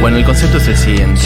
Bueno, 0.00 0.16
el 0.16 0.24
concepto 0.24 0.56
es 0.56 0.66
el 0.66 0.76
siguiente. 0.78 1.20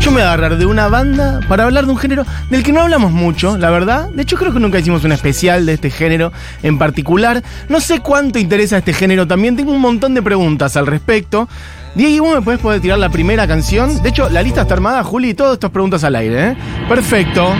Yo 0.00 0.10
me 0.10 0.16
voy 0.16 0.22
a 0.22 0.32
agarrar 0.32 0.58
de 0.58 0.66
una 0.66 0.88
banda 0.88 1.38
para 1.48 1.62
hablar 1.62 1.86
de 1.86 1.92
un 1.92 1.96
género 1.96 2.26
del 2.50 2.64
que 2.64 2.72
no 2.72 2.80
hablamos 2.80 3.12
mucho, 3.12 3.56
la 3.56 3.70
verdad. 3.70 4.08
De 4.08 4.22
hecho, 4.22 4.36
creo 4.36 4.52
que 4.52 4.58
nunca 4.58 4.80
hicimos 4.80 5.04
un 5.04 5.12
especial 5.12 5.64
de 5.64 5.74
este 5.74 5.90
género 5.90 6.32
en 6.64 6.76
particular. 6.76 7.44
No 7.68 7.80
sé 7.80 8.00
cuánto 8.00 8.40
interesa 8.40 8.78
este 8.78 8.92
género 8.92 9.28
también. 9.28 9.54
Tengo 9.54 9.70
un 9.70 9.80
montón 9.80 10.12
de 10.14 10.22
preguntas 10.22 10.76
al 10.76 10.88
respecto. 10.88 11.48
Diego, 11.94 12.26
¿vos 12.26 12.34
me 12.34 12.42
podés 12.42 12.58
poder 12.58 12.80
tirar 12.80 12.98
la 12.98 13.10
primera 13.10 13.46
canción? 13.46 14.02
De 14.02 14.08
hecho, 14.08 14.28
la 14.28 14.42
lista 14.42 14.62
está 14.62 14.74
armada, 14.74 15.04
Juli, 15.04 15.30
y 15.30 15.34
todas 15.34 15.54
estas 15.54 15.70
preguntas 15.70 16.02
al 16.02 16.16
aire, 16.16 16.48
¿eh? 16.48 16.56
Perfecto. 16.88 17.54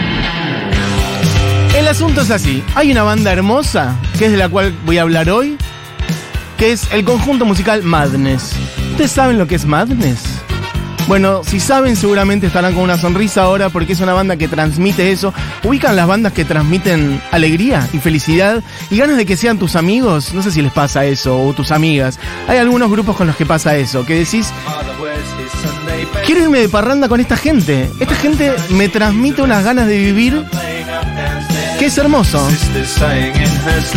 El 1.78 1.86
asunto 1.86 2.22
es 2.22 2.30
así. 2.32 2.62
Hay 2.74 2.90
una 2.90 3.04
banda 3.04 3.32
hermosa, 3.32 3.94
que 4.18 4.26
es 4.26 4.32
de 4.32 4.36
la 4.36 4.48
cual 4.48 4.74
voy 4.84 4.98
a 4.98 5.02
hablar 5.02 5.30
hoy, 5.30 5.56
que 6.58 6.72
es 6.72 6.92
el 6.92 7.04
conjunto 7.04 7.44
musical 7.44 7.84
Madness. 7.84 8.52
¿Ustedes 8.92 9.12
saben 9.12 9.38
lo 9.38 9.46
que 9.46 9.54
es 9.56 9.66
Madness? 9.66 10.22
Bueno, 11.08 11.42
si 11.44 11.60
saben 11.60 11.94
seguramente 11.94 12.48
estarán 12.48 12.74
con 12.74 12.82
una 12.82 12.98
sonrisa 12.98 13.42
ahora 13.42 13.68
porque 13.68 13.92
es 13.92 14.00
una 14.00 14.12
banda 14.12 14.36
que 14.36 14.48
transmite 14.48 15.12
eso. 15.12 15.32
¿Ubican 15.62 15.94
las 15.94 16.08
bandas 16.08 16.32
que 16.32 16.44
transmiten 16.44 17.22
alegría 17.30 17.88
y 17.92 17.98
felicidad 17.98 18.62
y 18.90 18.96
ganas 18.96 19.16
de 19.16 19.24
que 19.24 19.36
sean 19.36 19.56
tus 19.56 19.76
amigos? 19.76 20.34
No 20.34 20.42
sé 20.42 20.50
si 20.50 20.62
les 20.62 20.72
pasa 20.72 21.04
eso 21.04 21.40
o 21.40 21.52
tus 21.52 21.70
amigas. 21.70 22.18
Hay 22.48 22.58
algunos 22.58 22.90
grupos 22.90 23.14
con 23.16 23.28
los 23.28 23.36
que 23.36 23.46
pasa 23.46 23.76
eso, 23.76 24.04
que 24.04 24.14
decís, 24.14 24.52
quiero 26.24 26.42
irme 26.42 26.58
de 26.58 26.68
parranda 26.68 27.08
con 27.08 27.20
esta 27.20 27.36
gente. 27.36 27.88
Esta 28.00 28.16
gente 28.16 28.52
me 28.70 28.88
transmite 28.88 29.42
unas 29.42 29.62
ganas 29.62 29.86
de 29.86 29.98
vivir 29.98 30.44
que 31.78 31.86
es 31.86 31.98
hermoso. 31.98 32.38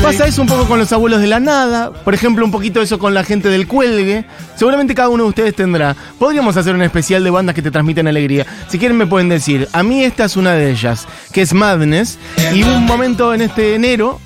Pasa 0.01 0.27
eso 0.27 0.41
un 0.41 0.47
poco 0.47 0.65
con 0.65 0.79
los 0.79 0.91
abuelos 0.91 1.21
de 1.21 1.27
la 1.27 1.39
nada, 1.39 1.91
por 1.91 2.13
ejemplo, 2.13 2.43
un 2.43 2.51
poquito 2.51 2.81
eso 2.81 2.99
con 2.99 3.13
la 3.13 3.23
gente 3.23 3.49
del 3.49 3.67
cuelgue. 3.67 4.25
Seguramente 4.55 4.95
cada 4.95 5.09
uno 5.09 5.23
de 5.23 5.29
ustedes 5.29 5.55
tendrá. 5.55 5.95
Podríamos 6.17 6.57
hacer 6.57 6.75
un 6.75 6.81
especial 6.81 7.23
de 7.23 7.29
bandas 7.29 7.55
que 7.55 7.61
te 7.61 7.71
transmiten 7.71 8.07
alegría. 8.07 8.45
Si 8.67 8.79
quieren 8.79 8.97
me 8.97 9.07
pueden 9.07 9.29
decir, 9.29 9.67
a 9.71 9.83
mí 9.83 10.03
esta 10.03 10.25
es 10.25 10.35
una 10.35 10.53
de 10.53 10.71
ellas, 10.71 11.07
que 11.31 11.41
es 11.41 11.53
Madness, 11.53 12.17
y 12.53 12.63
hubo 12.63 12.75
un 12.75 12.85
momento 12.85 13.33
en 13.33 13.41
este 13.41 13.75
enero 13.75 14.19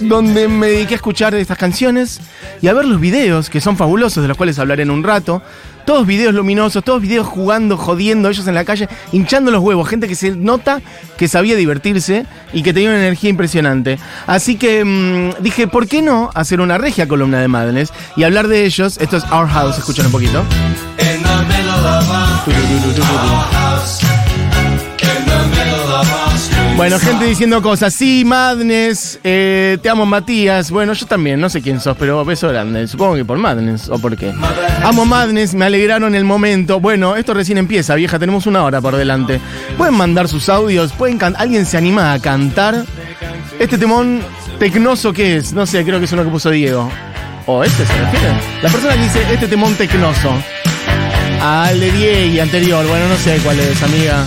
donde 0.00 0.48
me 0.48 0.68
dediqué 0.68 0.94
a 0.94 0.96
escuchar 0.96 1.34
estas 1.34 1.58
canciones 1.58 2.20
y 2.62 2.68
a 2.68 2.72
ver 2.72 2.84
los 2.84 3.00
videos, 3.00 3.50
que 3.50 3.60
son 3.60 3.76
fabulosos, 3.76 4.22
de 4.22 4.28
los 4.28 4.36
cuales 4.36 4.58
hablaré 4.58 4.82
en 4.82 4.90
un 4.90 5.02
rato. 5.02 5.42
Todos 5.90 6.06
videos 6.06 6.32
luminosos, 6.32 6.84
todos 6.84 7.02
videos 7.02 7.26
jugando, 7.26 7.76
jodiendo, 7.76 8.28
ellos 8.28 8.46
en 8.46 8.54
la 8.54 8.64
calle, 8.64 8.88
hinchando 9.10 9.50
los 9.50 9.60
huevos, 9.60 9.88
gente 9.88 10.06
que 10.06 10.14
se 10.14 10.30
nota 10.36 10.80
que 11.16 11.26
sabía 11.26 11.56
divertirse 11.56 12.26
y 12.52 12.62
que 12.62 12.72
tenía 12.72 12.90
una 12.90 13.00
energía 13.00 13.28
impresionante. 13.28 13.98
Así 14.28 14.54
que 14.54 14.84
mmm, 14.84 15.42
dije, 15.42 15.66
¿por 15.66 15.88
qué 15.88 16.00
no 16.00 16.30
hacer 16.32 16.60
una 16.60 16.78
regia 16.78 17.08
columna 17.08 17.40
de 17.40 17.48
Madness 17.48 17.92
y 18.14 18.22
hablar 18.22 18.46
de 18.46 18.66
ellos? 18.66 18.98
Esto 18.98 19.16
es 19.16 19.24
Our 19.32 19.48
House, 19.48 19.78
escuchan 19.78 20.06
un 20.06 20.12
poquito. 20.12 20.44
Bueno, 26.80 26.98
gente 26.98 27.26
diciendo 27.26 27.60
cosas. 27.60 27.92
Sí, 27.92 28.24
Madness. 28.24 29.20
Eh, 29.22 29.76
te 29.82 29.90
amo, 29.90 30.06
Matías. 30.06 30.70
Bueno, 30.70 30.94
yo 30.94 31.04
también. 31.04 31.38
No 31.38 31.50
sé 31.50 31.60
quién 31.60 31.78
sos, 31.78 31.94
pero 31.98 32.24
beso 32.24 32.48
grande. 32.48 32.88
Supongo 32.88 33.16
que 33.16 33.24
por 33.26 33.36
Madness 33.36 33.90
o 33.90 33.98
por 33.98 34.16
qué. 34.16 34.32
Amo 34.82 35.04
Madness. 35.04 35.52
Me 35.52 35.66
alegraron 35.66 36.14
el 36.14 36.24
momento. 36.24 36.80
Bueno, 36.80 37.16
esto 37.16 37.34
recién 37.34 37.58
empieza, 37.58 37.94
vieja. 37.96 38.18
Tenemos 38.18 38.46
una 38.46 38.64
hora 38.64 38.80
por 38.80 38.96
delante. 38.96 39.42
Pueden 39.76 39.94
mandar 39.94 40.26
sus 40.26 40.48
audios. 40.48 40.92
Pueden 40.92 41.18
¿Alguien 41.36 41.66
se 41.66 41.76
anima 41.76 42.14
a 42.14 42.18
cantar? 42.18 42.86
Este 43.58 43.76
temón 43.76 44.22
tecnoso, 44.58 45.12
¿qué 45.12 45.36
es? 45.36 45.52
No 45.52 45.66
sé, 45.66 45.84
creo 45.84 45.98
que 45.98 46.06
es 46.06 46.12
uno 46.12 46.24
que 46.24 46.30
puso 46.30 46.48
Diego. 46.48 46.90
¿O 47.44 47.62
este 47.62 47.84
se 47.84 47.92
refiere? 47.92 48.34
La 48.62 48.70
persona 48.70 48.94
que 48.94 49.02
dice 49.02 49.20
este 49.30 49.48
temón 49.48 49.74
tecnoso. 49.74 50.32
Al 51.42 51.78
de 51.78 51.92
Diego 51.92 52.42
anterior. 52.42 52.86
Bueno, 52.86 53.06
no 53.06 53.16
sé 53.16 53.38
cuál 53.44 53.60
es, 53.60 53.82
amiga. 53.82 54.26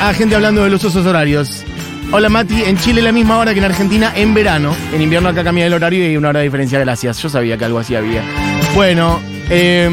A 0.00 0.12
gente 0.12 0.34
hablando 0.34 0.64
de 0.64 0.70
los 0.70 0.82
usos 0.84 1.06
horarios. 1.06 1.64
Hola 2.12 2.28
Mati, 2.28 2.62
en 2.62 2.76
Chile 2.76 3.00
la 3.02 3.12
misma 3.12 3.38
hora 3.38 3.52
que 3.52 3.58
en 3.58 3.64
Argentina 3.64 4.12
en 4.14 4.34
verano. 4.34 4.74
En 4.92 5.00
invierno 5.00 5.28
acá 5.28 5.42
cambia 5.42 5.66
el 5.66 5.72
horario 5.72 6.04
y 6.04 6.08
hay 6.08 6.16
una 6.16 6.28
hora 6.28 6.40
de 6.40 6.44
diferencia, 6.44 6.78
gracias. 6.78 7.18
Yo 7.22 7.28
sabía 7.28 7.56
que 7.56 7.64
algo 7.64 7.78
así 7.78 7.94
había. 7.94 8.22
Bueno, 8.74 9.20
eh, 9.50 9.88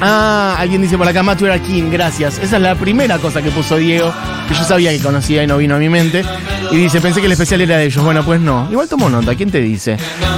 ah, 0.00 0.56
alguien 0.58 0.82
dice 0.82 0.96
por 0.98 1.06
acá, 1.08 1.22
Matu 1.22 1.46
era 1.46 1.58
King, 1.58 1.90
gracias. 1.90 2.38
Esa 2.38 2.56
es 2.56 2.62
la 2.62 2.74
primera 2.74 3.18
cosa 3.18 3.42
que 3.42 3.50
puso 3.50 3.76
Diego, 3.76 4.12
que 4.48 4.54
yo 4.54 4.64
sabía 4.64 4.90
que 4.90 5.00
conocía 5.00 5.42
y 5.42 5.46
no 5.46 5.58
vino 5.58 5.76
a 5.76 5.78
mi 5.78 5.88
mente. 5.88 6.24
Y 6.70 6.76
dice, 6.76 7.00
pensé 7.00 7.20
que 7.20 7.26
el 7.26 7.32
especial 7.32 7.60
era 7.60 7.76
de 7.78 7.86
ellos. 7.86 8.02
Bueno, 8.02 8.24
pues 8.24 8.40
no. 8.40 8.68
Igual 8.70 8.88
tomo 8.88 9.08
nota, 9.08 9.34
¿quién 9.34 9.50
te 9.50 9.60
dice? 9.60 9.96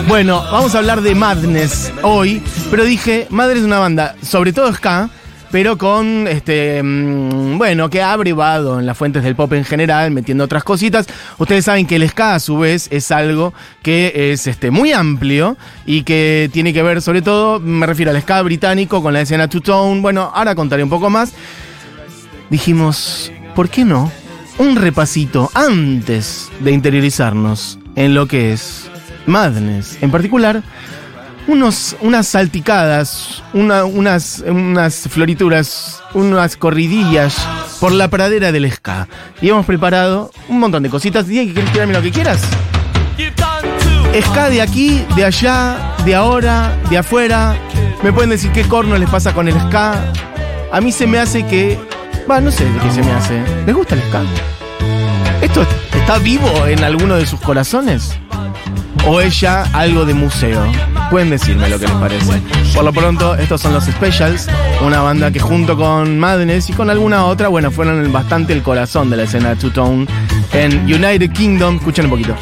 Bueno, 0.08 0.42
vamos 0.50 0.74
a 0.74 0.78
hablar 0.78 1.00
de 1.00 1.14
Madness 1.14 1.92
hoy, 2.02 2.42
pero 2.70 2.84
dije, 2.84 3.26
Madness 3.30 3.58
es 3.58 3.64
una 3.64 3.78
banda, 3.78 4.16
sobre 4.22 4.52
todo 4.52 4.72
ska, 4.72 5.08
pero 5.50 5.78
con 5.78 6.26
este 6.28 6.80
bueno 6.82 7.88
que 7.90 8.02
ha 8.02 8.12
abrevado 8.12 8.78
en 8.78 8.86
las 8.86 8.96
fuentes 8.96 9.22
del 9.22 9.36
pop 9.36 9.52
en 9.52 9.64
general 9.64 10.10
metiendo 10.10 10.44
otras 10.44 10.64
cositas. 10.64 11.06
Ustedes 11.38 11.64
saben 11.64 11.86
que 11.86 11.96
el 11.96 12.08
ska 12.08 12.34
a 12.34 12.40
su 12.40 12.58
vez 12.58 12.88
es 12.90 13.10
algo 13.10 13.54
que 13.82 14.32
es 14.32 14.46
este 14.46 14.70
muy 14.70 14.92
amplio 14.92 15.56
y 15.84 16.02
que 16.02 16.50
tiene 16.52 16.72
que 16.72 16.82
ver 16.82 17.02
sobre 17.02 17.22
todo 17.22 17.60
me 17.60 17.86
refiero 17.86 18.10
al 18.10 18.20
ska 18.20 18.42
británico 18.42 19.02
con 19.02 19.12
la 19.12 19.20
escena 19.20 19.48
two 19.48 19.60
tone 19.60 20.00
bueno 20.00 20.30
ahora 20.34 20.54
contaré 20.54 20.82
un 20.82 20.90
poco 20.90 21.10
más. 21.10 21.32
Dijimos 22.50 23.32
por 23.54 23.68
qué 23.68 23.84
no 23.84 24.10
un 24.58 24.76
repasito 24.76 25.50
antes 25.54 26.48
de 26.60 26.72
interiorizarnos 26.72 27.78
en 27.94 28.14
lo 28.14 28.26
que 28.26 28.52
es 28.52 28.90
Madness 29.26 29.98
en 30.02 30.10
particular 30.10 30.62
unos, 31.46 31.96
unas 32.00 32.26
salticadas, 32.26 33.42
una, 33.52 33.84
unas, 33.84 34.42
unas 34.46 35.08
florituras, 35.08 36.02
unas 36.14 36.56
corridillas 36.56 37.36
por 37.80 37.92
la 37.92 38.08
pradera 38.08 38.52
del 38.52 38.70
ska. 38.70 39.08
Y 39.40 39.48
hemos 39.48 39.66
preparado 39.66 40.30
un 40.48 40.60
montón 40.60 40.82
de 40.82 40.90
cositas. 40.90 41.26
¿Quieres 41.26 41.72
tirarme 41.72 41.94
lo 41.94 42.02
que 42.02 42.10
quieras? 42.10 42.40
Ska 44.20 44.48
de 44.48 44.62
aquí, 44.62 45.04
de 45.14 45.24
allá, 45.24 45.94
de 46.04 46.14
ahora, 46.14 46.74
de 46.88 46.98
afuera. 46.98 47.56
Me 48.02 48.12
pueden 48.12 48.30
decir 48.30 48.50
qué 48.52 48.64
corno 48.64 48.96
les 48.96 49.10
pasa 49.10 49.34
con 49.34 49.48
el 49.48 49.54
ska. 49.54 49.94
A 50.72 50.80
mí 50.80 50.90
se 50.90 51.06
me 51.06 51.18
hace 51.18 51.46
que. 51.46 51.78
Va, 52.28 52.40
no 52.40 52.50
sé 52.50 52.66
qué 52.82 52.90
se 52.90 53.02
me 53.02 53.12
hace. 53.12 53.42
¿Les 53.66 53.74
gusta 53.74 53.94
el 53.94 54.02
ska? 54.02 54.22
¿Esto 55.42 55.66
está 55.92 56.18
vivo 56.18 56.66
en 56.66 56.82
alguno 56.82 57.16
de 57.16 57.26
sus 57.26 57.40
corazones? 57.40 58.18
¿O 59.06 59.20
es 59.20 59.40
ya 59.40 59.62
algo 59.72 60.04
de 60.04 60.14
museo? 60.14 60.64
Pueden 61.10 61.30
decirme 61.30 61.68
lo 61.68 61.78
que 61.78 61.86
les 61.86 61.96
parece. 61.96 62.42
Por 62.74 62.84
lo 62.84 62.92
pronto, 62.92 63.36
estos 63.36 63.60
son 63.60 63.72
los 63.72 63.84
Specials, 63.84 64.48
una 64.84 65.00
banda 65.00 65.30
que 65.30 65.38
junto 65.38 65.76
con 65.76 66.18
Madness 66.18 66.70
y 66.70 66.72
con 66.72 66.90
alguna 66.90 67.24
otra, 67.26 67.48
bueno, 67.48 67.70
fueron 67.70 68.12
bastante 68.12 68.52
el 68.52 68.62
corazón 68.62 69.08
de 69.08 69.16
la 69.16 69.22
escena 69.22 69.50
de 69.50 69.56
Two 69.56 69.70
Tone 69.70 70.06
en 70.52 70.84
United 70.84 71.30
Kingdom. 71.30 71.76
Escuchen 71.76 72.06
un 72.06 72.10
poquito. 72.10 72.34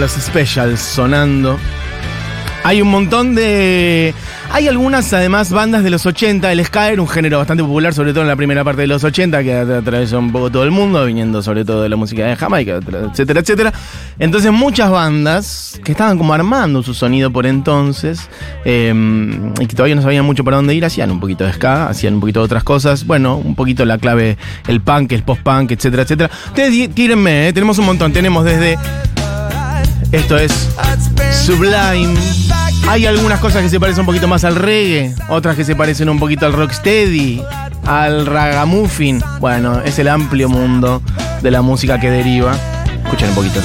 Los 0.00 0.12
specials 0.12 0.80
sonando. 0.80 1.58
Hay 2.64 2.80
un 2.80 2.88
montón 2.88 3.34
de. 3.34 4.14
Hay 4.50 4.66
algunas, 4.66 5.12
además, 5.12 5.52
bandas 5.52 5.84
de 5.84 5.90
los 5.90 6.06
80. 6.06 6.50
El 6.50 6.64
ska 6.64 6.90
era 6.90 7.00
un 7.02 7.08
género 7.08 7.38
bastante 7.38 7.62
popular, 7.62 7.92
sobre 7.92 8.12
todo 8.12 8.22
en 8.22 8.28
la 8.28 8.36
primera 8.36 8.64
parte 8.64 8.80
de 8.80 8.86
los 8.86 9.04
80, 9.04 9.42
que 9.42 9.54
atravesó 9.54 10.18
un 10.18 10.32
poco 10.32 10.50
todo 10.50 10.64
el 10.64 10.70
mundo, 10.70 11.04
viniendo 11.04 11.42
sobre 11.42 11.64
todo 11.66 11.82
de 11.82 11.90
la 11.90 11.96
música 11.96 12.24
de 12.26 12.34
Jamaica, 12.34 12.80
etcétera, 13.10 13.40
etcétera. 13.40 13.72
Entonces, 14.18 14.50
muchas 14.52 14.90
bandas 14.90 15.78
que 15.84 15.92
estaban 15.92 16.16
como 16.16 16.32
armando 16.32 16.82
su 16.82 16.94
sonido 16.94 17.30
por 17.30 17.46
entonces, 17.46 18.28
eh, 18.64 18.92
y 19.60 19.66
que 19.66 19.76
todavía 19.76 19.96
no 19.96 20.02
sabían 20.02 20.24
mucho 20.24 20.44
para 20.44 20.56
dónde 20.56 20.74
ir, 20.74 20.84
hacían 20.84 21.10
un 21.10 21.20
poquito 21.20 21.44
de 21.44 21.52
ska, 21.52 21.88
hacían 21.88 22.14
un 22.14 22.20
poquito 22.20 22.40
de 22.40 22.46
otras 22.46 22.64
cosas. 22.64 23.06
Bueno, 23.06 23.36
un 23.36 23.54
poquito 23.54 23.84
la 23.84 23.98
clave, 23.98 24.38
el 24.66 24.80
punk, 24.80 25.12
el 25.12 25.22
post-punk, 25.24 25.72
etcétera, 25.72 26.04
etcétera. 26.04 26.30
Ustedes 26.46 26.94
tírenme, 26.94 27.48
¿eh? 27.48 27.52
tenemos 27.52 27.78
un 27.78 27.84
montón. 27.86 28.12
Tenemos 28.12 28.44
desde. 28.44 28.78
Esto 30.12 30.36
es 30.36 30.68
Sublime. 31.44 32.14
Hay 32.88 33.06
algunas 33.06 33.38
cosas 33.38 33.62
que 33.62 33.68
se 33.68 33.78
parecen 33.78 34.00
un 34.00 34.06
poquito 34.06 34.26
más 34.26 34.44
al 34.44 34.56
reggae, 34.56 35.14
otras 35.28 35.54
que 35.54 35.64
se 35.64 35.76
parecen 35.76 36.08
un 36.08 36.18
poquito 36.18 36.46
al 36.46 36.52
rocksteady, 36.52 37.42
al 37.86 38.26
ragamuffin. 38.26 39.22
Bueno, 39.38 39.80
es 39.84 39.98
el 40.00 40.08
amplio 40.08 40.48
mundo 40.48 41.00
de 41.42 41.50
la 41.50 41.62
música 41.62 42.00
que 42.00 42.10
deriva. 42.10 42.56
Escuchen 43.04 43.28
un 43.28 43.34
poquito. 43.36 43.60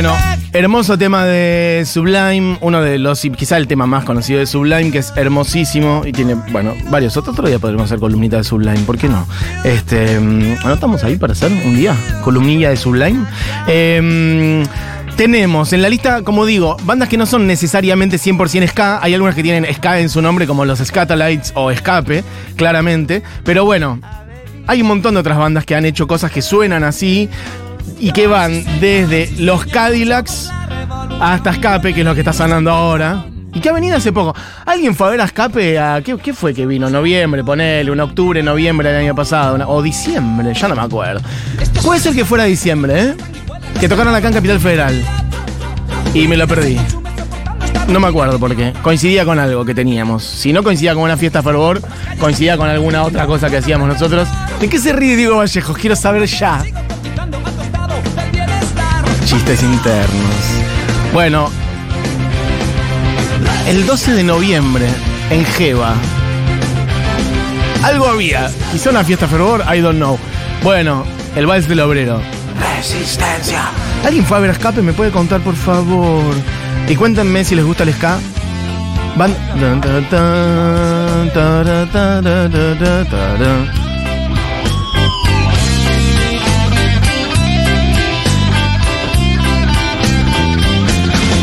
Bueno, 0.00 0.14
hermoso 0.52 0.96
tema 0.96 1.24
de 1.24 1.82
Sublime, 1.84 2.56
uno 2.60 2.80
de 2.80 2.98
los, 2.98 3.20
quizá 3.36 3.56
el 3.56 3.66
tema 3.66 3.84
más 3.84 4.04
conocido 4.04 4.38
de 4.38 4.46
Sublime, 4.46 4.92
que 4.92 4.98
es 4.98 5.12
hermosísimo 5.16 6.02
y 6.06 6.12
tiene, 6.12 6.36
bueno, 6.52 6.72
varios 6.88 7.16
otros. 7.16 7.34
Otro 7.34 7.48
día 7.48 7.58
podremos 7.58 7.86
hacer 7.86 7.98
columnita 7.98 8.36
de 8.36 8.44
Sublime, 8.44 8.78
¿por 8.86 8.96
qué 8.96 9.08
no? 9.08 9.26
Este, 9.64 10.20
mm, 10.20 10.58
anotamos 10.64 11.02
ahí 11.02 11.16
para 11.16 11.32
hacer 11.32 11.50
un 11.50 11.74
día, 11.74 11.96
columnilla 12.22 12.70
de 12.70 12.76
Sublime. 12.76 13.26
Em, 13.66 14.64
tenemos 15.16 15.72
en 15.72 15.82
la 15.82 15.88
lista, 15.88 16.22
como 16.22 16.46
digo, 16.46 16.76
bandas 16.84 17.08
que 17.08 17.16
no 17.16 17.26
son 17.26 17.48
necesariamente 17.48 18.18
100% 18.18 18.68
ska. 18.68 19.02
Hay 19.02 19.14
algunas 19.14 19.34
que 19.34 19.42
tienen 19.42 19.66
ska 19.74 19.98
en 19.98 20.10
su 20.10 20.22
nombre, 20.22 20.46
como 20.46 20.64
los 20.64 20.78
Scatalites 20.78 21.50
o 21.56 21.72
Escape, 21.72 22.22
claramente. 22.54 23.24
Pero 23.42 23.64
bueno, 23.64 23.98
hay 24.68 24.80
un 24.80 24.86
montón 24.86 25.14
de 25.14 25.20
otras 25.20 25.38
bandas 25.38 25.64
que 25.64 25.74
han 25.74 25.84
hecho 25.86 26.06
cosas 26.06 26.30
que 26.30 26.40
suenan 26.40 26.84
así 26.84 27.28
y 27.98 28.12
que 28.12 28.26
van 28.26 28.64
desde 28.80 29.30
los 29.38 29.66
Cadillacs 29.66 30.50
hasta 31.20 31.50
Escape, 31.50 31.94
que 31.94 32.00
es 32.00 32.06
lo 32.06 32.14
que 32.14 32.20
está 32.20 32.32
sonando 32.32 32.70
ahora. 32.70 33.24
¿Y 33.54 33.60
qué 33.60 33.70
ha 33.70 33.72
venido 33.72 33.96
hace 33.96 34.12
poco? 34.12 34.34
¿Alguien 34.66 34.94
fue 34.94 35.06
a 35.06 35.10
ver 35.10 35.20
a 35.20 35.24
Escape? 35.24 35.78
A, 35.78 36.02
¿qué, 36.02 36.16
¿Qué 36.18 36.32
fue 36.32 36.52
que 36.54 36.66
vino? 36.66 36.90
¿Noviembre, 36.90 37.42
ponele? 37.42 37.90
¿Un 37.90 38.00
octubre, 38.00 38.42
noviembre 38.42 38.90
del 38.90 39.00
año 39.04 39.14
pasado? 39.14 39.58
¿O 39.68 39.82
diciembre? 39.82 40.52
Ya 40.54 40.68
no 40.68 40.76
me 40.76 40.82
acuerdo. 40.82 41.20
Puede 41.82 42.00
ser 42.00 42.14
que 42.14 42.24
fuera 42.24 42.44
diciembre, 42.44 43.02
¿eh? 43.02 43.14
Que 43.80 43.88
tocaron 43.88 44.14
acá 44.14 44.28
en 44.28 44.34
Capital 44.34 44.60
Federal. 44.60 45.02
Y 46.14 46.28
me 46.28 46.36
lo 46.36 46.46
perdí. 46.46 46.78
No 47.88 48.00
me 48.00 48.08
acuerdo 48.08 48.38
por 48.38 48.54
qué. 48.54 48.74
Coincidía 48.82 49.24
con 49.24 49.38
algo 49.38 49.64
que 49.64 49.74
teníamos. 49.74 50.22
Si 50.22 50.52
no 50.52 50.62
coincidía 50.62 50.94
con 50.94 51.04
una 51.04 51.16
fiesta 51.16 51.42
fervor, 51.42 51.80
coincidía 52.20 52.58
con 52.58 52.68
alguna 52.68 53.02
otra 53.02 53.26
cosa 53.26 53.48
que 53.48 53.56
hacíamos 53.56 53.88
nosotros. 53.88 54.28
¿De 54.60 54.68
qué 54.68 54.78
se 54.78 54.92
ríe 54.92 55.16
Diego 55.16 55.38
Vallejos? 55.38 55.76
Quiero 55.78 55.96
saber 55.96 56.26
ya. 56.26 56.62
Chistes 59.28 59.62
internos. 59.62 60.34
Bueno, 61.12 61.50
el 63.66 63.84
12 63.84 64.14
de 64.14 64.22
noviembre 64.24 64.86
en 65.28 65.44
Jeva. 65.44 65.92
Algo 67.82 68.08
había. 68.08 68.50
Quizá 68.72 68.88
una 68.88 69.04
fiesta 69.04 69.28
fervor, 69.28 69.62
I 69.70 69.80
don't 69.80 69.98
know. 69.98 70.18
Bueno, 70.62 71.04
el 71.36 71.46
vals 71.46 71.68
del 71.68 71.80
obrero. 71.80 72.22
Resistencia. 72.74 73.64
¿Alguien 74.02 74.24
fue 74.24 74.38
a 74.38 74.40
ver 74.40 74.48
a 74.48 74.52
escape? 74.54 74.80
¿Me 74.80 74.94
puede 74.94 75.10
contar, 75.10 75.42
por 75.42 75.56
favor? 75.56 76.34
Y 76.88 76.96
cuéntenme 76.96 77.44
si 77.44 77.54
les 77.54 77.66
gusta 77.66 77.82
el 77.82 77.92
ska. 77.92 78.18
Van. 79.18 79.36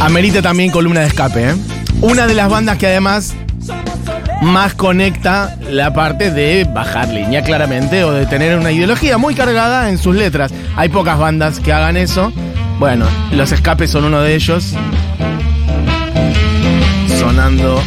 Amerita 0.02 0.42
también 0.42 0.72
columna 0.72 1.02
de 1.02 1.08
escape, 1.08 1.50
¿eh? 1.50 1.56
Una 2.02 2.28
de 2.28 2.34
las 2.34 2.50
bandas 2.50 2.78
que 2.78 2.88
además 2.88 3.36
más 4.42 4.74
conecta 4.76 5.58
la 5.70 5.94
parte 5.94 6.32
de 6.32 6.66
bajar 6.66 7.10
línea, 7.10 7.44
claramente, 7.44 8.04
o 8.04 8.12
de 8.12 8.26
tener 8.26 8.58
una 8.58 8.72
ideología 8.72 9.18
muy 9.18 9.34
cargada 9.34 9.90
en 9.90 9.98
sus 9.98 10.16
letras. 10.16 10.54
Hay 10.76 10.90
pocas 10.90 11.18
bandas 11.18 11.60
que 11.60 11.74
hagan 11.74 11.98
eso. 11.98 12.32
Bueno, 12.80 13.08
los 13.32 13.52
escapes 13.52 13.90
son 13.90 14.06
uno 14.06 14.22
de 14.22 14.36
ellos. 14.36 14.74
Sonando. 17.20 17.82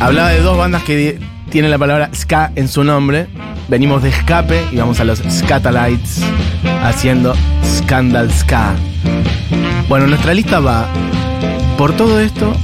Hablaba 0.00 0.30
de 0.30 0.40
dos 0.40 0.56
bandas 0.56 0.82
que 0.84 1.18
tienen 1.50 1.70
la 1.70 1.78
palabra 1.78 2.10
ska 2.14 2.52
en 2.56 2.68
su 2.68 2.84
nombre. 2.84 3.26
Venimos 3.68 4.02
de 4.02 4.08
escape 4.08 4.64
y 4.72 4.76
vamos 4.76 5.00
a 5.00 5.04
los 5.04 5.22
Scatalites 5.30 6.22
haciendo 6.82 7.34
Scandal 7.64 8.32
Ska. 8.32 8.74
Bueno, 9.92 10.06
nuestra 10.06 10.32
lista 10.32 10.58
va 10.58 10.86
por 11.76 11.92
todo 11.92 12.18
esto 12.18 12.56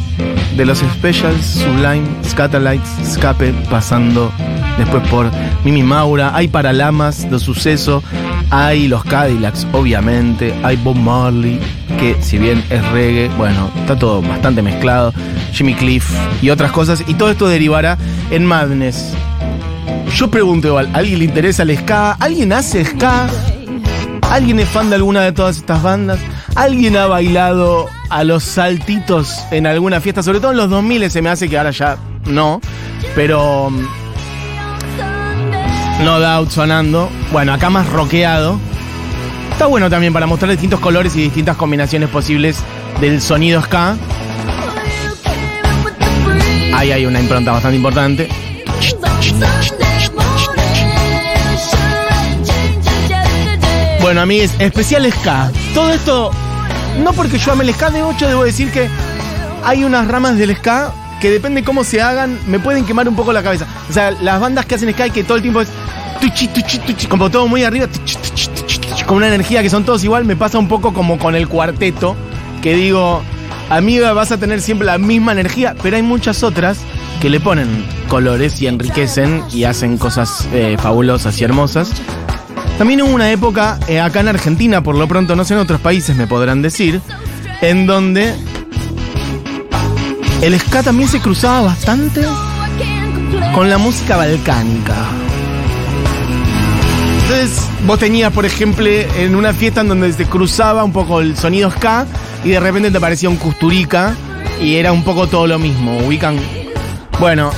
de 0.57 0.65
los 0.65 0.79
Specials, 0.79 1.45
Sublime, 1.45 2.07
Scatalites, 2.25 2.89
Escape, 3.01 3.53
pasando 3.69 4.33
después 4.79 5.07
por 5.09 5.31
Mimi 5.63 5.83
Maura, 5.83 6.35
hay 6.35 6.49
Paralamas 6.49 7.31
de 7.31 7.39
Suceso, 7.39 8.03
hay 8.49 8.89
los 8.89 9.05
Cadillacs, 9.05 9.67
obviamente, 9.73 10.55
hay 10.63 10.77
Bob 10.77 10.97
Marley, 10.97 11.61
que 12.01 12.17
si 12.23 12.39
bien 12.39 12.65
es 12.71 12.83
reggae, 12.93 13.29
bueno, 13.37 13.71
está 13.79 13.95
todo 13.95 14.23
bastante 14.23 14.63
mezclado, 14.63 15.13
Jimmy 15.53 15.75
Cliff 15.75 16.11
y 16.41 16.49
otras 16.49 16.73
cosas, 16.73 17.05
y 17.07 17.13
todo 17.13 17.31
esto 17.31 17.47
derivará 17.47 17.99
en 18.31 18.47
Madness. 18.47 19.13
Yo 20.17 20.31
pregunto 20.31 20.79
¿a 20.79 20.81
alguien 20.95 21.19
le 21.19 21.27
interesa 21.27 21.63
el 21.63 21.77
ska? 21.77 22.13
¿Alguien 22.13 22.55
hace 22.55 22.87
ska? 22.87 23.29
¿Alguien 24.31 24.61
es 24.61 24.69
fan 24.71 24.89
de 24.89 24.97
alguna 24.97 25.21
de 25.21 25.33
todas 25.33 25.59
estas 25.59 25.83
bandas? 25.83 26.19
¿Alguien 26.59 26.97
ha 26.97 27.07
bailado 27.07 27.89
a 28.11 28.25
los 28.25 28.43
saltitos 28.43 29.45
en 29.53 29.65
alguna 29.69 30.01
fiesta? 30.01 30.25
Sobre 30.25 30.41
todo 30.41 30.51
en 30.51 30.57
los 30.57 30.69
2000 30.69 31.09
se 31.09 31.23
me 31.23 31.31
hace 31.31 31.49
que 31.49 31.57
ahora 31.57 31.71
ya 31.71 31.97
no. 32.27 32.61
Pero... 33.15 33.71
mm, 33.71 33.87
No 36.05 36.19
Doubt 36.19 36.51
sonando. 36.51 37.11
Bueno, 37.31 37.53
acá 37.53 37.71
más 37.71 37.89
rockeado. 37.89 38.59
Está 39.53 39.67
bueno 39.67 39.89
también 39.89 40.13
para 40.13 40.27
mostrar 40.27 40.51
distintos 40.51 40.81
colores 40.81 41.15
y 41.15 41.21
distintas 41.23 41.57
combinaciones 41.57 42.09
posibles 42.09 42.59
del 43.01 43.21
sonido 43.21 43.63
ska. 43.63 43.97
Ahí 46.75 46.91
hay 46.91 47.07
una 47.07 47.21
impronta 47.21 47.53
bastante 47.53 47.77
importante. 47.77 48.29
Bueno, 54.01 54.21
amigues, 54.23 54.53
especial 54.59 55.11
ska. 55.13 55.51
Todo 55.75 55.93
esto, 55.93 56.31
no 56.99 57.13
porque 57.13 57.39
yo 57.39 57.53
ame 57.53 57.65
el 57.65 57.75
ska, 57.75 57.91
de 57.91 58.03
8 58.03 58.29
debo 58.29 58.45
decir 58.45 58.71
que 58.71 58.89
hay 59.65 59.85
unas 59.85 60.09
ramas 60.09 60.37
del 60.37 60.55
ska 60.57 60.93
que 61.21 61.31
depende 61.31 61.65
cómo 61.65 61.85
se 61.85 62.01
hagan, 62.01 62.39
me 62.47 62.59
pueden 62.61 62.85
quemar 62.85 63.09
un 63.09 63.17
poco 63.17 63.33
la 63.33 63.43
cabeza. 63.43 63.67
O 63.91 63.93
sea, 63.93 64.13
las 64.13 64.41
bandas 64.41 64.67
que 64.67 64.77
hacen 64.77 64.93
ska 64.93 65.09
y 65.09 65.11
que 65.11 65.25
todo 65.25 65.37
el 65.37 65.43
tiempo 65.43 65.61
es 65.61 65.69
como 67.09 67.31
todo 67.31 67.47
muy 67.49 67.65
arriba, 67.65 67.87
con 69.07 69.19
una 69.19 69.29
energía 69.29 69.63
que 69.63 69.71
son 69.71 69.85
todos 69.85 70.05
igual, 70.05 70.25
me 70.25 70.37
pasa 70.37 70.59
un 70.59 70.69
poco 70.69 70.93
como 70.93 71.19
con 71.19 71.35
el 71.35 71.49
cuarteto, 71.49 72.17
que 72.63 72.75
digo, 72.75 73.23
amiga, 73.71 74.13
vas 74.13 74.33
a 74.33 74.39
tener 74.39 74.61
siempre 74.61 74.87
la 74.87 74.99
misma 74.99 75.33
energía, 75.33 75.75
pero 75.83 75.97
hay 75.97 76.03
muchas 76.03 76.43
otras 76.43 76.79
que 77.21 77.31
le 77.31 77.41
ponen 77.41 77.85
colores 78.09 78.61
y 78.63 78.67
enriquecen 78.67 79.43
y 79.53 79.65
hacen 79.65 79.99
cosas 79.99 80.49
eh, 80.53 80.77
fabulosas 80.81 81.41
y 81.41 81.45
hermosas. 81.45 81.93
También 82.79 83.03
hubo 83.03 83.13
una 83.13 83.33
época, 83.33 83.81
eh, 83.89 84.01
acá 84.01 84.21
en 84.21 84.29
Argentina, 84.29 84.83
por 84.85 84.95
lo 84.95 85.09
pronto, 85.09 85.35
no 85.35 85.45
sé 85.45 85.55
en 85.55 85.61
otros 85.61 85.81
países 85.81 86.17
me 86.17 86.29
podrán 86.29 86.63
decir, 86.63 87.01
en 87.61 87.87
donde 87.89 88.35
el 90.43 90.59
ska 90.61 90.85
también 90.85 91.09
se 91.09 91.21
cruzaba 91.21 91.63
bastante 91.63 92.23
con 93.53 93.69
la 93.69 93.79
música 93.79 94.17
balcánica. 94.17 94.95
Entonces, 97.23 97.69
vos 97.85 97.99
tenías, 97.99 98.33
por 98.33 98.47
ejemplo, 98.47 98.87
en 98.87 99.35
una 99.35 99.53
fiesta 99.53 99.81
en 99.81 99.89
donde 99.89 100.13
se 100.13 100.27
cruzaba 100.27 100.85
un 100.85 100.93
poco 100.93 101.21
el 101.21 101.37
sonido 101.37 101.73
ska 101.73 102.07
y 102.45 102.51
de 102.51 102.61
repente 102.61 102.93
te 102.93 103.01
parecía 103.01 103.29
un 103.29 103.37
Custurica 103.37 104.15
y 104.63 104.77
era 104.77 104.93
un 104.93 105.03
poco 105.03 105.27
todo 105.27 105.49
lo 105.49 105.59
mismo. 105.59 105.99
Ubican. 106.07 106.39
Bueno, 107.19 107.51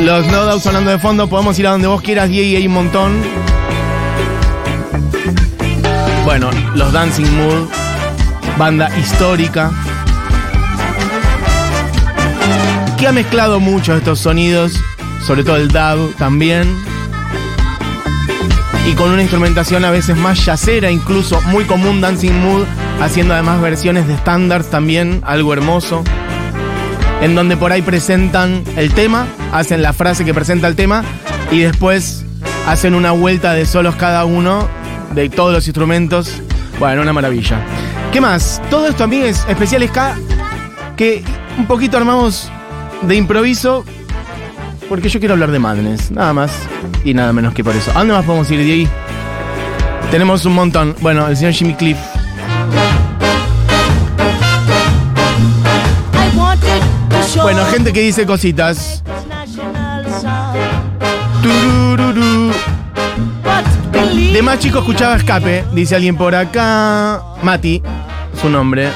los 0.00 0.26
No 0.26 0.60
sonando 0.60 0.90
de 0.90 0.98
fondo, 0.98 1.28
podemos 1.28 1.58
ir 1.58 1.66
a 1.66 1.70
donde 1.70 1.86
vos 1.86 2.02
quieras, 2.02 2.28
Diego, 2.28 2.58
hay 2.58 2.66
un 2.66 2.74
montón. 2.74 3.53
Bueno, 6.36 6.50
los 6.74 6.92
Dancing 6.92 7.30
Mood, 7.36 7.68
banda 8.58 8.90
histórica. 8.98 9.70
Que 12.98 13.06
ha 13.06 13.12
mezclado 13.12 13.60
mucho 13.60 13.94
estos 13.94 14.18
sonidos, 14.18 14.72
sobre 15.24 15.44
todo 15.44 15.58
el 15.58 15.68
dub 15.68 16.12
también. 16.16 16.76
Y 18.84 18.94
con 18.94 19.12
una 19.12 19.22
instrumentación 19.22 19.84
a 19.84 19.92
veces 19.92 20.16
más 20.16 20.44
yacera, 20.44 20.90
incluso 20.90 21.40
muy 21.42 21.66
común 21.66 22.00
Dancing 22.00 22.32
Mood, 22.32 22.64
haciendo 23.00 23.34
además 23.34 23.60
versiones 23.60 24.08
de 24.08 24.14
estándares 24.14 24.68
también, 24.68 25.22
algo 25.24 25.52
hermoso. 25.52 26.02
En 27.22 27.36
donde 27.36 27.56
por 27.56 27.70
ahí 27.70 27.82
presentan 27.82 28.64
el 28.76 28.92
tema, 28.92 29.28
hacen 29.52 29.82
la 29.82 29.92
frase 29.92 30.24
que 30.24 30.34
presenta 30.34 30.66
el 30.66 30.74
tema 30.74 31.04
y 31.52 31.60
después 31.60 32.24
hacen 32.66 32.96
una 32.96 33.12
vuelta 33.12 33.54
de 33.54 33.66
solos 33.66 33.94
cada 33.94 34.24
uno 34.24 34.68
de 35.14 35.28
todos 35.28 35.52
los 35.52 35.66
instrumentos. 35.66 36.40
Bueno, 36.78 37.02
una 37.02 37.12
maravilla. 37.12 37.58
¿Qué 38.12 38.20
más? 38.20 38.60
Todo 38.70 38.88
esto, 38.88 39.04
amigos, 39.04 39.44
especial 39.48 39.86
ska 39.88 40.16
que 40.96 41.22
un 41.58 41.66
poquito 41.66 41.96
armamos 41.96 42.50
de 43.02 43.16
improviso 43.16 43.84
porque 44.88 45.08
yo 45.08 45.18
quiero 45.18 45.34
hablar 45.34 45.50
de 45.50 45.58
Madness, 45.58 46.10
nada 46.10 46.32
más 46.32 46.52
y 47.04 47.14
nada 47.14 47.32
menos 47.32 47.54
que 47.54 47.64
por 47.64 47.74
eso. 47.74 47.90
¿A 47.92 47.98
dónde 47.98 48.14
más 48.14 48.24
podemos 48.24 48.50
ir 48.50 48.64
de 48.64 48.72
ahí? 48.72 48.88
Tenemos 50.10 50.44
un 50.44 50.54
montón. 50.54 50.94
Bueno, 51.00 51.26
el 51.26 51.36
señor 51.36 51.52
Jimmy 51.52 51.74
Cliff. 51.74 51.98
Bueno, 57.42 57.64
gente 57.66 57.92
que 57.92 58.00
dice 58.00 58.26
cositas. 58.26 59.02
De 64.14 64.42
más 64.42 64.58
chico 64.58 64.78
escuchaba 64.78 65.16
escape, 65.16 65.64
dice 65.72 65.96
alguien 65.96 66.16
por 66.16 66.34
acá. 66.34 67.20
Mati, 67.42 67.82
su 68.40 68.48
nombre. 68.48 68.88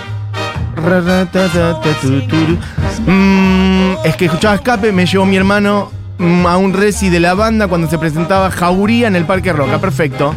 Mm, 3.07 3.95
es 4.05 4.17
que 4.17 4.27
escuchaba 4.27 4.55
escape, 4.55 4.93
me 4.93 5.07
llevó 5.07 5.27
mi 5.27 5.37
hermano 5.37 5.91
mm, 6.19 6.47
a 6.47 6.57
un 6.57 6.73
resi 6.73 7.09
de 7.09 7.21
la 7.21 7.35
banda 7.35 7.67
cuando 7.67 7.89
se 7.89 7.99
presentaba 7.99 8.51
Jauría 8.51 9.09
en 9.09 9.17
el 9.17 9.25
Parque 9.25 9.53
Roca. 9.53 9.79
Perfecto. 9.81 10.35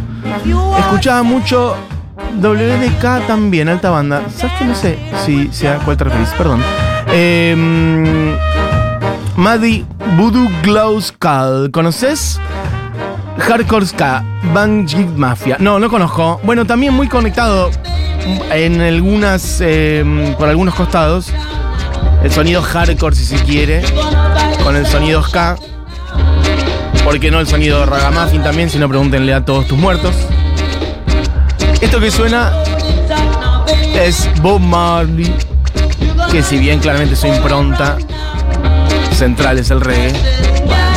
Escuchaba 0.80 1.22
mucho 1.24 1.76
WDK 2.42 3.28
también, 3.28 3.70
alta 3.70 3.92
banda. 3.92 4.24
¿Sabes 4.36 4.58
que 4.58 4.66
no 4.66 4.76
sé 4.76 4.98
si 5.26 5.50
sea 5.52 5.78
cuál 5.86 5.98
te 5.98 6.06
referís? 6.06 6.30
Perdón. 6.30 6.62
Eh, 7.12 8.36
Maddy 9.36 9.86
Voodoo 10.18 10.50
Glow 10.64 11.00
Skull. 11.02 11.72
¿Conoces? 11.72 12.40
Hardcore 13.42 13.86
Ska, 13.86 14.24
Bang 14.54 14.88
Mafia. 15.18 15.58
No, 15.60 15.80
no 15.80 15.90
conozco. 15.90 16.40
Bueno, 16.44 16.66
también 16.66 16.94
muy 16.94 17.08
conectado 17.08 17.72
en 18.52 18.80
algunas, 18.80 19.60
eh, 19.62 20.36
por 20.38 20.48
algunos 20.48 20.76
costados. 20.76 21.34
El 22.24 22.32
sonido 22.32 22.62
hardcore, 22.62 23.16
si 23.16 23.26
se 23.26 23.44
quiere, 23.44 23.84
con 24.64 24.76
el 24.76 24.86
sonido 24.86 25.24
ska. 25.24 25.58
Porque 27.04 27.32
no 27.32 27.40
el 27.40 27.48
sonido 27.48 27.86
ragamuffin 27.86 28.44
también, 28.44 28.70
si 28.70 28.78
no 28.78 28.88
pregúntenle 28.88 29.34
a 29.34 29.44
todos 29.44 29.68
tus 29.68 29.78
muertos. 29.78 30.16
Esto 31.82 32.00
que 32.00 32.12
suena 32.12 32.52
es 33.96 34.30
Bob 34.42 34.60
Marley, 34.60 35.34
que 36.32 36.44
si 36.44 36.60
bien 36.60 36.80
claramente 36.80 37.16
su 37.16 37.26
impronta 37.26 37.98
central 39.14 39.58
es 39.58 39.72
el 39.72 39.82
reggae, 39.82 40.14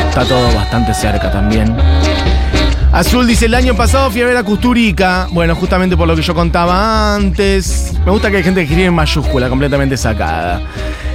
está 0.08 0.24
todo 0.26 0.54
bastante 0.54 0.92
cerca 0.92 1.32
también. 1.32 1.74
Azul 2.94 3.26
dice, 3.26 3.46
el 3.46 3.54
año 3.54 3.74
pasado 3.74 4.08
fui 4.08 4.22
a 4.22 4.26
ver 4.26 4.36
a 4.36 4.44
Custurica. 4.44 5.26
Bueno, 5.32 5.56
justamente 5.56 5.96
por 5.96 6.06
lo 6.06 6.14
que 6.14 6.22
yo 6.22 6.32
contaba 6.32 7.16
antes. 7.16 7.92
Me 8.04 8.12
gusta 8.12 8.30
que 8.30 8.36
hay 8.36 8.44
gente 8.44 8.60
que 8.60 8.64
escribe 8.66 8.84
en 8.86 8.94
mayúscula, 8.94 9.48
completamente 9.48 9.96
sacada. 9.96 10.62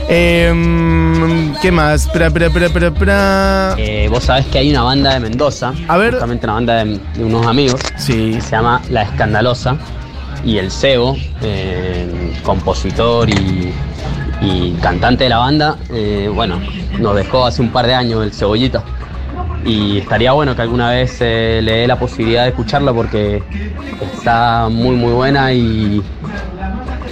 Em, 0.10 1.54
¿Qué 1.62 1.72
más? 1.72 2.06
Pra, 2.10 2.30
pra, 2.30 2.50
pra. 2.50 3.76
Eh, 3.78 4.10
vos 4.12 4.26
sabés 4.26 4.46
que 4.48 4.58
hay 4.58 4.70
una 4.72 4.82
banda 4.84 5.14
de 5.14 5.22
Mendoza, 5.22 5.72
A 5.88 5.96
ver. 5.96 6.12
justamente 6.12 6.46
una 6.48 6.54
banda 6.56 6.84
de, 6.84 7.00
de 7.16 7.24
unos 7.24 7.48
amigos, 7.48 7.80
Sí. 7.96 8.34
que 8.36 8.42
se 8.42 8.52
llama 8.52 8.82
La 8.90 9.04
Escandalosa, 9.04 9.78
y 10.44 10.58
el 10.58 10.72
Cebo, 10.72 11.16
eh, 11.42 12.34
compositor 12.44 13.30
y, 13.30 13.72
y 14.42 14.72
cantante 14.82 15.24
de 15.26 15.30
la 15.30 15.38
banda, 15.38 15.78
eh, 15.94 16.30
bueno, 16.34 16.60
nos 17.00 17.16
dejó 17.16 17.46
hace 17.46 17.62
un 17.62 17.70
par 17.70 17.88
de 17.88 17.94
años 17.94 18.22
el 18.24 18.34
Cebollito. 18.34 18.84
Y 19.66 19.98
estaría 19.98 20.32
bueno 20.32 20.56
que 20.56 20.62
alguna 20.62 20.90
vez 20.92 21.18
eh, 21.20 21.60
le 21.62 21.72
dé 21.74 21.88
la 21.88 22.00
posibilidad 22.00 22.44
de 22.44 22.50
escucharla 22.50 22.94
porque 22.94 23.44
está 24.14 24.70
muy 24.70 24.96
muy 24.96 25.12
buena 25.12 25.52
y, 25.54 26.02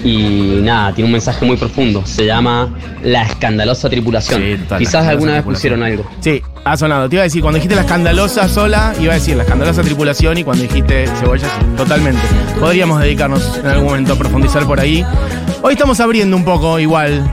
y 0.04 0.60
nada, 0.64 0.94
tiene 0.94 1.08
un 1.08 1.12
mensaje 1.14 1.46
muy 1.46 1.58
profundo. 1.58 2.06
Se 2.06 2.26
llama 2.26 2.70
La 3.04 3.24
Escandalosa 3.24 3.90
Tripulación. 3.90 4.42
Sí, 4.42 4.58
total, 4.58 4.80
Quizás 4.80 5.08
alguna 5.08 5.34
vez 5.34 5.44
pusieron 5.44 5.84
algo. 5.84 6.10
Sí, 6.22 6.42
ha 6.64 6.78
sonado. 6.78 7.10
Te 7.10 7.16
iba 7.16 7.22
a 7.22 7.26
decir, 7.26 7.42
cuando 7.42 7.56
dijiste 7.58 7.76
la 7.76 7.82
escandalosa 7.82 8.48
sola, 8.48 8.94
iba 9.00 9.14
a 9.14 9.16
decir 9.16 9.36
la 9.36 9.44
escandalosa 9.44 9.82
tripulación 9.82 10.38
y 10.38 10.44
cuando 10.44 10.64
dijiste 10.64 11.08
cebolla, 11.20 11.48
sí, 11.48 11.66
totalmente. 11.76 12.22
Podríamos 12.60 13.02
dedicarnos 13.02 13.58
en 13.58 13.68
algún 13.68 13.86
momento 13.88 14.14
a 14.14 14.16
profundizar 14.18 14.66
por 14.66 14.80
ahí. 14.80 15.06
Hoy 15.62 15.74
estamos 15.74 16.00
abriendo 16.00 16.38
un 16.38 16.46
poco 16.46 16.80
igual, 16.80 17.24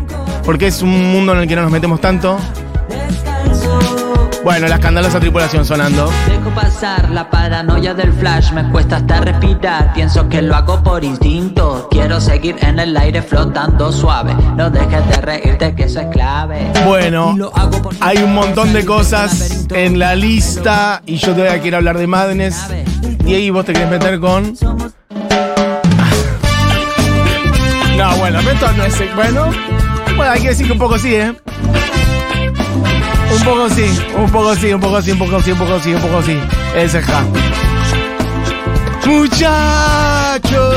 porque 0.44 0.66
es 0.66 0.82
un 0.82 1.12
mundo 1.12 1.32
en 1.34 1.40
el 1.40 1.48
que 1.48 1.56
no 1.56 1.62
nos 1.62 1.70
metemos 1.70 2.00
tanto. 2.00 2.38
Bueno, 4.44 4.68
la 4.68 4.74
escandalosa 4.74 5.18
tripulación 5.18 5.64
sonando. 5.64 6.12
Dejo 6.28 6.50
pasar 6.50 7.08
la 7.08 7.30
paranoia 7.30 7.94
del 7.94 8.12
flash, 8.12 8.52
me 8.52 8.68
cuesta 8.70 8.96
hasta 8.96 9.22
respirar. 9.22 9.94
Pienso 9.94 10.28
que 10.28 10.42
lo 10.42 10.54
hago 10.54 10.82
por 10.82 11.02
instinto. 11.02 11.88
Quiero 11.90 12.20
seguir 12.20 12.56
en 12.60 12.78
el 12.78 12.94
aire 12.94 13.22
flotando 13.22 13.90
suave. 13.90 14.34
No 14.54 14.68
dejes 14.68 15.08
de 15.08 15.16
reírte, 15.22 15.74
que 15.74 15.84
eso 15.84 16.00
es 16.00 16.08
clave. 16.08 16.70
Bueno, 16.84 17.34
hay 18.00 18.18
un 18.18 18.34
montón 18.34 18.74
de 18.74 18.84
cosas 18.84 19.66
en 19.70 19.98
la 19.98 20.14
lista 20.14 21.00
y 21.06 21.16
yo 21.16 21.32
todavía 21.32 21.62
quiero 21.62 21.78
hablar 21.78 21.96
de 21.96 22.06
Madness. 22.06 22.66
Y 23.24 23.34
ahí 23.34 23.48
vos 23.48 23.64
te 23.64 23.72
querés 23.72 23.90
meter 23.90 24.20
con. 24.20 24.54
No, 27.96 28.16
bueno, 28.18 28.40
esto 28.40 28.72
no 28.76 28.84
es. 28.84 29.14
Bueno, 29.14 29.50
bueno, 30.16 30.32
hay 30.32 30.42
que 30.42 30.48
decir 30.48 30.66
que 30.66 30.72
un 30.72 30.78
poco 30.78 30.98
sí, 30.98 31.14
¿eh? 31.14 31.34
Un 33.34 33.42
poco 33.42 33.68
sí, 33.70 33.98
un 34.16 34.30
poco 34.30 34.54
sí, 34.54 34.72
un 34.72 34.80
poco 34.80 35.02
sí, 35.02 35.10
un 35.12 35.18
poco 35.18 35.42
sí, 35.42 35.50
un 35.52 35.58
poco 35.58 35.80
sí, 35.80 35.94
un 35.94 36.00
poco 36.00 36.22
sí. 36.22 36.38
Ese 36.76 37.02
ja. 37.02 37.24
Muchachos. 39.06 40.74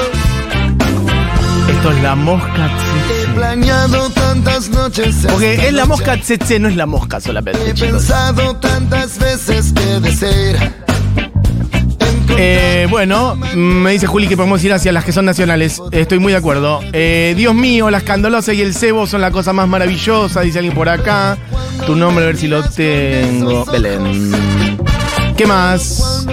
Esto 1.70 1.92
es 1.92 2.02
la 2.04 2.16
mosca 2.16 2.70
tsetse. 2.78 3.28
planeado 3.36 4.10
tantas 4.10 4.70
noches. 4.70 5.16
Porque 5.30 5.68
es 5.68 5.74
la 5.74 5.86
mosca 5.86 6.18
tsetse, 6.18 6.60
no 6.60 6.68
es 6.70 6.76
la 6.76 6.86
mosca 6.86 7.20
solamente, 7.22 7.62
He 7.70 7.74
chicos. 7.74 7.92
pensado 7.92 8.56
tantas 8.58 9.18
veces 9.20 9.72
que 9.74 10.00
desear. 10.00 10.74
Eh, 12.40 12.86
bueno, 12.90 13.36
mm, 13.36 13.58
me 13.58 13.92
dice 13.92 14.06
Juli 14.06 14.28
que 14.28 14.38
podemos 14.38 14.64
ir 14.64 14.72
hacia 14.72 14.92
las 14.92 15.04
que 15.04 15.12
son 15.12 15.26
nacionales. 15.26 15.82
Estoy 15.92 16.20
muy 16.20 16.32
de 16.32 16.38
acuerdo. 16.38 16.82
Eh, 16.94 17.34
Dios 17.36 17.56
mío, 17.56 17.90
la 17.90 17.98
escandalosa 17.98 18.54
y 18.54 18.62
el 18.62 18.76
cebo 18.76 19.08
son 19.08 19.22
la 19.22 19.32
cosa 19.32 19.54
más 19.54 19.68
maravillosa, 19.68 20.42
dice 20.42 20.60
alguien 20.60 20.76
por 20.76 20.88
acá. 20.88 21.38
Tu 21.86 21.96
nombre, 21.96 22.24
a 22.24 22.28
ver 22.28 22.38
si 22.38 22.48
lo 22.48 22.64
tengo. 22.64 23.66
Belén. 23.66 24.78
¿Qué 25.36 25.46
más? 25.48 26.26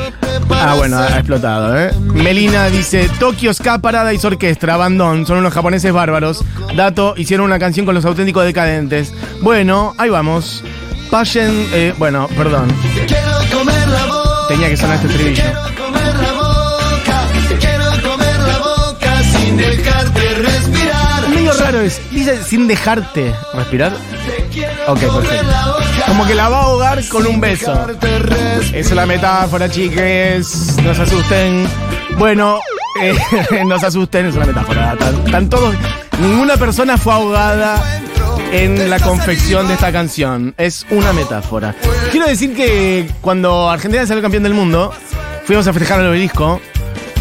Ah, 0.50 0.74
bueno, 0.76 0.98
ha 0.98 1.08
explotado, 1.08 1.78
¿eh? 1.78 1.90
Melina 2.14 2.66
dice, 2.66 3.10
Tokio 3.18 3.52
Ska 3.52 3.78
Paradise 3.78 4.26
Orquestra, 4.26 4.74
Abandon, 4.74 5.26
son 5.26 5.38
unos 5.38 5.52
japoneses 5.52 5.92
bárbaros. 5.92 6.44
Dato, 6.76 7.14
hicieron 7.16 7.46
una 7.46 7.58
canción 7.58 7.86
con 7.86 7.94
los 7.94 8.04
auténticos 8.04 8.44
decadentes. 8.44 9.12
Bueno, 9.40 9.94
ahí 9.98 10.10
vamos. 10.10 10.62
Passion, 11.10 11.50
eh, 11.72 11.94
bueno, 11.98 12.28
perdón. 12.36 12.68
Tenía 14.48 14.68
que 14.68 14.76
sonar 14.76 14.96
este 14.96 15.08
estribillo. 15.08 15.73
Sin 19.44 19.56
dejarte 19.56 20.34
respirar. 20.34 21.28
Medio 21.28 21.52
raro 21.52 21.80
es. 21.80 22.00
Dice 22.10 22.42
sin 22.44 22.66
dejarte 22.66 23.34
respirar. 23.54 23.92
Ok, 24.86 25.00
perfecto. 25.00 25.46
Como 26.06 26.26
que 26.26 26.34
la 26.34 26.48
va 26.48 26.58
a 26.58 26.62
ahogar 26.62 27.06
con 27.08 27.26
un 27.26 27.40
beso. 27.40 27.74
Respirar. 27.86 28.74
Es 28.74 28.90
la 28.92 29.06
metáfora, 29.06 29.68
chiques. 29.68 30.76
No 30.82 30.94
se 30.94 31.02
asusten. 31.02 31.66
Bueno, 32.18 32.58
eh, 33.02 33.14
no 33.66 33.78
se 33.78 33.86
asusten, 33.86 34.26
es 34.26 34.36
una 34.36 34.46
metáfora. 34.46 34.92
Están, 34.92 35.26
están 35.26 35.50
todos. 35.50 35.74
Ninguna 36.20 36.56
persona 36.56 36.96
fue 36.96 37.12
ahogada 37.12 37.82
en 38.52 38.88
la 38.88 39.00
confección 39.00 39.68
de 39.68 39.74
esta 39.74 39.92
canción. 39.92 40.54
Es 40.56 40.86
una 40.90 41.12
metáfora. 41.12 41.74
Quiero 42.10 42.26
decir 42.26 42.54
que 42.54 43.10
cuando 43.20 43.68
Argentina 43.68 44.06
salió 44.06 44.22
campeón 44.22 44.44
del 44.44 44.54
mundo, 44.54 44.92
fuimos 45.44 45.66
a 45.66 45.72
festejar 45.72 46.00
al 46.00 46.08
obelisco. 46.08 46.60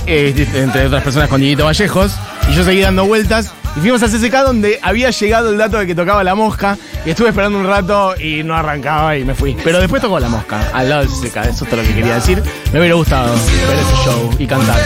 Eh, 0.06 0.48
entre 0.54 0.88
otras 0.88 1.04
personas 1.04 1.30
con 1.30 1.40
Dieguito 1.40 1.66
Vallejos. 1.66 2.14
Y 2.50 2.54
yo 2.54 2.64
seguí 2.64 2.82
dando 2.82 3.06
vueltas. 3.06 3.52
Y 3.76 3.80
fuimos 3.80 4.04
a 4.04 4.08
CCK 4.08 4.44
donde 4.44 4.80
había 4.82 5.10
llegado 5.10 5.50
el 5.50 5.58
dato 5.58 5.80
de 5.80 5.88
que 5.88 5.96
tocaba 5.96 6.24
la 6.24 6.36
mosca. 6.36 6.78
Y 7.06 7.12
estuve 7.12 7.30
esperando 7.30 7.58
un 7.58 7.66
rato 7.66 8.16
y 8.20 8.44
no 8.44 8.56
arrancaba 8.56 9.18
y 9.18 9.24
me 9.24 9.34
fui. 9.36 9.58
Pero 9.64 9.80
después 9.80 10.02
tocó 10.02 10.20
la 10.20 10.30
mosca, 10.30 10.70
al 10.74 10.90
lado 10.90 11.04
de 11.04 11.08
CCK. 11.08 11.38
Eso 11.38 11.64
es 11.64 11.70
todo 11.70 11.82
lo 11.82 11.88
que 11.88 11.96
quería 11.96 12.16
decir. 12.16 12.42
Me 12.72 12.80
hubiera 12.80 12.96
gustado 12.96 13.34
ver 13.34 13.78
ese 13.80 13.96
show 14.06 14.30
y 14.40 14.48
cantar. 14.48 14.80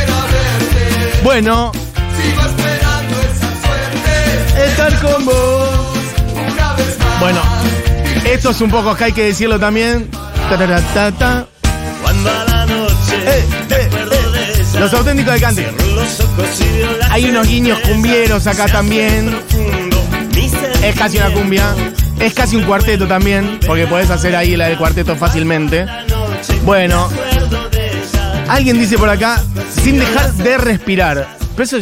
Bueno. 1.24 1.71
Estar 4.57 5.00
con 5.01 5.25
vos. 5.25 5.69
Bueno, 7.19 7.41
esto 8.25 8.51
es 8.51 8.62
un 8.62 8.69
poco 8.69 8.91
acá, 8.91 9.05
hay 9.05 9.12
que 9.12 9.24
decirlo 9.24 9.59
también. 9.59 10.09
Cuando 12.03 12.29
a 12.29 12.43
la 12.45 12.65
noche 12.65 13.15
eh. 13.25 13.45
Los 14.79 14.93
auténticos 14.93 15.34
de 15.34 15.39
Cante. 15.41 15.72
los 15.96 16.19
ojos 16.22 16.62
y 16.62 16.77
vio 16.77 16.98
la 16.98 17.07
Hay 17.13 17.25
unos 17.29 17.48
guiños 17.48 17.79
cumbieros 17.79 18.46
acá 18.48 18.67
también. 18.67 19.36
Es 20.84 20.96
casi 20.96 21.17
una 21.17 21.31
cumbia. 21.31 21.75
Es 22.19 22.34
casi 22.34 22.55
un 22.55 22.63
cuarteto 22.63 23.07
también, 23.07 23.60
porque 23.67 23.86
podés 23.86 24.10
hacer 24.10 24.36
ahí 24.36 24.55
la 24.55 24.67
del 24.67 24.77
cuarteto 24.77 25.15
fácilmente. 25.15 25.86
Bueno, 26.63 27.10
alguien 28.50 28.79
dice 28.79 28.98
por 28.98 29.10
acá, 29.10 29.41
sin 29.84 30.00
dejar 30.00 30.34
de 30.34 30.57
respirar. 30.57 31.27
Pero 31.55 31.63
eso, 31.63 31.77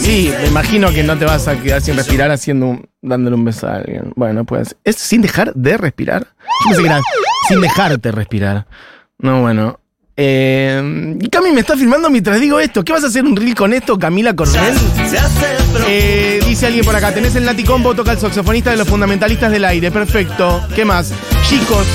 Sí, 0.00 0.30
me 0.42 0.48
imagino 0.48 0.90
que 0.92 1.02
no 1.02 1.16
te 1.16 1.24
vas 1.24 1.48
a 1.48 1.56
quedar 1.56 1.80
sin 1.80 1.96
respirar 1.96 2.30
haciendo 2.30 2.66
un- 2.66 2.88
dándole 3.00 3.36
un 3.36 3.44
beso 3.46 3.66
a 3.66 3.76
alguien. 3.76 4.12
Bueno, 4.16 4.44
pues. 4.44 4.76
¿Es 4.84 4.96
sin 4.96 5.22
dejar 5.22 5.54
de 5.54 5.78
respirar? 5.78 6.26
Yo 6.70 6.76
que 6.78 6.86
era 6.86 7.00
sin 7.48 7.60
dejarte 7.62 8.12
respirar. 8.12 8.66
No, 9.18 9.40
bueno. 9.40 9.80
Eh, 10.16 11.16
y 11.20 11.28
Cami 11.28 11.50
me 11.50 11.60
está 11.60 11.76
filmando 11.76 12.08
mientras 12.10 12.40
digo 12.40 12.60
esto. 12.60 12.84
¿Qué 12.84 12.92
vas 12.92 13.04
a 13.04 13.08
hacer 13.08 13.24
un 13.24 13.34
reel 13.36 13.54
con 13.54 13.72
esto, 13.72 13.98
Camila 13.98 14.34
Coronel? 14.34 14.74
Eh, 15.88 16.40
dice 16.46 16.66
alguien 16.66 16.84
por 16.84 16.94
acá, 16.94 17.12
tenés 17.12 17.34
el 17.34 17.44
Nati 17.44 17.64
Combo, 17.64 17.94
toca 17.94 18.12
el 18.12 18.18
saxofonista 18.18 18.70
de 18.70 18.76
los 18.76 18.88
fundamentalistas 18.88 19.50
del 19.50 19.64
aire. 19.64 19.90
Perfecto. 19.90 20.62
¿Qué 20.74 20.84
más? 20.84 21.12
Chicos, 21.48 21.86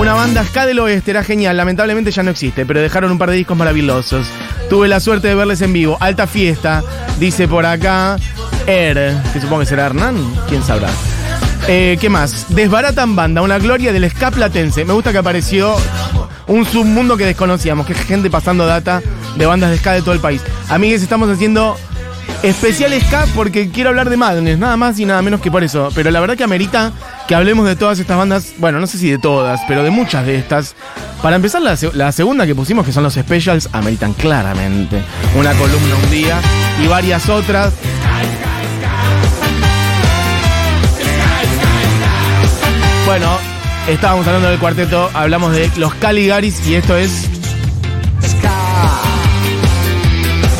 una 0.00 0.14
banda 0.14 0.44
ska 0.44 0.64
del 0.64 0.78
oeste, 0.78 1.10
era 1.10 1.22
genial. 1.22 1.56
Lamentablemente 1.56 2.10
ya 2.10 2.22
no 2.22 2.30
existe, 2.30 2.64
pero 2.64 2.80
dejaron 2.80 3.12
un 3.12 3.18
par 3.18 3.30
de 3.30 3.36
discos 3.36 3.56
maravillosos. 3.56 4.26
Tuve 4.70 4.88
la 4.88 5.00
suerte 5.00 5.28
de 5.28 5.34
verles 5.34 5.60
en 5.60 5.72
vivo. 5.72 5.98
Alta 6.00 6.26
fiesta, 6.26 6.82
dice 7.20 7.48
por 7.48 7.66
acá 7.66 8.16
Er, 8.66 9.14
que 9.32 9.40
supongo 9.40 9.60
que 9.60 9.66
será 9.66 9.86
Hernán, 9.86 10.16
quién 10.48 10.62
sabrá. 10.62 10.88
Eh, 11.68 11.96
¿Qué 12.00 12.08
más? 12.08 12.46
Desbaratan 12.48 13.14
banda, 13.14 13.42
una 13.42 13.58
gloria 13.58 13.92
del 13.92 14.08
ska 14.10 14.30
platense. 14.30 14.84
Me 14.84 14.92
gusta 14.92 15.12
que 15.12 15.18
apareció 15.18 15.76
un 16.46 16.64
submundo 16.64 17.16
que 17.16 17.26
desconocíamos, 17.26 17.86
que 17.86 17.92
es 17.92 18.00
gente 18.00 18.30
pasando 18.30 18.66
data 18.66 19.02
de 19.36 19.46
bandas 19.46 19.70
de 19.70 19.78
ska 19.78 19.92
de 19.92 20.02
todo 20.02 20.12
el 20.12 20.20
país. 20.20 20.42
Amigues, 20.68 21.02
estamos 21.02 21.28
haciendo 21.28 21.76
especial 22.42 22.92
ska 23.00 23.26
porque 23.34 23.70
quiero 23.70 23.90
hablar 23.90 24.10
de 24.10 24.16
Madness, 24.16 24.58
nada 24.58 24.76
más 24.76 24.98
y 24.98 25.04
nada 25.04 25.22
menos 25.22 25.40
que 25.40 25.50
por 25.50 25.62
eso. 25.62 25.90
Pero 25.94 26.10
la 26.10 26.20
verdad 26.20 26.36
que 26.36 26.44
amerita 26.44 26.92
que 27.28 27.34
hablemos 27.34 27.66
de 27.66 27.76
todas 27.76 27.98
estas 27.98 28.16
bandas, 28.16 28.54
bueno, 28.58 28.80
no 28.80 28.86
sé 28.86 28.98
si 28.98 29.10
de 29.10 29.18
todas, 29.18 29.60
pero 29.68 29.82
de 29.82 29.90
muchas 29.90 30.26
de 30.26 30.36
estas. 30.36 30.74
Para 31.22 31.36
empezar, 31.36 31.62
la, 31.62 31.78
la 31.94 32.10
segunda 32.10 32.46
que 32.46 32.54
pusimos, 32.54 32.84
que 32.84 32.92
son 32.92 33.04
los 33.04 33.14
specials, 33.14 33.68
ameritan 33.72 34.12
claramente 34.12 35.00
una 35.36 35.52
columna 35.52 35.94
un 36.02 36.10
día 36.10 36.40
y 36.82 36.88
varias 36.88 37.28
otras. 37.28 37.72
Estábamos 43.88 44.26
hablando 44.26 44.48
del 44.48 44.58
cuarteto, 44.58 45.10
hablamos 45.14 45.52
de 45.52 45.70
los 45.76 45.94
Caligaris 45.94 46.66
y 46.66 46.74
esto 46.74 46.96
es 46.96 47.28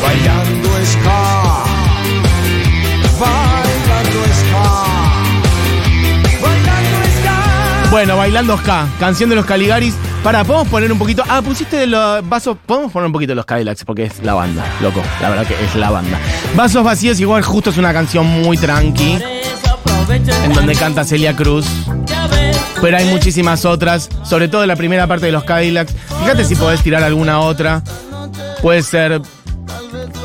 Bailando 0.03 0.69
ska. 0.85 1.63
Bailando 3.19 4.19
ska. 4.33 4.83
Bailando 6.41 7.03
ska. 7.19 7.89
Bueno, 7.91 8.17
Bailando 8.17 8.57
Ska, 8.57 8.87
canción 8.99 9.29
de 9.29 9.35
los 9.37 9.45
Caligaris. 9.45 9.95
Para, 10.23 10.43
podemos 10.43 10.67
poner 10.67 10.91
un 10.91 10.97
poquito. 10.97 11.23
Ah, 11.27 11.41
pusiste 11.41 11.77
de 11.77 11.87
los 11.87 12.27
vasos. 12.27 12.57
Podemos 12.65 12.91
poner 12.91 13.07
un 13.07 13.13
poquito 13.13 13.31
de 13.31 13.35
los 13.35 13.45
Cadillacs 13.45 13.85
porque 13.85 14.03
es 14.05 14.23
la 14.23 14.33
banda, 14.33 14.65
loco. 14.81 15.01
La 15.21 15.29
verdad 15.29 15.45
que 15.45 15.53
es 15.63 15.75
la 15.75 15.89
banda. 15.89 16.17
Vasos 16.55 16.83
vacíos, 16.83 17.19
igual 17.19 17.43
justo 17.43 17.69
es 17.69 17.77
una 17.77 17.93
canción 17.93 18.25
muy 18.25 18.57
tranqui. 18.57 19.19
En 20.43 20.53
donde 20.53 20.75
canta 20.75 21.03
Celia 21.05 21.35
Cruz. 21.35 21.65
Pero 22.83 22.97
hay 22.97 23.05
muchísimas 23.05 23.63
otras, 23.63 24.09
sobre 24.25 24.49
todo 24.49 24.65
la 24.65 24.75
primera 24.75 25.07
parte 25.07 25.27
de 25.27 25.31
los 25.31 25.45
Cadillacs. 25.45 25.93
Fíjate 26.19 26.43
si 26.43 26.53
podés 26.53 26.83
tirar 26.83 27.01
alguna 27.01 27.39
otra. 27.39 27.81
Puede 28.61 28.83
ser 28.83 29.21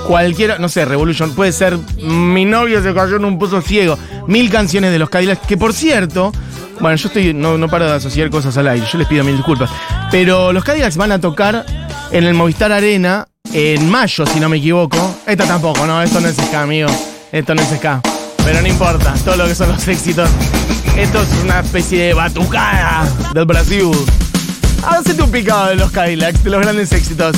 cualquiera, 0.09 0.59
no 0.59 0.69
sé, 0.69 0.85
Revolution, 0.85 1.37
puede 1.37 1.53
ser 1.53 1.79
Mi 2.03 2.45
novio 2.45 2.83
se 2.83 2.93
cayó 2.93 3.15
en 3.15 3.27
un 3.27 3.39
pozo 3.39 3.63
ciego. 3.63 3.97
Mil 4.27 4.51
canciones 4.51 4.91
de 4.91 4.99
los 4.99 5.09
Cadillacs, 5.09 5.47
que 5.47 5.57
por 5.57 5.73
cierto, 5.73 6.33
bueno, 6.81 6.97
yo 6.97 7.07
estoy, 7.07 7.33
no, 7.33 7.57
no 7.57 7.69
paro 7.69 7.87
de 7.87 7.93
asociar 7.93 8.29
cosas 8.29 8.57
al 8.57 8.67
aire, 8.67 8.85
yo 8.91 8.99
les 8.99 9.07
pido 9.07 9.23
mil 9.23 9.37
disculpas. 9.37 9.71
Pero 10.11 10.53
los 10.53 10.65
Cadillacs 10.65 10.97
van 10.97 11.13
a 11.13 11.21
tocar 11.21 11.65
en 12.11 12.25
el 12.25 12.35
Movistar 12.35 12.73
Arena 12.73 13.29
en 13.53 13.89
mayo, 13.89 14.27
si 14.27 14.41
no 14.41 14.49
me 14.49 14.57
equivoco. 14.57 14.99
Esta 15.29 15.47
tampoco, 15.47 15.87
no, 15.87 16.03
esto 16.03 16.21
no 16.21 16.27
es 16.27 16.35
ska, 16.35 16.63
amigo. 16.63 16.89
Esto 17.31 17.55
no 17.55 17.63
es 17.63 17.69
ska. 17.69 18.01
Pero 18.45 18.61
no 18.63 18.67
importa, 18.67 19.15
todo 19.25 19.37
lo 19.37 19.47
que 19.47 19.55
son 19.55 19.69
los 19.69 19.87
éxitos. 19.87 20.29
Esto 20.99 21.23
es 21.23 21.45
una 21.45 21.61
especie 21.61 22.07
de 22.07 22.15
batucada 22.15 23.07
del 23.33 23.45
Brasil. 23.45 23.93
Hacete 24.85 25.23
un 25.23 25.31
picado 25.31 25.69
de 25.69 25.77
los 25.77 25.93
Cadillacs, 25.93 26.43
de 26.43 26.51
los 26.51 26.61
grandes 26.61 26.91
éxitos. 26.93 27.37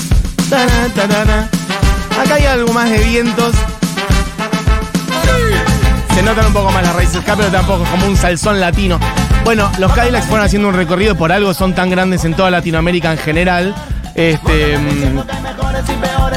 Acá 2.19 2.35
hay 2.37 2.47
algo 2.47 2.73
más 2.73 2.88
de 2.88 2.99
vientos. 2.99 3.54
Se 6.15 6.23
notan 6.23 6.47
un 6.47 6.52
poco 6.54 6.71
más 6.73 6.82
las 6.82 6.97
raíces 6.97 7.17
acá, 7.17 7.37
pero 7.37 7.49
tampoco 7.50 7.84
como 7.84 8.06
un 8.06 8.17
salsón 8.17 8.61
latino. 8.61 8.99
Bueno, 9.45 9.71
los 9.78 9.93
Cadillacs 9.93 10.26
fueron 10.26 10.47
haciendo 10.47 10.69
un 10.69 10.75
recorrido 10.75 11.15
por 11.15 11.30
algo, 11.30 11.52
son 11.52 11.75
tan 11.75 11.91
grandes 11.91 12.25
en 12.25 12.32
toda 12.32 12.50
Latinoamérica 12.50 13.13
en 13.13 13.19
general. 13.19 13.75
Este, 14.15 14.78
mm, 14.78 15.21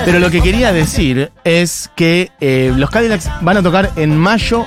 pero 0.03 0.19
lo 0.19 0.29
que 0.29 0.41
quería 0.41 0.73
decir 0.73 1.31
es 1.45 1.89
que 1.95 2.31
eh, 2.41 2.73
los 2.75 2.89
Cadillacs 2.89 3.29
van 3.41 3.57
a 3.57 3.63
tocar 3.63 3.91
en 3.95 4.17
mayo, 4.17 4.65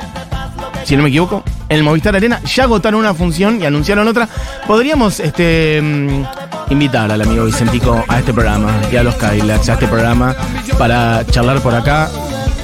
si 0.86 0.96
no 0.96 1.02
me 1.02 1.08
equivoco, 1.08 1.42
en 1.68 1.78
el 1.78 1.82
Movistar 1.82 2.14
Arena. 2.14 2.40
Ya 2.44 2.64
agotaron 2.64 3.00
una 3.00 3.12
función 3.12 3.60
y 3.60 3.66
anunciaron 3.66 4.06
otra. 4.06 4.28
Podríamos 4.66 5.18
este, 5.18 5.80
mm, 5.82 6.72
invitar 6.72 7.10
al 7.10 7.20
amigo 7.20 7.44
Vicentico 7.44 8.04
a 8.06 8.20
este 8.20 8.32
programa 8.32 8.72
y 8.90 8.96
a 8.96 9.02
los 9.02 9.16
Cadillacs 9.16 9.68
a 9.68 9.72
este 9.72 9.88
programa 9.88 10.36
para 10.78 11.26
charlar 11.26 11.60
por 11.60 11.74
acá. 11.74 12.08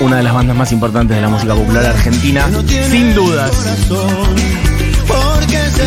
Una 0.01 0.17
de 0.17 0.23
las 0.23 0.35
bandas 0.35 0.57
más 0.57 0.73
importantes 0.73 1.17
de 1.17 1.23
la 1.23 1.29
música 1.29 1.55
popular 1.55 1.85
argentina, 1.85 2.49
sin 2.91 3.15
dudas. 3.15 3.51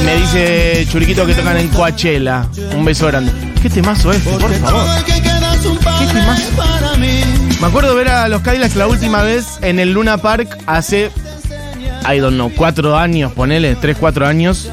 Me 0.03 0.15
dice 0.17 0.85
Churiquito 0.89 1.25
que 1.25 1.33
tocan 1.33 1.57
en 1.57 1.69
Coachella. 1.69 2.45
Un 2.75 2.83
beso 2.83 3.07
grande. 3.07 3.31
¿Qué 3.61 3.69
temazo 3.69 4.11
este, 4.11 4.29
por 4.37 4.53
favor? 4.53 4.85
padre 5.83 6.13
temazo? 6.13 6.49
para 6.55 6.95
mí. 6.97 7.21
Me 7.59 7.67
acuerdo 7.67 7.95
ver 7.95 8.09
a 8.09 8.27
los 8.27 8.41
Cadillacs 8.41 8.75
la 8.75 8.87
última 8.87 9.23
vez 9.23 9.57
en 9.61 9.79
el 9.79 9.93
Luna 9.93 10.17
Park 10.17 10.57
hace, 10.67 11.09
I 12.07 12.19
don't 12.19 12.35
know, 12.35 12.51
cuatro 12.55 12.97
años, 12.97 13.31
ponele, 13.33 13.75
tres, 13.75 13.97
cuatro 13.99 14.27
años. 14.27 14.69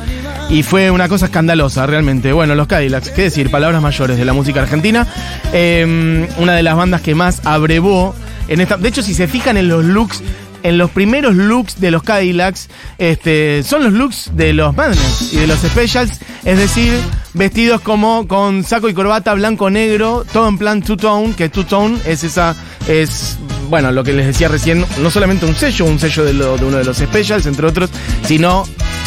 Y 0.51 0.63
fue 0.63 0.91
una 0.91 1.09
cosa 1.09 1.27
escandalosa, 1.27 1.87
realmente. 1.87 2.33
Bueno, 2.33 2.55
los 2.55 2.67
Cadillacs, 2.67 3.11
qué 3.11 3.23
decir, 3.23 3.51
palabras 3.51 3.81
mayores 3.81 4.19
de 4.19 4.25
la 4.25 4.35
música 4.35 4.61
argentina. 4.61 5.07
Eh, 5.53 6.29
una 6.37 6.55
de 6.55 6.63
las 6.63 6.77
bandas 6.77 7.01
que 7.01 7.15
más 7.15 7.41
abrevó 7.47 8.15
en 8.49 8.61
esta. 8.61 8.77
De 8.77 8.89
hecho, 8.89 9.03
si 9.03 9.15
se 9.15 9.29
fijan 9.29 9.57
en 9.57 9.69
los 9.69 9.85
looks, 9.85 10.23
en 10.63 10.77
los 10.77 10.91
primeros 10.91 11.35
looks 11.35 11.81
de 11.81 11.91
los 11.91 12.03
Cadillacs, 12.03 12.69
este, 12.99 13.63
son 13.63 13.85
los 13.85 13.93
looks 13.95 14.31
de 14.35 14.53
los 14.53 14.77
Madness 14.77 15.33
y 15.33 15.37
de 15.39 15.47
los 15.47 15.59
Specials. 15.61 16.21
Es 16.45 16.59
decir, 16.59 16.93
vestidos 17.33 17.81
como 17.81 18.29
con 18.29 18.63
saco 18.63 18.89
y 18.91 18.95
corbata 18.95 19.33
blanco-negro, 19.35 20.25
todo 20.33 20.49
en 20.49 20.59
plan 20.59 20.83
two-tone, 20.83 21.35
que 21.35 21.49
two-tone 21.49 21.99
es 22.05 22.25
esa. 22.25 22.55
es 22.89 23.39
bueno, 23.73 23.91
lo 23.91 24.05
que 24.05 24.13
les 24.13 24.27
decía 24.27 24.49
recién, 24.49 24.85
no 25.01 25.11
solamente 25.11 25.47
un 25.47 25.57
sello, 25.57 25.87
un 25.87 25.99
sello 25.99 26.27
de, 26.27 26.33
uno 26.63 26.77
de 26.77 26.85
los 26.85 26.99
specials, 26.99 27.47
entre 27.47 27.67
otros, 27.67 27.89
sino 28.23 28.65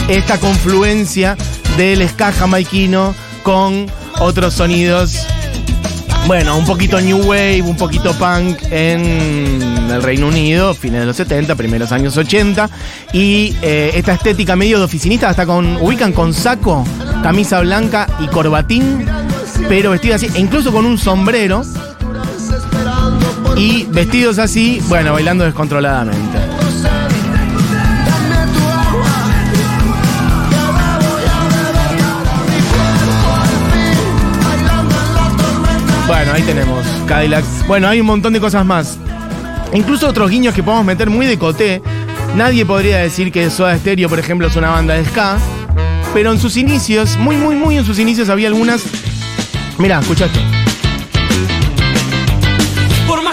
esta 0.07 0.39
confluencia 0.39 1.37
del 1.77 2.09
ska 2.09 2.31
jamaiquino 2.31 3.13
con 3.43 3.85
otros 4.19 4.55
sonidos. 4.55 5.19
Bueno, 6.25 6.57
un 6.57 6.65
poquito 6.65 6.99
New 6.99 7.27
Wave, 7.27 7.61
un 7.61 7.77
poquito 7.77 8.11
punk 8.13 8.57
en 8.71 9.61
el 9.91 10.01
Reino 10.01 10.29
Unido, 10.29 10.73
fines 10.73 11.01
de 11.01 11.05
los 11.05 11.17
70, 11.17 11.53
primeros 11.53 11.91
años 11.91 12.17
80. 12.17 12.67
Y 13.13 13.55
eh, 13.61 13.91
esta 13.93 14.13
estética 14.13 14.55
medio 14.55 14.79
de 14.79 14.85
oficinista, 14.85 15.29
hasta 15.29 15.45
con. 15.45 15.77
ubican 15.77 16.11
con 16.11 16.33
saco, 16.33 16.83
camisa 17.21 17.59
blanca 17.59 18.07
y 18.19 18.25
corbatín, 18.29 19.05
pero 19.69 19.91
vestido 19.91 20.15
así, 20.15 20.27
e 20.33 20.39
incluso 20.39 20.71
con 20.71 20.87
un 20.87 20.97
sombrero. 20.97 21.61
Y 23.57 23.85
vestidos 23.85 24.37
así, 24.37 24.81
bueno, 24.87 25.13
bailando 25.13 25.45
descontroladamente. 25.45 26.37
Bueno, 36.07 36.33
ahí 36.33 36.43
tenemos 36.43 36.85
Cadillacs. 37.07 37.65
Bueno, 37.67 37.87
hay 37.87 37.99
un 37.99 38.07
montón 38.07 38.33
de 38.33 38.39
cosas 38.39 38.65
más. 38.65 38.97
Incluso 39.73 40.07
otros 40.07 40.29
guiños 40.29 40.53
que 40.53 40.61
podemos 40.61 40.85
meter 40.85 41.09
muy 41.09 41.25
de 41.25 41.39
coté. 41.39 41.81
Nadie 42.35 42.65
podría 42.65 42.97
decir 42.97 43.31
que 43.31 43.49
Soda 43.49 43.77
Stereo, 43.77 44.07
por 44.07 44.19
ejemplo, 44.19 44.47
es 44.47 44.55
una 44.55 44.69
banda 44.69 44.93
de 44.93 45.05
ska. 45.05 45.37
Pero 46.13 46.31
en 46.31 46.39
sus 46.39 46.57
inicios, 46.57 47.17
muy, 47.17 47.37
muy, 47.37 47.55
muy 47.55 47.77
en 47.77 47.85
sus 47.85 47.99
inicios, 47.99 48.29
había 48.29 48.49
algunas. 48.49 48.83
Mirá, 49.77 49.99
escucha 49.99 50.25
esto. 50.25 50.54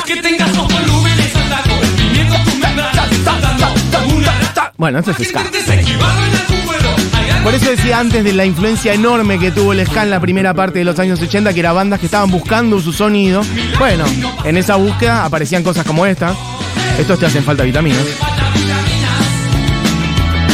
Que 0.06 0.16
tengas 0.16 0.52
dos 0.54 0.66
volúmenes 0.66 1.36
ataco 1.36 1.80
el 1.80 1.88
pimiento 1.90 2.34
tú 2.44 2.58
me 2.58 2.66
andarás 2.66 3.24
dando 3.24 4.14
una 4.16 4.72
Bueno, 4.76 4.98
esto 4.98 5.12
es 5.12 5.28
ska. 5.28 5.44
Por 7.44 7.54
eso 7.54 7.70
decía 7.70 8.00
antes 8.00 8.24
de 8.24 8.32
la 8.32 8.44
influencia 8.44 8.94
enorme 8.94 9.38
que 9.38 9.52
tuvo 9.52 9.72
el 9.72 9.86
ska 9.86 10.02
en 10.02 10.10
la 10.10 10.20
primera 10.20 10.54
parte 10.54 10.80
de 10.80 10.84
los 10.84 10.98
años 10.98 11.20
80, 11.20 11.54
que 11.54 11.60
eran 11.60 11.76
bandas 11.76 12.00
que 12.00 12.06
estaban 12.06 12.30
buscando 12.30 12.80
su 12.80 12.92
sonido. 12.92 13.42
Bueno, 13.78 14.04
en 14.44 14.56
esa 14.56 14.76
búsqueda 14.76 15.24
aparecían 15.24 15.62
cosas 15.62 15.86
como 15.86 16.04
esta. 16.04 16.34
Estos 16.98 17.18
te 17.18 17.26
hacen 17.26 17.44
falta 17.44 17.62
vitaminas. 17.62 18.04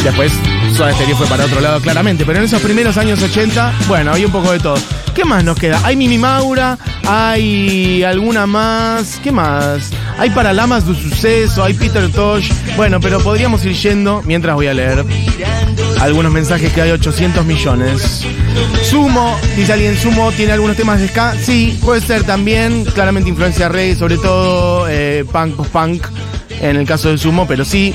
Después, 0.03 0.31
Soda 0.75 0.93
Stereo 0.93 1.17
fue 1.17 1.27
para 1.27 1.45
otro 1.45 1.59
lado 1.59 1.81
claramente, 1.81 2.23
pero 2.23 2.39
en 2.39 2.45
esos 2.45 2.61
primeros 2.61 2.97
años 2.97 3.21
80, 3.21 3.73
bueno, 3.87 4.11
había 4.11 4.27
un 4.27 4.31
poco 4.31 4.51
de 4.51 4.59
todo. 4.59 4.77
¿Qué 5.19 5.25
más 5.25 5.43
nos 5.43 5.59
queda? 5.59 5.81
Hay 5.83 5.97
Mimi 5.97 6.17
Maura, 6.17 6.77
hay 7.05 8.03
alguna 8.03 8.47
más. 8.47 9.19
¿Qué 9.21 9.33
más? 9.33 9.91
Hay 10.17 10.29
Paralamas 10.29 10.87
de 10.87 10.95
Suceso, 10.95 11.61
hay 11.61 11.73
Peter 11.73 12.09
Tosh. 12.09 12.49
Bueno, 12.77 13.01
pero 13.01 13.19
podríamos 13.19 13.65
ir 13.65 13.73
yendo 13.73 14.21
mientras 14.25 14.55
voy 14.55 14.67
a 14.67 14.73
leer 14.73 15.03
algunos 15.99 16.31
mensajes 16.31 16.71
que 16.71 16.83
hay 16.83 16.91
800 16.91 17.45
millones. 17.45 18.25
Sumo, 18.81 19.37
dice 19.57 19.73
alguien, 19.73 19.97
Sumo 19.97 20.31
tiene 20.31 20.53
algunos 20.53 20.77
temas 20.77 21.01
de 21.01 21.09
ska. 21.09 21.35
Sí, 21.35 21.77
puede 21.83 21.99
ser 21.99 22.23
también. 22.23 22.85
Claramente 22.85 23.29
influencia 23.29 23.67
reggae, 23.67 23.97
sobre 23.97 24.15
todo 24.15 24.87
eh, 24.87 25.25
punk, 25.29 25.57
post-punk 25.57 26.07
en 26.61 26.77
el 26.77 26.85
caso 26.85 27.09
de 27.09 27.17
Sumo, 27.17 27.45
pero 27.45 27.65
sí. 27.65 27.93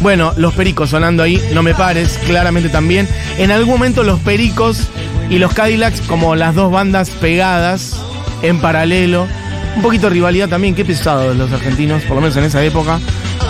Bueno, 0.00 0.32
los 0.36 0.54
pericos 0.54 0.88
sonando 0.88 1.22
ahí, 1.22 1.38
no 1.52 1.62
me 1.62 1.74
pares, 1.74 2.18
claramente 2.26 2.70
también. 2.70 3.06
En 3.36 3.50
algún 3.50 3.74
momento 3.74 4.02
los 4.02 4.20
pericos 4.20 4.88
y 5.30 5.38
los 5.38 5.54
Cadillacs 5.54 6.00
como 6.02 6.34
las 6.34 6.54
dos 6.54 6.70
bandas 6.70 7.10
pegadas 7.10 8.00
en 8.42 8.60
paralelo. 8.60 9.26
Un 9.76 9.82
poquito 9.82 10.08
de 10.08 10.14
rivalidad 10.14 10.48
también, 10.48 10.74
qué 10.74 10.84
pesados 10.84 11.36
los 11.36 11.50
argentinos, 11.52 12.02
por 12.02 12.16
lo 12.16 12.20
menos 12.22 12.36
en 12.36 12.44
esa 12.44 12.62
época, 12.62 13.00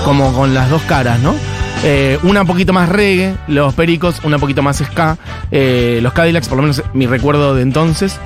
como 0.04 0.32
con 0.32 0.54
las 0.54 0.70
dos 0.70 0.82
caras, 0.82 1.18
¿no? 1.20 1.34
Eh, 1.84 2.18
una 2.22 2.42
un 2.42 2.46
poquito 2.46 2.72
más 2.72 2.88
reggae, 2.88 3.34
los 3.48 3.74
pericos, 3.74 4.20
una 4.22 4.36
un 4.36 4.40
poquito 4.40 4.62
más 4.62 4.78
ska, 4.78 5.16
eh, 5.50 5.98
los 6.02 6.12
Cadillacs, 6.12 6.48
por 6.48 6.56
lo 6.56 6.62
menos 6.62 6.82
mi 6.94 7.06
recuerdo 7.06 7.54
de 7.54 7.62
entonces. 7.62 8.18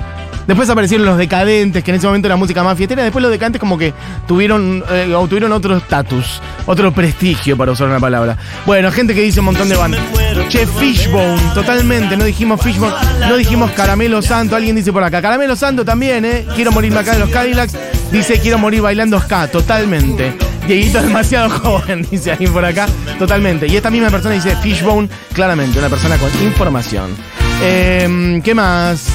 Después 0.47 0.69
aparecieron 0.69 1.05
los 1.05 1.17
decadentes, 1.17 1.83
que 1.83 1.91
en 1.91 1.97
ese 1.97 2.07
momento 2.07 2.27
era 2.29 2.37
música 2.37 2.63
más 2.63 2.77
fiestera. 2.77 3.03
Después 3.03 3.21
los 3.21 3.31
decadentes 3.31 3.59
como 3.59 3.77
que 3.77 3.93
tuvieron, 4.27 4.81
eh, 4.89 5.13
obtuvieron 5.13 5.51
otro 5.51 5.75
estatus, 5.75 6.41
otro 6.65 6.93
prestigio, 6.93 7.57
para 7.57 7.73
usar 7.73 7.87
una 7.87 7.99
palabra. 7.99 8.37
Bueno, 8.65 8.89
gente 8.91 9.13
que 9.13 9.21
dice 9.23 9.39
un 9.41 9.47
montón 9.47 9.67
de 9.67 9.75
bandas. 9.75 9.99
Che, 10.47 10.65
Fishbone, 10.65 11.41
totalmente, 11.53 12.15
no 12.15 12.23
dijimos 12.23 12.61
Fishbone, 12.61 12.93
no 13.27 13.35
dijimos 13.35 13.71
Caramelo 13.71 14.21
Santo. 14.21 14.55
Alguien 14.55 14.77
dice 14.77 14.93
por 14.93 15.03
acá, 15.03 15.21
Caramelo 15.21 15.57
Santo 15.57 15.83
también, 15.83 16.23
¿eh? 16.23 16.45
Quiero 16.55 16.71
morirme 16.71 16.99
acá 16.99 17.11
de 17.13 17.19
los 17.19 17.29
Cadillacs. 17.29 17.75
Dice, 18.09 18.39
quiero 18.39 18.57
morir 18.57 18.81
bailando 18.81 19.19
ska, 19.19 19.49
totalmente. 19.49 20.33
Dieguito 20.67 21.01
demasiado 21.01 21.49
joven, 21.49 22.05
dice 22.09 22.31
alguien 22.31 22.51
por 22.51 22.65
acá. 22.65 22.87
Totalmente. 23.17 23.67
Y 23.67 23.75
esta 23.75 23.89
misma 23.89 24.09
persona 24.09 24.35
dice 24.35 24.55
Fishbone, 24.57 25.09
claramente, 25.33 25.79
una 25.79 25.89
persona 25.89 26.17
con 26.17 26.29
información. 26.43 27.15
Eh, 27.61 28.41
¿Qué 28.43 28.53
más? 28.53 29.07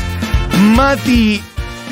Mati, 0.75 1.41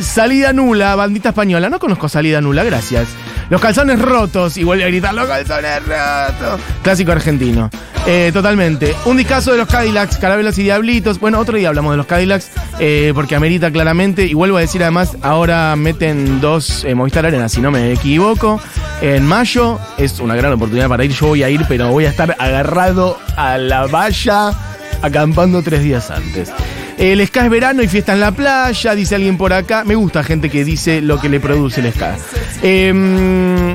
salida 0.00 0.52
nula, 0.52 0.94
bandita 0.96 1.28
española. 1.30 1.68
No 1.68 1.78
conozco 1.78 2.08
salida 2.08 2.40
nula, 2.40 2.64
gracias. 2.64 3.08
Los 3.50 3.60
calzones 3.60 4.00
rotos, 4.00 4.56
y 4.56 4.62
vuelve 4.62 4.84
a 4.84 4.86
gritar, 4.86 5.12
los 5.12 5.26
calzones 5.26 5.82
rotos. 5.84 6.60
Clásico 6.82 7.10
argentino. 7.10 7.68
Eh, 8.06 8.30
totalmente. 8.32 8.94
Un 9.06 9.16
discazo 9.16 9.50
de 9.50 9.58
los 9.58 9.66
Cadillacs, 9.66 10.18
Carabelos 10.18 10.56
y 10.58 10.62
Diablitos. 10.62 11.18
Bueno, 11.18 11.40
otro 11.40 11.58
día 11.58 11.68
hablamos 11.68 11.92
de 11.92 11.96
los 11.96 12.06
Cadillacs, 12.06 12.52
eh, 12.78 13.10
porque 13.12 13.34
amerita 13.34 13.72
claramente. 13.72 14.24
Y 14.24 14.34
vuelvo 14.34 14.56
a 14.56 14.60
decir 14.60 14.82
además, 14.82 15.16
ahora 15.22 15.74
meten 15.74 16.40
dos 16.40 16.84
eh, 16.84 16.94
Movistar 16.94 17.26
Arena, 17.26 17.48
si 17.48 17.60
no 17.60 17.72
me 17.72 17.92
equivoco. 17.92 18.60
En 19.02 19.26
mayo 19.26 19.80
es 19.98 20.20
una 20.20 20.36
gran 20.36 20.52
oportunidad 20.52 20.88
para 20.88 21.04
ir. 21.04 21.10
Yo 21.10 21.26
voy 21.26 21.42
a 21.42 21.50
ir, 21.50 21.64
pero 21.68 21.88
voy 21.88 22.04
a 22.06 22.10
estar 22.10 22.36
agarrado 22.38 23.18
a 23.36 23.58
la 23.58 23.86
valla, 23.88 24.52
acampando 25.02 25.60
tres 25.60 25.82
días 25.82 26.08
antes. 26.10 26.52
El 27.00 27.26
ska 27.26 27.44
es 27.46 27.50
verano 27.50 27.82
y 27.82 27.88
fiesta 27.88 28.12
en 28.12 28.20
la 28.20 28.30
playa, 28.30 28.94
dice 28.94 29.14
alguien 29.14 29.38
por 29.38 29.54
acá. 29.54 29.84
Me 29.84 29.94
gusta 29.94 30.22
gente 30.22 30.50
que 30.50 30.66
dice 30.66 31.00
lo 31.00 31.18
que 31.18 31.30
le 31.30 31.40
produce 31.40 31.80
el 31.80 31.90
ska. 31.94 32.14
Eh, 32.62 33.74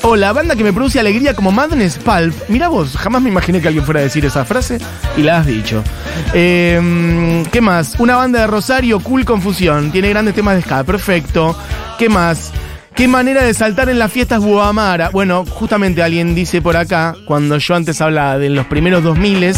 o 0.00 0.16
la 0.16 0.32
banda 0.32 0.56
que 0.56 0.64
me 0.64 0.72
produce 0.72 0.98
alegría 0.98 1.34
como 1.34 1.52
Madness 1.52 1.98
Pulp. 1.98 2.34
Mira 2.48 2.68
vos, 2.68 2.96
jamás 2.96 3.20
me 3.20 3.28
imaginé 3.28 3.60
que 3.60 3.68
alguien 3.68 3.84
fuera 3.84 4.00
a 4.00 4.04
decir 4.04 4.24
esa 4.24 4.46
frase 4.46 4.78
y 5.14 5.20
la 5.20 5.40
has 5.40 5.46
dicho. 5.46 5.84
Eh, 6.32 7.44
¿Qué 7.52 7.60
más? 7.60 7.96
Una 7.98 8.16
banda 8.16 8.40
de 8.40 8.46
Rosario, 8.46 8.98
Cool 9.00 9.26
Confusión. 9.26 9.92
Tiene 9.92 10.08
grandes 10.08 10.34
temas 10.34 10.56
de 10.56 10.62
ska, 10.62 10.84
perfecto. 10.84 11.54
¿Qué 11.98 12.08
más? 12.08 12.50
¿Qué 12.94 13.08
manera 13.08 13.44
de 13.44 13.52
saltar 13.52 13.90
en 13.90 13.98
las 13.98 14.10
fiestas 14.10 14.40
Buamara? 14.42 15.10
Bueno, 15.10 15.44
justamente 15.44 16.02
alguien 16.02 16.34
dice 16.34 16.62
por 16.62 16.78
acá, 16.78 17.14
cuando 17.26 17.58
yo 17.58 17.74
antes 17.74 18.00
hablaba 18.00 18.38
de 18.38 18.48
los 18.48 18.64
primeros 18.66 19.04
2000 19.04 19.54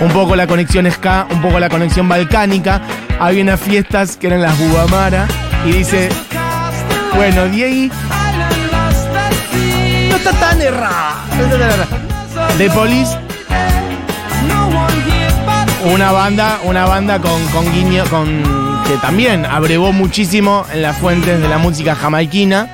un 0.00 0.08
poco 0.10 0.34
la 0.34 0.46
conexión 0.46 0.90
ska, 0.90 1.26
un 1.30 1.40
poco 1.42 1.60
la 1.60 1.68
conexión 1.68 2.08
balcánica, 2.08 2.80
había 3.18 3.42
unas 3.42 3.60
fiestas 3.60 4.16
que 4.16 4.28
eran 4.28 4.42
las 4.42 4.58
Buamara, 4.58 5.26
y 5.64 5.72
dice, 5.72 6.08
bueno, 7.14 7.46
Diego, 7.48 7.94
no 10.08 10.16
está 10.16 10.32
tan 10.32 10.60
errado. 10.60 11.20
The 12.56 12.70
Police, 12.70 13.16
una 15.84 16.12
banda, 16.12 16.60
una 16.64 16.86
banda 16.86 17.18
con, 17.18 17.44
con 17.48 17.70
guiño, 17.72 18.04
con 18.06 18.42
que 18.86 18.96
también 18.96 19.44
abrevó 19.44 19.92
muchísimo 19.92 20.66
en 20.72 20.82
las 20.82 20.96
fuentes 20.96 21.40
de 21.40 21.48
la 21.48 21.58
música 21.58 21.94
jamaiquina 21.94 22.68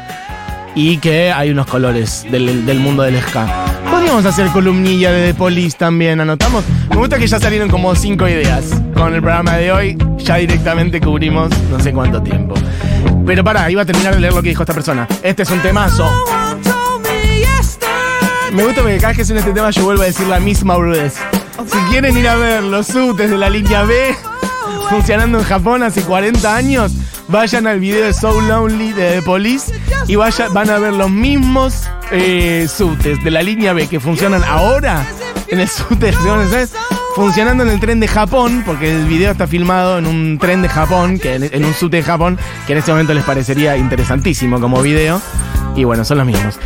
y 0.75 0.99
que 0.99 1.33
hay 1.33 1.51
unos 1.51 1.67
colores 1.67 2.25
del, 2.31 2.65
del 2.65 2.81
mundo 2.81 3.03
del 3.03 3.21
ska. 3.21 3.66
Podríamos 4.07 4.33
hacer 4.33 4.53
columnilla 4.53 5.11
de 5.11 5.33
The 5.33 5.35
Police 5.35 5.77
también, 5.77 6.21
anotamos. 6.21 6.63
Me 6.91 6.97
gusta 6.97 7.19
que 7.19 7.27
ya 7.27 7.41
salieron 7.41 7.69
como 7.69 7.93
cinco 7.97 8.29
ideas. 8.29 8.67
Con 8.95 9.13
el 9.13 9.21
programa 9.21 9.57
de 9.57 9.73
hoy 9.73 9.99
ya 10.19 10.37
directamente 10.37 11.01
cubrimos 11.01 11.51
no 11.69 11.81
sé 11.81 11.93
cuánto 11.93 12.23
tiempo. 12.23 12.55
Pero 13.27 13.43
pará, 13.43 13.69
iba 13.69 13.83
a 13.83 13.85
terminar 13.85 14.15
de 14.15 14.21
leer 14.21 14.33
lo 14.33 14.43
que 14.43 14.51
dijo 14.51 14.63
esta 14.63 14.73
persona. 14.73 15.09
Este 15.25 15.43
es 15.43 15.51
un 15.51 15.61
temazo. 15.61 16.09
Me 18.53 18.63
gusta 18.63 18.83
porque 18.83 18.99
cada 18.99 19.09
vez 19.09 19.17
que 19.17 19.25
suena 19.25 19.41
este 19.41 19.53
tema 19.53 19.71
yo 19.71 19.83
vuelvo 19.83 20.03
a 20.03 20.07
decir 20.07 20.29
la 20.29 20.39
misma 20.39 20.77
boludez. 20.77 21.15
Si 21.67 21.79
quieren 21.91 22.17
ir 22.17 22.29
a 22.29 22.37
ver 22.37 22.63
los 22.63 22.87
subtes 22.87 23.29
de 23.29 23.37
la 23.37 23.51
línea 23.51 23.83
B 23.83 24.15
funcionando 24.89 25.39
en 25.39 25.45
Japón 25.45 25.83
hace 25.83 26.03
40 26.03 26.55
años, 26.55 26.93
vayan 27.29 27.67
al 27.67 27.81
video 27.81 28.05
de 28.05 28.13
So 28.13 28.41
Lonely 28.41 28.93
de 28.93 29.13
The 29.17 29.23
Police 29.23 29.73
y 30.07 30.15
vaya- 30.17 30.49
van 30.49 30.71
a 30.71 30.79
ver 30.79 30.93
los 30.93 31.11
mismos 31.11 31.89
eh, 32.11 32.69
de 33.25 33.31
la 33.31 33.43
línea 33.43 33.73
B 33.73 33.89
que 33.89 34.01
funcionan 34.01 34.45
ahora 34.45 35.05
en 35.49 35.61
el 35.61 35.69
subte, 35.69 36.13
¿sabes? 36.13 36.73
funcionando 37.15 37.63
en 37.63 37.71
el 37.71 37.81
tren 37.81 37.99
de 37.99 38.09
Japón, 38.09 38.63
porque 38.67 38.95
el 38.95 39.07
video 39.07 39.33
está 39.33 39.47
filmado 39.47 39.97
en 39.97 40.07
un 40.07 40.37
tren 40.39 40.61
de 40.61 40.69
Japón, 40.69 41.19
que 41.19 41.35
en, 41.37 41.65
un 41.65 41.73
subte 41.73 41.97
de 41.97 42.03
Japón, 42.03 42.39
que 42.67 42.73
en 42.75 42.79
este 42.79 42.91
momento 42.91 43.15
les 43.15 43.25
parecería 43.25 43.75
interesantísimo 43.79 44.61
como 44.61 44.83
video. 44.83 45.23
Y 45.77 45.85
bueno, 45.85 46.05
son 46.05 46.19
los 46.19 46.27
mismos. 46.27 46.59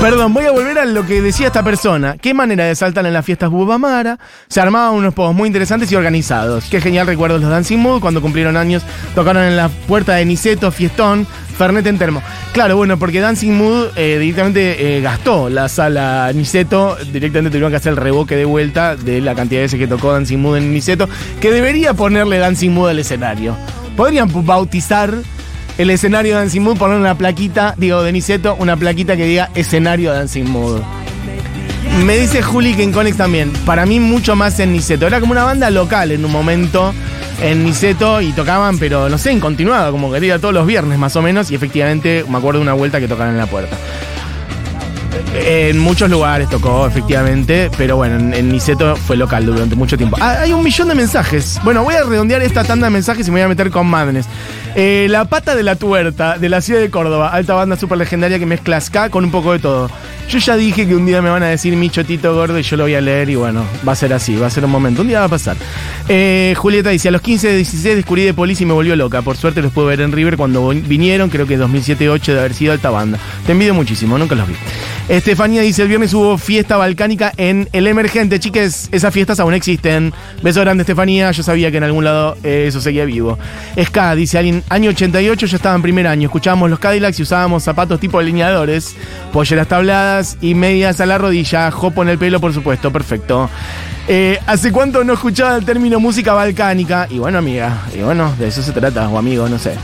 Perdón, 0.00 0.34
voy 0.34 0.44
a 0.46 0.50
volver 0.50 0.80
a 0.80 0.84
lo 0.84 1.06
que 1.06 1.22
decía 1.22 1.46
esta 1.46 1.62
persona. 1.62 2.16
Qué 2.20 2.34
manera 2.34 2.64
de 2.64 2.74
saltar 2.74 3.06
en 3.06 3.12
las 3.12 3.24
fiestas 3.24 3.50
Bubamara. 3.50 4.18
Se 4.48 4.60
armaban 4.60 4.94
unos 4.94 5.14
pogos 5.14 5.32
muy 5.32 5.46
interesantes 5.46 5.92
y 5.92 5.94
organizados. 5.94 6.64
Qué 6.68 6.80
genial 6.80 7.06
recuerdo 7.06 7.38
los 7.38 7.48
Dancing 7.48 7.78
Mood 7.78 8.00
cuando 8.00 8.20
cumplieron 8.20 8.56
años. 8.56 8.82
Tocaron 9.14 9.44
en 9.44 9.56
la 9.56 9.68
puerta 9.68 10.14
de 10.14 10.24
Niceto, 10.24 10.72
Fiestón, 10.72 11.24
Fernet 11.56 11.86
en 11.86 11.98
termo. 11.98 12.20
Claro, 12.52 12.76
bueno, 12.76 12.98
porque 12.98 13.20
Dancing 13.20 13.52
Mood 13.52 13.90
eh, 13.94 14.18
directamente 14.18 14.96
eh, 14.96 15.00
gastó 15.00 15.48
la 15.48 15.68
sala 15.68 16.32
Niceto. 16.34 16.96
Directamente 17.12 17.50
tuvieron 17.50 17.70
que 17.70 17.76
hacer 17.76 17.90
el 17.90 17.96
revoque 17.96 18.34
de 18.34 18.44
vuelta 18.44 18.96
de 18.96 19.20
la 19.20 19.36
cantidad 19.36 19.60
de 19.60 19.66
veces 19.66 19.78
que 19.78 19.86
tocó 19.86 20.12
Dancing 20.12 20.38
Mood 20.38 20.56
en 20.56 20.72
Niceto. 20.72 21.08
Que 21.40 21.52
debería 21.52 21.94
ponerle 21.94 22.38
Dancing 22.38 22.70
Mood 22.70 22.88
al 22.88 22.98
escenario. 22.98 23.56
Podrían 23.96 24.28
bautizar 24.44 25.14
el 25.78 25.90
escenario 25.90 26.36
Dancing 26.36 26.60
Mood, 26.60 26.76
poner 26.76 26.98
una 26.98 27.16
plaquita, 27.16 27.74
digo, 27.76 28.02
de 28.02 28.12
Niceto, 28.12 28.56
una 28.58 28.76
plaquita 28.76 29.16
que 29.16 29.24
diga 29.24 29.50
escenario 29.54 30.12
Dancing 30.12 30.44
Mood. 30.44 30.80
Me 32.04 32.16
dice 32.18 32.42
Juli 32.42 32.74
que 32.74 32.82
en 32.82 32.92
Conex 32.92 33.16
también. 33.16 33.52
Para 33.66 33.86
mí, 33.86 34.00
mucho 34.00 34.34
más 34.34 34.58
en 34.60 34.72
Niceto. 34.72 35.06
Era 35.06 35.20
como 35.20 35.32
una 35.32 35.44
banda 35.44 35.70
local 35.70 36.10
en 36.10 36.24
un 36.24 36.32
momento 36.32 36.94
en 37.42 37.64
Niceto 37.64 38.20
y 38.20 38.32
tocaban, 38.32 38.78
pero 38.78 39.08
no 39.08 39.18
sé, 39.18 39.30
en 39.30 39.40
continuado, 39.40 39.92
como 39.92 40.10
que 40.10 40.38
todos 40.38 40.54
los 40.54 40.66
viernes 40.66 40.98
más 40.98 41.14
o 41.16 41.22
menos. 41.22 41.50
Y 41.50 41.54
efectivamente, 41.54 42.24
me 42.28 42.38
acuerdo 42.38 42.60
de 42.60 42.64
una 42.64 42.72
vuelta 42.72 42.98
que 42.98 43.08
tocaban 43.08 43.34
en 43.34 43.38
la 43.38 43.46
puerta. 43.46 43.76
En 45.34 45.78
muchos 45.78 46.10
lugares 46.10 46.48
tocó, 46.48 46.86
efectivamente, 46.86 47.70
pero 47.76 47.96
bueno, 47.96 48.34
en, 48.34 48.48
Niceto 48.50 48.96
fue 48.96 49.16
local 49.16 49.46
durante 49.46 49.74
mucho 49.74 49.96
tiempo. 49.96 50.16
Ah, 50.20 50.40
hay 50.40 50.52
un 50.52 50.62
millón 50.62 50.88
de 50.88 50.94
mensajes. 50.94 51.60
Bueno, 51.64 51.84
voy 51.84 51.94
a 51.94 52.04
redondear 52.04 52.42
esta 52.42 52.64
tanda 52.64 52.86
de 52.86 52.90
mensajes 52.90 53.26
y 53.26 53.30
me 53.30 53.36
voy 53.36 53.44
a 53.44 53.48
meter 53.48 53.70
con 53.70 53.86
Madness. 53.86 54.26
Eh, 54.74 55.06
la 55.10 55.24
pata 55.26 55.54
de 55.54 55.62
la 55.62 55.76
tuerta 55.76 56.38
de 56.38 56.48
la 56.48 56.60
ciudad 56.60 56.80
de 56.80 56.90
Córdoba, 56.90 57.28
alta 57.28 57.54
banda 57.54 57.76
super 57.76 57.98
legendaria 57.98 58.38
que 58.38 58.46
mezcla 58.46 58.80
ska 58.80 59.10
con 59.10 59.24
un 59.24 59.30
poco 59.30 59.52
de 59.52 59.58
todo. 59.58 59.90
Yo 60.32 60.38
ya 60.38 60.56
dije 60.56 60.86
que 60.86 60.96
un 60.96 61.04
día 61.04 61.20
me 61.20 61.28
van 61.28 61.42
a 61.42 61.48
decir 61.48 61.76
mi 61.76 61.90
chotito 61.90 62.34
gordo 62.34 62.58
y 62.58 62.62
yo 62.62 62.78
lo 62.78 62.84
voy 62.84 62.94
a 62.94 63.02
leer 63.02 63.28
y 63.28 63.34
bueno, 63.34 63.66
va 63.86 63.92
a 63.92 63.94
ser 63.94 64.14
así, 64.14 64.34
va 64.34 64.46
a 64.46 64.50
ser 64.50 64.64
un 64.64 64.70
momento, 64.70 65.02
un 65.02 65.08
día 65.08 65.18
va 65.18 65.26
a 65.26 65.28
pasar. 65.28 65.58
Eh, 66.08 66.54
Julieta 66.56 66.88
dice, 66.88 67.08
a 67.08 67.10
los 67.10 67.20
15 67.20 67.48
de 67.48 67.56
16 67.56 67.96
descubrí 67.96 68.22
de 68.22 68.32
Police 68.32 68.62
y 68.62 68.66
me 68.66 68.72
volvió 68.72 68.96
loca. 68.96 69.20
Por 69.20 69.36
suerte 69.36 69.60
los 69.60 69.72
pude 69.72 69.88
ver 69.88 70.00
en 70.00 70.10
River 70.10 70.38
cuando 70.38 70.66
vinieron, 70.70 71.28
creo 71.28 71.46
que 71.46 71.58
2007-2008 71.58 72.32
de 72.32 72.38
haber 72.38 72.54
sido 72.54 72.72
alta 72.72 72.88
banda. 72.88 73.18
Te 73.44 73.52
envidio 73.52 73.74
muchísimo, 73.74 74.16
nunca 74.16 74.34
los 74.34 74.48
vi. 74.48 74.54
Estefanía 75.10 75.60
dice, 75.60 75.82
el 75.82 75.88
viernes 75.88 76.14
hubo 76.14 76.38
fiesta 76.38 76.78
balcánica 76.78 77.34
en 77.36 77.68
El 77.74 77.86
Emergente. 77.86 78.40
Chiques, 78.40 78.88
esas 78.90 79.12
fiestas 79.12 79.38
aún 79.38 79.52
existen. 79.52 80.14
Beso 80.42 80.62
grande, 80.62 80.80
Estefanía. 80.80 81.30
Yo 81.32 81.42
sabía 81.42 81.70
que 81.70 81.76
en 81.76 81.84
algún 81.84 82.04
lado 82.04 82.38
eh, 82.42 82.64
eso 82.68 82.80
seguía 82.80 83.04
vivo. 83.04 83.38
Ska, 83.78 84.14
dice 84.14 84.38
alguien, 84.38 84.62
año 84.70 84.88
88 84.88 85.44
yo 85.44 85.56
estaba 85.56 85.74
en 85.74 85.82
primer 85.82 86.06
año. 86.06 86.28
Escuchábamos 86.28 86.70
los 86.70 86.78
Cadillacs 86.78 87.18
y 87.18 87.22
usábamos 87.22 87.62
zapatos 87.62 88.00
tipo 88.00 88.18
alineadores, 88.18 88.96
polleras 89.30 89.68
tabladas 89.68 90.21
y 90.40 90.54
medias 90.54 91.00
a 91.00 91.06
la 91.06 91.18
rodilla. 91.18 91.70
Jopo 91.70 92.02
en 92.02 92.10
el 92.10 92.18
pelo, 92.18 92.40
por 92.40 92.52
supuesto. 92.52 92.92
Perfecto. 92.92 93.48
Eh, 94.08 94.38
¿Hace 94.46 94.72
cuánto 94.72 95.04
no 95.04 95.12
escuchaba 95.12 95.56
el 95.56 95.64
término 95.64 96.00
música 96.00 96.32
balcánica? 96.34 97.06
Y 97.08 97.18
bueno, 97.18 97.38
amiga, 97.38 97.82
y 97.94 98.02
bueno, 98.02 98.34
de 98.38 98.48
eso 98.48 98.62
se 98.62 98.72
trata, 98.72 99.08
o 99.08 99.18
amigo, 99.18 99.48
no 99.48 99.58
sé. 99.58 99.74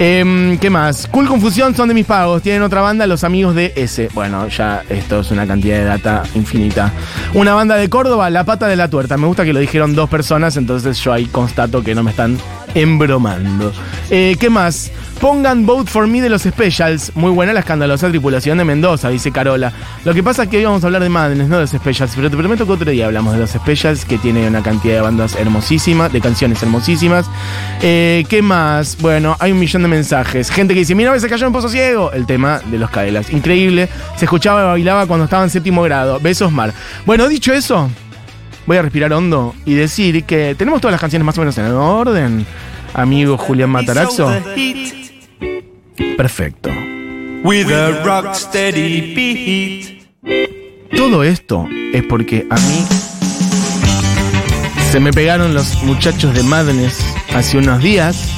Em, 0.00 0.58
¿Qué 0.58 0.70
más? 0.70 1.08
Cool 1.08 1.26
Confusión 1.26 1.74
son 1.74 1.88
de 1.88 1.94
mis 1.94 2.06
pagos. 2.06 2.40
Tienen 2.40 2.62
otra 2.62 2.80
banda, 2.80 3.06
los 3.06 3.24
amigos 3.24 3.54
de 3.56 3.72
S. 3.74 4.08
Bueno, 4.14 4.46
ya 4.48 4.82
esto 4.88 5.20
es 5.20 5.30
una 5.32 5.44
cantidad 5.46 5.76
de 5.78 5.84
data 5.84 6.22
infinita. 6.36 6.92
Una 7.34 7.54
banda 7.54 7.74
de 7.74 7.88
Córdoba, 7.88 8.30
La 8.30 8.44
Pata 8.44 8.68
de 8.68 8.76
la 8.76 8.88
Tuerta. 8.88 9.16
Me 9.16 9.26
gusta 9.26 9.44
que 9.44 9.52
lo 9.52 9.58
dijeron 9.58 9.96
dos 9.96 10.08
personas, 10.08 10.56
entonces 10.56 10.98
yo 11.00 11.12
ahí 11.12 11.26
constato 11.26 11.82
que 11.82 11.96
no 11.96 12.04
me 12.04 12.12
están 12.12 12.38
embromando. 12.74 13.72
Eh, 14.08 14.36
¿Qué 14.38 14.50
más? 14.50 14.92
Pongan 15.20 15.66
Vote 15.66 15.90
for 15.90 16.06
Me 16.06 16.20
de 16.20 16.28
los 16.28 16.42
Specials. 16.42 17.10
Muy 17.16 17.32
buena 17.32 17.52
la 17.52 17.60
escandalosa 17.60 18.08
tripulación 18.08 18.56
de 18.58 18.64
Mendoza, 18.64 19.08
dice 19.08 19.32
Carola. 19.32 19.72
Lo 20.04 20.14
que 20.14 20.22
pasa 20.22 20.44
es 20.44 20.48
que 20.48 20.58
hoy 20.58 20.64
vamos 20.64 20.84
a 20.84 20.86
hablar 20.86 21.02
de 21.02 21.08
Madness, 21.08 21.48
no 21.48 21.56
de 21.56 21.62
los 21.62 21.70
Specials. 21.70 22.12
Pero 22.14 22.30
te 22.30 22.36
prometo 22.36 22.64
que 22.64 22.72
otro 22.72 22.90
día 22.90 23.06
hablamos 23.06 23.32
de 23.32 23.40
los 23.40 23.50
Specials, 23.50 24.04
que 24.04 24.16
tiene 24.18 24.46
una 24.46 24.62
cantidad 24.62 24.94
de 24.94 25.00
bandas 25.00 25.34
hermosísimas, 25.34 26.12
de 26.12 26.20
canciones 26.20 26.62
hermosísimas. 26.62 27.26
Eh, 27.82 28.24
¿Qué 28.28 28.42
más? 28.42 28.96
Bueno, 29.00 29.36
hay 29.40 29.50
un 29.50 29.58
millón 29.58 29.82
de 29.82 29.88
mensajes. 29.88 30.50
Gente 30.50 30.72
que 30.72 30.80
dice: 30.80 30.94
Mi 30.94 31.02
novia 31.02 31.18
se 31.18 31.28
cayó 31.28 31.48
en 31.48 31.52
Pozo 31.52 31.68
Ciego. 31.68 32.12
El 32.12 32.24
tema 32.24 32.60
de 32.66 32.78
los 32.78 32.88
Cadillacs. 32.88 33.32
Increíble. 33.32 33.88
Se 34.16 34.24
escuchaba 34.26 34.62
y 34.62 34.66
bailaba 34.66 35.06
cuando 35.06 35.24
estaba 35.24 35.42
en 35.42 35.50
séptimo 35.50 35.82
grado. 35.82 36.20
Besos, 36.20 36.52
Mar. 36.52 36.72
Bueno, 37.04 37.26
dicho 37.26 37.52
eso, 37.52 37.90
voy 38.66 38.76
a 38.76 38.82
respirar 38.82 39.12
hondo 39.12 39.56
y 39.64 39.74
decir 39.74 40.22
que 40.24 40.54
tenemos 40.56 40.80
todas 40.80 40.92
las 40.92 41.00
canciones 41.00 41.26
más 41.26 41.36
o 41.38 41.40
menos 41.40 41.58
en 41.58 41.66
orden. 41.72 42.46
Amigo 42.94 43.36
Julián 43.36 43.70
Mataraxo. 43.70 44.32
Perfecto. 46.18 46.70
With 47.44 47.70
a 47.70 48.02
rock 48.02 48.34
steady 48.34 49.14
beat. 49.14 50.02
Todo 50.96 51.22
esto 51.22 51.68
es 51.92 52.02
porque 52.02 52.44
a 52.50 52.56
mí 52.56 52.84
se 54.90 54.98
me 54.98 55.12
pegaron 55.12 55.54
los 55.54 55.80
muchachos 55.84 56.34
de 56.34 56.42
Madness 56.42 56.98
hace 57.32 57.58
unos 57.58 57.80
días 57.80 58.30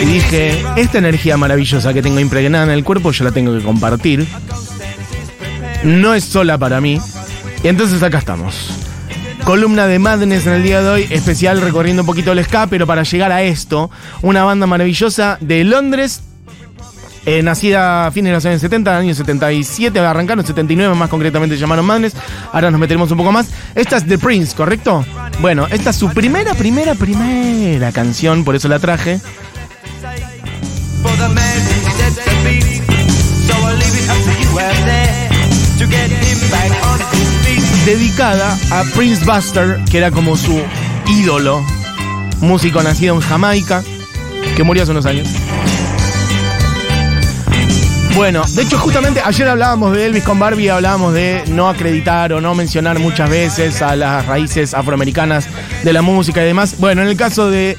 y 0.00 0.06
dije, 0.06 0.64
esta 0.76 0.96
energía 0.96 1.36
maravillosa 1.36 1.92
que 1.92 2.00
tengo 2.00 2.20
impregnada 2.20 2.64
en 2.64 2.70
el 2.70 2.84
cuerpo 2.84 3.12
yo 3.12 3.22
la 3.22 3.32
tengo 3.32 3.54
que 3.54 3.62
compartir. 3.62 4.26
No 5.84 6.14
es 6.14 6.24
sola 6.24 6.56
para 6.56 6.80
mí. 6.80 6.98
Y 7.62 7.68
entonces 7.68 8.02
acá 8.02 8.16
estamos. 8.16 8.70
Columna 9.44 9.86
de 9.88 9.98
Madness 9.98 10.46
en 10.46 10.54
el 10.54 10.62
día 10.62 10.80
de 10.80 10.88
hoy, 10.88 11.06
especial 11.10 11.60
recorriendo 11.60 12.00
un 12.00 12.06
poquito 12.06 12.32
el 12.32 12.42
ska, 12.42 12.66
pero 12.66 12.86
para 12.86 13.02
llegar 13.02 13.30
a 13.30 13.42
esto, 13.42 13.90
una 14.22 14.44
banda 14.44 14.66
maravillosa 14.66 15.36
de 15.42 15.64
Londres, 15.64 16.22
eh, 17.28 17.42
nacida 17.42 18.06
a 18.06 18.10
fines 18.10 18.30
de 18.30 18.34
los 18.36 18.46
años 18.46 18.62
70, 18.62 18.96
años 18.96 19.18
77, 19.18 19.98
arrancaron 19.98 20.46
79 20.46 20.94
más 20.94 21.10
concretamente 21.10 21.58
llamaron 21.58 21.84
Madness. 21.84 22.14
Ahora 22.54 22.70
nos 22.70 22.80
meteremos 22.80 23.10
un 23.10 23.18
poco 23.18 23.32
más. 23.32 23.48
Esta 23.74 23.98
es 23.98 24.06
The 24.06 24.16
Prince, 24.16 24.56
¿correcto? 24.56 25.04
Bueno, 25.40 25.66
esta 25.70 25.90
es 25.90 25.96
su 25.96 26.08
primera, 26.08 26.54
primera, 26.54 26.94
primera 26.94 27.92
canción, 27.92 28.44
por 28.44 28.56
eso 28.56 28.68
la 28.68 28.78
traje. 28.78 29.20
Dedicada 37.84 38.58
a 38.70 38.84
Prince 38.94 39.22
Buster, 39.26 39.80
que 39.90 39.98
era 39.98 40.10
como 40.10 40.34
su 40.34 40.62
ídolo, 41.06 41.62
músico 42.40 42.82
nacido 42.82 43.14
en 43.16 43.20
Jamaica, 43.20 43.82
que 44.56 44.62
murió 44.62 44.84
hace 44.84 44.92
unos 44.92 45.04
años. 45.04 45.28
Bueno, 48.14 48.42
de 48.48 48.62
hecho 48.62 48.78
justamente 48.78 49.20
ayer 49.24 49.48
hablábamos 49.48 49.92
de 49.92 50.06
Elvis 50.06 50.24
con 50.24 50.38
Barbie, 50.38 50.70
hablábamos 50.70 51.14
de 51.14 51.44
no 51.48 51.68
acreditar 51.68 52.32
o 52.32 52.40
no 52.40 52.54
mencionar 52.54 52.98
muchas 52.98 53.30
veces 53.30 53.80
a 53.80 53.94
las 53.94 54.26
raíces 54.26 54.74
afroamericanas 54.74 55.46
de 55.84 55.92
la 55.92 56.02
música 56.02 56.42
y 56.42 56.46
demás. 56.46 56.76
Bueno, 56.78 57.02
en 57.02 57.08
el 57.08 57.16
caso 57.16 57.48
de 57.48 57.78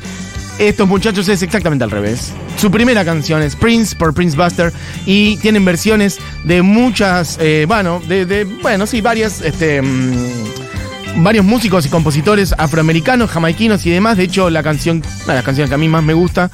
estos 0.58 0.88
muchachos 0.88 1.28
es 1.28 1.42
exactamente 1.42 1.84
al 1.84 1.92
revés. 1.92 2.34
Su 2.58 2.72
primera 2.72 3.06
canción 3.06 3.42
es 3.42 3.56
Prince 3.56 3.96
por 3.96 4.14
Prince 4.14 4.38
Buster 4.38 4.74
y 5.06 5.38
tienen 5.38 5.66
versiones 5.66 6.20
de 6.44 6.62
muchas, 6.62 7.38
eh, 7.42 7.66
bueno, 7.68 8.02
de, 8.08 8.46
bueno, 8.62 8.86
sí, 8.86 9.02
varias, 9.02 9.42
este, 9.42 9.82
mm, 9.82 11.24
varios 11.24 11.46
músicos 11.46 11.86
y 11.86 11.90
compositores 11.90 12.54
afroamericanos, 12.58 13.30
jamaiquinos 13.30 13.86
y 13.86 13.90
demás. 13.90 14.18
De 14.18 14.24
hecho, 14.24 14.50
la 14.50 14.64
canción, 14.64 15.04
una 15.24 15.34
de 15.34 15.40
las 15.40 15.46
canciones 15.46 15.70
que 15.70 15.76
a 15.76 15.78
mí 15.78 15.88
más 15.88 16.04
me 16.04 16.14
gusta 16.14 16.50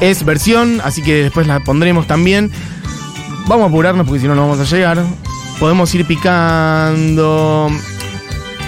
es 0.00 0.24
versión, 0.24 0.80
así 0.84 1.02
que 1.02 1.22
después 1.24 1.46
la 1.46 1.60
pondremos 1.60 2.06
también. 2.06 2.50
Vamos 3.46 3.66
a 3.66 3.68
apurarnos 3.68 4.06
porque 4.06 4.20
si 4.20 4.26
no, 4.26 4.34
no 4.34 4.42
vamos 4.48 4.60
a 4.60 4.64
llegar. 4.64 5.04
Podemos 5.58 5.94
ir 5.94 6.06
picando. 6.06 7.70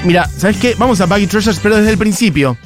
Mira, 0.04 0.28
¿sabes 0.28 0.58
qué? 0.58 0.74
Vamos 0.78 1.00
a 1.00 1.06
Baggy 1.06 1.26
Treasures, 1.26 1.58
pero 1.60 1.76
desde 1.76 1.90
el 1.90 1.98
principio. 1.98 2.56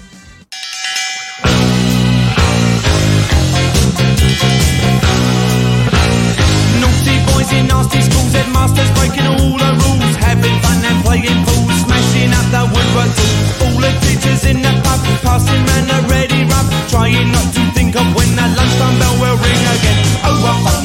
Trying 16.90 17.30
not 17.30 17.54
to 17.54 17.60
think 17.72 17.94
of 17.94 18.02
when 18.16 18.34
the 18.34 18.42
lunchtime 18.42 18.98
bell 18.98 19.14
will 19.20 19.36
ring 19.38 19.62
again. 19.78 19.98
Oh, 20.24 20.79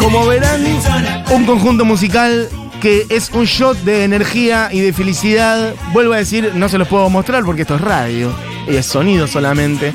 Como 0.00 0.26
verán, 0.26 0.64
un 1.30 1.44
conjunto 1.44 1.84
musical 1.84 2.48
que 2.80 3.06
es 3.10 3.30
un 3.30 3.44
shot 3.44 3.76
de 3.82 4.04
energía 4.04 4.70
y 4.72 4.80
de 4.80 4.92
felicidad. 4.92 5.74
Vuelvo 5.92 6.14
a 6.14 6.16
decir, 6.16 6.52
no 6.54 6.68
se 6.68 6.78
los 6.78 6.88
puedo 6.88 7.08
mostrar 7.10 7.44
porque 7.44 7.62
esto 7.62 7.74
es 7.74 7.80
radio 7.82 8.32
y 8.66 8.76
es 8.76 8.86
sonido 8.86 9.26
solamente. 9.26 9.92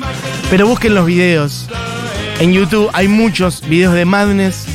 Pero 0.48 0.66
busquen 0.66 0.94
los 0.94 1.04
videos. 1.06 1.68
En 2.38 2.52
YouTube 2.52 2.88
hay 2.92 3.08
muchos 3.08 3.66
videos 3.68 3.94
de 3.94 4.04
Madness. 4.04 4.66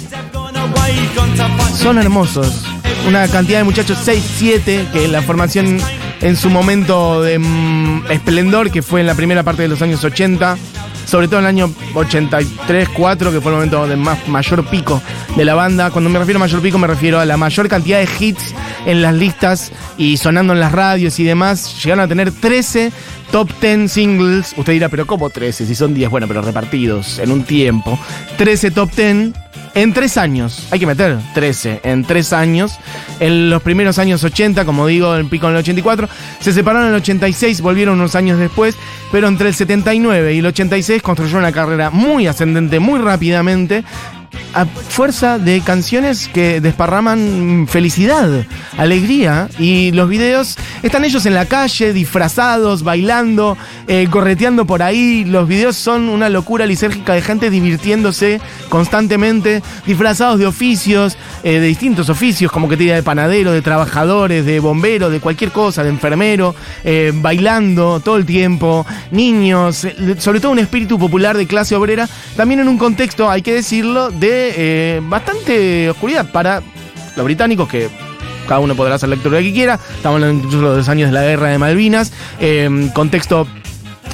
Son 1.76 1.98
hermosos. 1.98 2.66
Una 3.08 3.28
cantidad 3.28 3.60
de 3.60 3.64
muchachos, 3.64 3.98
6, 4.04 4.24
7, 4.38 4.88
que 4.92 5.08
la 5.08 5.22
formación 5.22 5.80
en 6.22 6.36
su 6.36 6.50
momento 6.50 7.22
de 7.22 7.40
mm, 7.40 8.12
esplendor, 8.12 8.72
que 8.72 8.82
fue 8.82 9.02
en 9.02 9.08
la 9.08 9.16
primera 9.16 9.44
parte 9.44 9.64
de 9.64 9.68
los 9.68 9.82
años 9.82 10.04
80, 10.04 10.58
sobre 11.06 11.28
todo 11.28 11.40
en 11.40 11.46
el 11.46 11.50
año 11.50 11.74
83, 11.94 12.90
4, 12.90 13.32
que 13.32 13.42
fue 13.42 13.52
el 13.52 13.56
momento 13.56 13.88
de 13.88 13.96
más, 13.96 14.28
mayor 14.28 14.66
pico 14.66 15.02
de 15.36 15.46
la 15.46 15.56
banda. 15.56 15.92
Cuando 15.92 16.10
me 16.10 16.20
refiero 16.20 16.38
a 16.38 16.42
mayor 16.42 16.62
pico, 16.62 16.78
me 16.78 16.88
refiero 16.88 17.20
a 17.20 17.26
la 17.26 17.38
mayor 17.38 17.68
cantidad 17.68 18.00
de 18.00 18.08
hits 18.20 18.54
en 18.86 19.02
las 19.02 19.14
listas 19.14 19.72
y 19.98 20.18
sonando 20.18 20.54
en 20.54 20.60
las 20.60 20.72
radios 20.72 21.20
y 21.20 21.24
demás. 21.24 21.84
Llegaron 21.84 22.06
a 22.06 22.08
tener 22.08 22.32
13 22.32 22.92
top 23.32 23.50
10 23.62 23.92
singles. 23.92 24.54
Usted 24.58 24.74
dirá, 24.74 24.90
pero 24.90 25.08
¿cómo 25.08 25.30
13? 25.30 25.66
Si 25.66 25.76
son 25.76 25.94
10, 25.94 26.10
bueno, 26.10 26.28
pero 26.28 26.42
repartidos 26.42 27.20
en 27.20 27.32
un 27.32 27.44
tiempo. 27.44 27.98
13 28.38 28.72
top 28.72 28.92
10 28.96 29.34
en 29.74 29.94
tres 29.94 30.18
años, 30.18 30.68
hay 30.70 30.80
que 30.80 30.86
meter 30.86 31.18
13, 31.34 31.80
en 31.84 32.04
tres 32.04 32.34
años. 32.34 32.78
En 33.22 33.50
los 33.50 33.62
primeros 33.62 34.00
años 34.00 34.22
80, 34.22 34.66
como 34.66 34.86
digo, 34.86 35.16
el 35.16 35.28
pico 35.28 35.48
en 35.48 35.54
el 35.54 35.60
84. 35.60 36.10
Se 36.40 36.52
separaron 36.52 36.90
en 36.90 36.96
el 36.96 37.02
86, 37.02 37.62
volvieron 37.62 37.96
unos 37.96 38.16
años 38.16 38.38
después. 38.38 38.76
Pero 39.14 39.30
entre 39.30 39.48
el 39.48 39.56
79 39.56 40.34
y 40.34 40.40
el 40.40 40.46
86 40.46 41.02
construyeron 41.02 41.44
una 41.44 41.54
carrera 41.54 41.90
muy 41.90 42.28
ascendente, 42.28 42.80
muy 42.80 43.00
rápidamente. 43.00 43.86
A 44.54 44.66
fuerza 44.66 45.40
de 45.40 45.62
canciones 45.62 46.28
que 46.28 46.60
desparraman 46.60 47.68
felicidad, 47.70 48.46
alegría. 48.78 49.50
Y 49.58 49.92
los 49.92 50.10
videos 50.10 50.58
están 50.84 51.06
ellos 51.06 51.26
en 51.26 51.34
la 51.34 51.46
calle, 51.46 51.94
disfrazados, 51.94 52.84
bailando, 52.84 53.58
eh, 53.88 54.08
correteando 54.10 54.66
por 54.66 54.84
ahí. 54.84 55.24
Los 55.24 55.48
videos 55.48 55.78
son 55.78 56.10
una 56.10 56.30
locura 56.30 56.66
lisérgica 56.66 57.14
de 57.14 57.22
gente 57.22 57.50
divirtiéndose 57.50 58.42
constantemente, 58.68 59.64
disfrazados 59.86 60.40
de 60.40 60.48
oficios, 60.48 61.18
eh, 61.44 61.60
de 61.60 61.68
distintos 61.68 62.10
oficios, 62.10 62.52
como 62.52 62.68
que 62.68 62.78
te 62.78 62.84
diga 62.84 62.96
de 62.96 63.04
panadero, 63.04 63.52
de 63.52 63.62
trabajadores, 63.62 64.46
de 64.46 64.60
bombero, 64.60 65.10
de 65.10 65.20
cualquier 65.20 65.52
cosa, 65.52 65.84
de 65.84 65.90
enfermero, 65.90 66.56
eh, 66.84 67.12
bailando 67.16 68.00
todo 68.00 68.18
el 68.18 68.26
tiempo, 68.26 68.86
niños, 69.12 69.88
sobre 70.18 70.40
todo 70.40 70.52
un 70.52 70.60
espíritu 70.60 71.00
popular 71.00 71.38
de 71.38 71.48
clase 71.48 71.76
obrera, 71.76 72.08
también 72.36 72.60
en 72.60 72.68
un 72.68 72.78
contexto, 72.78 73.30
hay 73.30 73.42
que 73.42 73.54
decirlo, 73.54 74.10
de 74.22 74.54
eh, 74.56 75.02
bastante 75.04 75.90
oscuridad 75.90 76.32
para 76.32 76.62
los 77.16 77.26
británicos 77.26 77.68
que 77.68 77.90
cada 78.48 78.60
uno 78.60 78.76
podrá 78.76 78.96
hacer 78.96 79.10
lectura 79.10 79.40
que 79.40 79.52
quiera. 79.52 79.80
Estamos 79.96 80.22
hablando 80.22 80.46
incluso 80.46 80.72
de 80.72 80.78
los 80.78 80.90
años 80.90 81.10
de 81.10 81.14
la 81.16 81.24
guerra 81.24 81.50
de 81.50 81.58
Malvinas. 81.58 82.14
eh, 82.40 82.90
contexto 82.94 83.48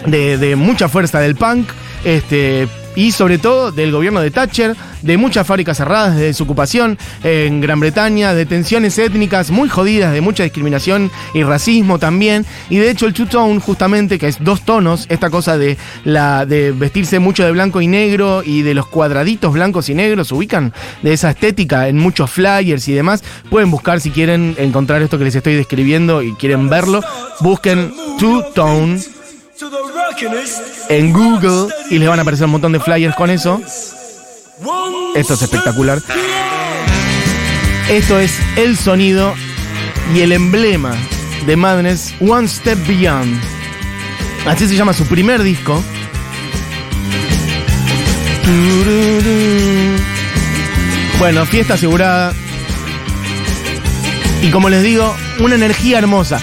de, 0.05 0.37
de 0.37 0.55
mucha 0.55 0.87
fuerza 0.87 1.19
del 1.19 1.35
punk. 1.35 1.69
Este. 2.03 2.67
Y 2.97 3.11
sobre 3.11 3.37
todo 3.37 3.71
del 3.71 3.91
gobierno 3.91 4.21
de 4.21 4.31
Thatcher, 4.31 4.75
de 5.03 5.17
muchas 5.17 5.45
fábricas 5.45 5.77
cerradas 5.77 6.15
desde 6.15 6.33
su 6.33 6.45
ocupación 6.45 6.97
en 7.23 7.61
Gran 7.61 7.79
Bretaña, 7.79 8.33
de 8.33 8.47
tensiones 8.47 8.97
étnicas 8.97 9.51
muy 9.51 9.69
jodidas, 9.69 10.13
de 10.13 10.19
mucha 10.19 10.41
discriminación 10.41 11.11
y 11.35 11.43
racismo 11.43 11.99
también. 11.99 12.43
Y 12.71 12.77
de 12.77 12.89
hecho 12.89 13.05
el 13.05 13.13
two-tone 13.13 13.59
justamente, 13.59 14.17
que 14.17 14.27
es 14.27 14.43
dos 14.43 14.63
tonos, 14.63 15.05
esta 15.09 15.29
cosa 15.29 15.59
de, 15.59 15.77
la, 16.05 16.47
de 16.47 16.71
vestirse 16.71 17.19
mucho 17.19 17.45
de 17.45 17.51
blanco 17.51 17.81
y 17.81 17.87
negro 17.87 18.41
y 18.43 18.63
de 18.63 18.73
los 18.73 18.87
cuadraditos 18.87 19.53
blancos 19.53 19.89
y 19.89 19.93
negros, 19.93 20.31
ubican 20.31 20.73
de 21.03 21.13
esa 21.13 21.29
estética 21.29 21.89
en 21.89 21.99
muchos 21.99 22.31
flyers 22.31 22.87
y 22.87 22.93
demás. 22.93 23.23
Pueden 23.51 23.69
buscar 23.69 24.01
si 24.01 24.09
quieren 24.09 24.55
encontrar 24.57 25.03
esto 25.03 25.19
que 25.19 25.25
les 25.25 25.35
estoy 25.35 25.53
describiendo 25.53 26.23
y 26.23 26.33
quieren 26.33 26.67
verlo. 26.67 27.03
Busquen 27.41 27.93
two-tone 28.17 28.99
To 29.59 29.69
the 29.71 29.91
rockinest. 29.95 30.76
En 30.89 31.13
Google 31.13 31.73
y 31.89 31.97
les 31.97 32.07
van 32.07 32.19
a 32.19 32.21
aparecer 32.21 32.45
un 32.45 32.51
montón 32.51 32.71
de 32.71 32.79
flyers 32.79 33.15
con 33.15 33.29
eso. 33.29 33.61
Esto 35.15 35.33
es 35.33 35.41
espectacular. 35.41 36.01
Esto 37.89 38.19
es 38.19 38.37
el 38.55 38.77
sonido 38.77 39.33
y 40.13 40.21
el 40.21 40.31
emblema 40.31 40.93
de 41.45 41.55
Madness 41.55 42.13
One 42.19 42.47
Step 42.47 42.77
Beyond. 42.87 43.39
Así 44.45 44.67
se 44.67 44.75
llama 44.75 44.93
su 44.93 45.05
primer 45.05 45.43
disco. 45.43 45.81
Bueno, 51.19 51.45
fiesta 51.45 51.73
asegurada. 51.73 52.33
Y 54.41 54.51
como 54.51 54.69
les 54.69 54.83
digo, 54.83 55.15
una 55.39 55.55
energía 55.55 55.97
hermosa. 55.97 56.39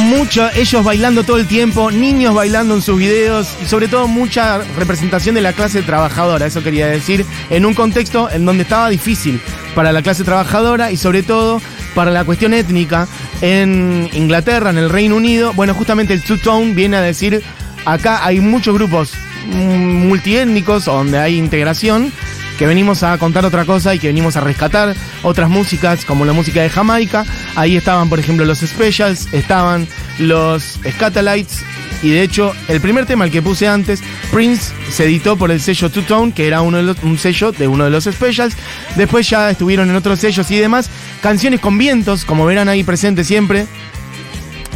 Mucho, 0.00 0.48
ellos 0.54 0.82
bailando 0.82 1.24
todo 1.24 1.36
el 1.36 1.46
tiempo, 1.46 1.90
niños 1.90 2.34
bailando 2.34 2.74
en 2.74 2.82
sus 2.82 2.98
videos 2.98 3.56
y 3.62 3.66
sobre 3.66 3.86
todo 3.86 4.08
mucha 4.08 4.58
representación 4.76 5.34
de 5.34 5.40
la 5.40 5.52
clase 5.52 5.82
trabajadora, 5.82 6.46
eso 6.46 6.62
quería 6.62 6.86
decir, 6.86 7.24
en 7.50 7.66
un 7.66 7.74
contexto 7.74 8.30
en 8.30 8.44
donde 8.44 8.62
estaba 8.62 8.88
difícil 8.88 9.40
para 9.74 9.92
la 9.92 10.02
clase 10.02 10.24
trabajadora 10.24 10.90
y 10.90 10.96
sobre 10.96 11.22
todo 11.22 11.60
para 11.94 12.10
la 12.10 12.24
cuestión 12.24 12.54
étnica 12.54 13.08
en 13.40 14.08
Inglaterra, 14.12 14.70
en 14.70 14.78
el 14.78 14.90
Reino 14.90 15.16
Unido. 15.16 15.52
Bueno, 15.52 15.74
justamente 15.74 16.14
el 16.14 16.22
Two 16.22 16.38
Tone 16.38 16.72
viene 16.74 16.96
a 16.96 17.02
decir, 17.02 17.42
acá 17.84 18.24
hay 18.24 18.40
muchos 18.40 18.74
grupos 18.74 19.12
mm, 19.46 20.08
multiétnicos 20.08 20.86
donde 20.86 21.18
hay 21.18 21.36
integración 21.36 22.12
que 22.60 22.66
venimos 22.66 23.02
a 23.02 23.16
contar 23.16 23.46
otra 23.46 23.64
cosa 23.64 23.94
y 23.94 23.98
que 23.98 24.08
venimos 24.08 24.36
a 24.36 24.42
rescatar 24.42 24.94
otras 25.22 25.48
músicas, 25.48 26.04
como 26.04 26.26
la 26.26 26.34
música 26.34 26.60
de 26.60 26.68
Jamaica. 26.68 27.24
Ahí 27.56 27.74
estaban, 27.74 28.10
por 28.10 28.18
ejemplo, 28.18 28.44
los 28.44 28.58
Specials, 28.58 29.32
estaban 29.32 29.88
los 30.18 30.78
Scatalites, 30.86 31.64
y 32.02 32.10
de 32.10 32.20
hecho, 32.20 32.52
el 32.68 32.82
primer 32.82 33.06
tema, 33.06 33.24
el 33.24 33.30
que 33.30 33.40
puse 33.40 33.66
antes, 33.66 34.02
Prince, 34.30 34.74
se 34.90 35.06
editó 35.06 35.38
por 35.38 35.50
el 35.50 35.58
sello 35.58 35.88
Two 35.88 36.02
Tone, 36.02 36.34
que 36.34 36.46
era 36.46 36.60
uno 36.60 36.82
de 36.82 36.94
un 37.02 37.16
sello 37.16 37.50
de 37.50 37.66
uno 37.66 37.84
de 37.84 37.90
los 37.90 38.04
Specials. 38.04 38.54
Después 38.94 39.30
ya 39.30 39.48
estuvieron 39.48 39.88
en 39.88 39.96
otros 39.96 40.20
sellos 40.20 40.50
y 40.50 40.58
demás. 40.58 40.90
Canciones 41.22 41.60
con 41.60 41.78
vientos, 41.78 42.26
como 42.26 42.44
verán 42.44 42.68
ahí 42.68 42.84
presente 42.84 43.24
siempre. 43.24 43.66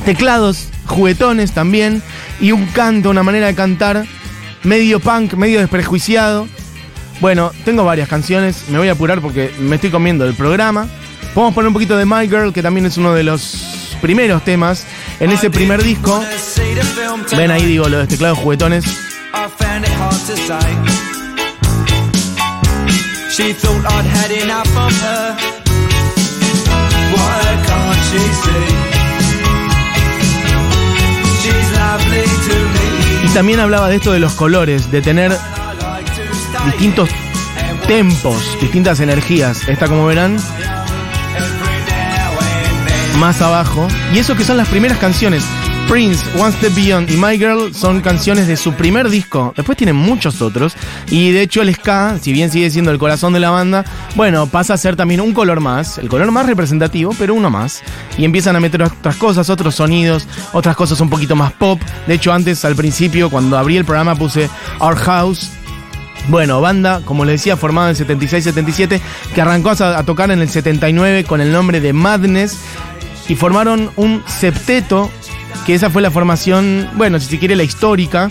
Teclados, 0.06 0.68
juguetones 0.86 1.52
también. 1.52 2.02
Y 2.40 2.52
un 2.52 2.64
canto, 2.64 3.10
una 3.10 3.22
manera 3.22 3.48
de 3.48 3.54
cantar 3.54 4.06
medio 4.62 5.00
punk, 5.00 5.34
medio 5.34 5.60
desprejuiciado. 5.60 6.48
Bueno, 7.24 7.52
tengo 7.64 7.84
varias 7.84 8.06
canciones, 8.06 8.68
me 8.68 8.76
voy 8.76 8.88
a 8.88 8.92
apurar 8.92 9.22
porque 9.22 9.50
me 9.58 9.76
estoy 9.76 9.88
comiendo 9.88 10.26
el 10.26 10.34
programa. 10.34 10.87
Podemos 11.32 11.54
poner 11.54 11.68
un 11.68 11.72
poquito 11.72 11.96
de 11.96 12.04
My 12.04 12.28
Girl, 12.28 12.52
que 12.52 12.62
también 12.62 12.84
es 12.84 12.98
uno 12.98 13.14
de 13.14 13.22
los 13.22 13.96
primeros 14.02 14.44
temas 14.44 14.84
en 15.20 15.30
ese 15.30 15.48
primer 15.48 15.82
disco. 15.82 16.22
Ven 17.34 17.50
ahí, 17.50 17.64
digo, 17.64 17.88
los 17.88 18.06
teclados 18.08 18.38
juguetones. 18.40 18.84
Y 33.24 33.28
también 33.32 33.60
hablaba 33.60 33.88
de 33.88 33.96
esto 33.96 34.12
de 34.12 34.18
los 34.18 34.34
colores, 34.34 34.90
de 34.90 35.00
tener 35.00 35.32
distintos 36.64 37.11
tempos, 37.87 38.59
distintas 38.61 39.00
energías. 39.00 39.68
Esta, 39.68 39.88
como 39.88 40.07
verán, 40.07 40.37
más 43.18 43.40
abajo. 43.42 43.87
Y 44.12 44.18
eso 44.18 44.37
que 44.37 44.44
son 44.44 44.57
las 44.57 44.68
primeras 44.68 44.98
canciones. 44.98 45.44
Prince, 45.88 46.24
One 46.38 46.53
Step 46.53 46.74
Beyond 46.74 47.11
y 47.11 47.16
My 47.16 47.37
Girl 47.37 47.74
son 47.74 48.00
canciones 48.00 48.48
de 48.48 48.57
su 48.57 48.72
primer 48.72 49.11
disco. 49.11 49.53
Después 49.55 49.77
tienen 49.77 49.96
muchos 49.96 50.40
otros. 50.40 50.74
Y 51.11 51.31
de 51.31 51.42
hecho 51.42 51.61
el 51.61 51.74
ska, 51.74 52.18
si 52.20 52.33
bien 52.33 52.50
sigue 52.50 52.70
siendo 52.70 52.90
el 52.90 52.98
corazón 52.98 53.35
de 53.35 53.40
la 53.40 53.50
banda, 53.50 53.85
bueno, 54.14 54.46
pasa 54.46 54.74
a 54.74 54.79
ser 54.79 54.96
también 54.96 55.20
un 55.20 55.35
color 55.35 55.61
más. 55.61 55.98
El 55.98 56.09
color 56.09 56.31
más 56.33 56.46
representativo, 56.46 57.14
pero 57.18 57.35
uno 57.35 57.50
más. 57.50 57.83
Y 58.16 58.24
empiezan 58.24 58.57
a 58.57 58.61
meter 58.61 58.83
otras 58.83 59.16
cosas, 59.16 59.50
otros 59.50 59.74
sonidos, 59.74 60.27
otras 60.53 60.74
cosas 60.74 61.00
un 61.00 61.11
poquito 61.11 61.37
más 61.37 61.53
pop. 61.53 61.81
De 62.07 62.14
hecho 62.14 62.33
antes, 62.33 62.64
al 62.64 62.74
principio, 62.74 63.29
cuando 63.29 63.59
abrí 63.59 63.77
el 63.77 63.85
programa 63.85 64.14
puse 64.14 64.48
Our 64.81 64.96
House. 64.96 65.50
Bueno, 66.28 66.60
banda, 66.60 67.02
como 67.04 67.24
les 67.24 67.40
decía, 67.40 67.56
formada 67.56 67.90
en 67.90 67.96
76-77, 67.96 69.00
que 69.34 69.40
arrancó 69.40 69.70
a, 69.70 69.98
a 69.98 70.02
tocar 70.04 70.30
en 70.30 70.40
el 70.40 70.48
79 70.48 71.24
con 71.24 71.40
el 71.40 71.52
nombre 71.52 71.80
de 71.80 71.92
Madness 71.92 72.58
y 73.28 73.34
formaron 73.34 73.90
un 73.96 74.22
septeto, 74.26 75.10
que 75.66 75.74
esa 75.74 75.90
fue 75.90 76.02
la 76.02 76.10
formación, 76.10 76.88
bueno, 76.94 77.20
si 77.20 77.26
se 77.26 77.38
quiere, 77.38 77.56
la 77.56 77.62
histórica. 77.62 78.30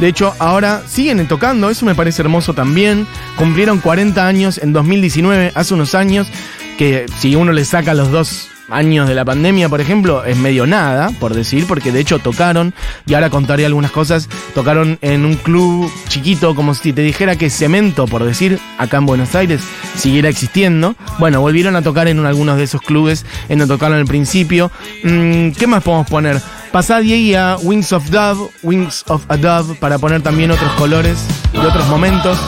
De 0.00 0.08
hecho, 0.08 0.34
ahora 0.38 0.82
siguen 0.86 1.26
tocando, 1.26 1.70
eso 1.70 1.84
me 1.84 1.94
parece 1.94 2.22
hermoso 2.22 2.54
también. 2.54 3.06
Cumplieron 3.36 3.78
40 3.78 4.26
años 4.26 4.58
en 4.58 4.72
2019, 4.72 5.52
hace 5.54 5.74
unos 5.74 5.94
años, 5.94 6.28
que 6.76 7.06
si 7.18 7.34
uno 7.34 7.52
le 7.52 7.64
saca 7.64 7.94
los 7.94 8.10
dos 8.10 8.48
años 8.70 9.08
de 9.08 9.14
la 9.14 9.24
pandemia, 9.24 9.68
por 9.68 9.80
ejemplo, 9.80 10.24
es 10.24 10.36
medio 10.36 10.66
nada, 10.66 11.10
por 11.20 11.34
decir, 11.34 11.66
porque 11.66 11.92
de 11.92 12.00
hecho 12.00 12.18
tocaron, 12.18 12.74
y 13.06 13.14
ahora 13.14 13.30
contaré 13.30 13.64
algunas 13.66 13.90
cosas, 13.90 14.28
tocaron 14.54 14.98
en 15.02 15.24
un 15.24 15.34
club 15.36 15.90
chiquito, 16.08 16.54
como 16.54 16.74
si 16.74 16.92
te 16.92 17.02
dijera 17.02 17.36
que 17.36 17.50
Cemento, 17.50 18.06
por 18.06 18.24
decir, 18.24 18.58
acá 18.78 18.98
en 18.98 19.06
Buenos 19.06 19.34
Aires, 19.34 19.62
siguiera 19.96 20.28
existiendo. 20.28 20.94
Bueno, 21.18 21.40
volvieron 21.40 21.76
a 21.76 21.82
tocar 21.82 22.08
en 22.08 22.18
un- 22.20 22.26
algunos 22.26 22.56
de 22.58 22.64
esos 22.64 22.82
clubes 22.82 23.24
en 23.48 23.58
donde 23.58 23.74
tocaron 23.74 23.98
al 23.98 24.04
principio. 24.06 24.70
Mm, 25.04 25.50
¿Qué 25.52 25.66
más 25.66 25.82
podemos 25.82 26.08
poner? 26.08 26.40
Pasá 26.72 27.00
Diego 27.00 27.38
a 27.38 27.56
Wings 27.56 27.92
of 27.92 28.10
Dove, 28.10 28.50
Wings 28.62 29.04
of 29.08 29.24
a 29.28 29.36
Dove, 29.38 29.74
para 29.76 29.98
poner 29.98 30.20
también 30.22 30.50
otros 30.50 30.70
colores 30.72 31.18
y 31.54 31.58
otros 31.58 31.86
momentos. 31.88 32.38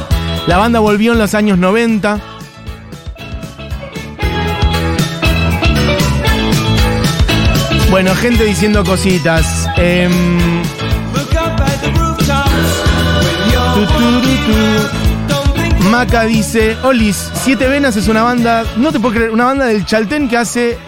La 0.47 0.59
banda 0.59 0.79
volvió 0.81 1.13
en 1.13 1.19
los 1.19 1.35
años 1.35 1.57
90. 1.59 2.21
Bueno, 7.91 8.15
gente 8.15 8.45
diciendo 8.45 8.85
cositas. 8.85 9.69
Em, 9.77 10.13
Maca 15.91 16.25
dice, 16.25 16.77
Olis, 16.85 17.31
Siete 17.35 17.67
Venas 17.67 17.97
es 17.97 18.07
una 18.07 18.23
banda, 18.23 18.63
no 18.77 18.93
te 18.93 19.01
puedo 19.01 19.15
creer, 19.15 19.31
una 19.33 19.45
banda 19.45 19.67
del 19.67 19.85
Chaltén 19.85 20.29
que 20.29 20.37
hace 20.37 20.79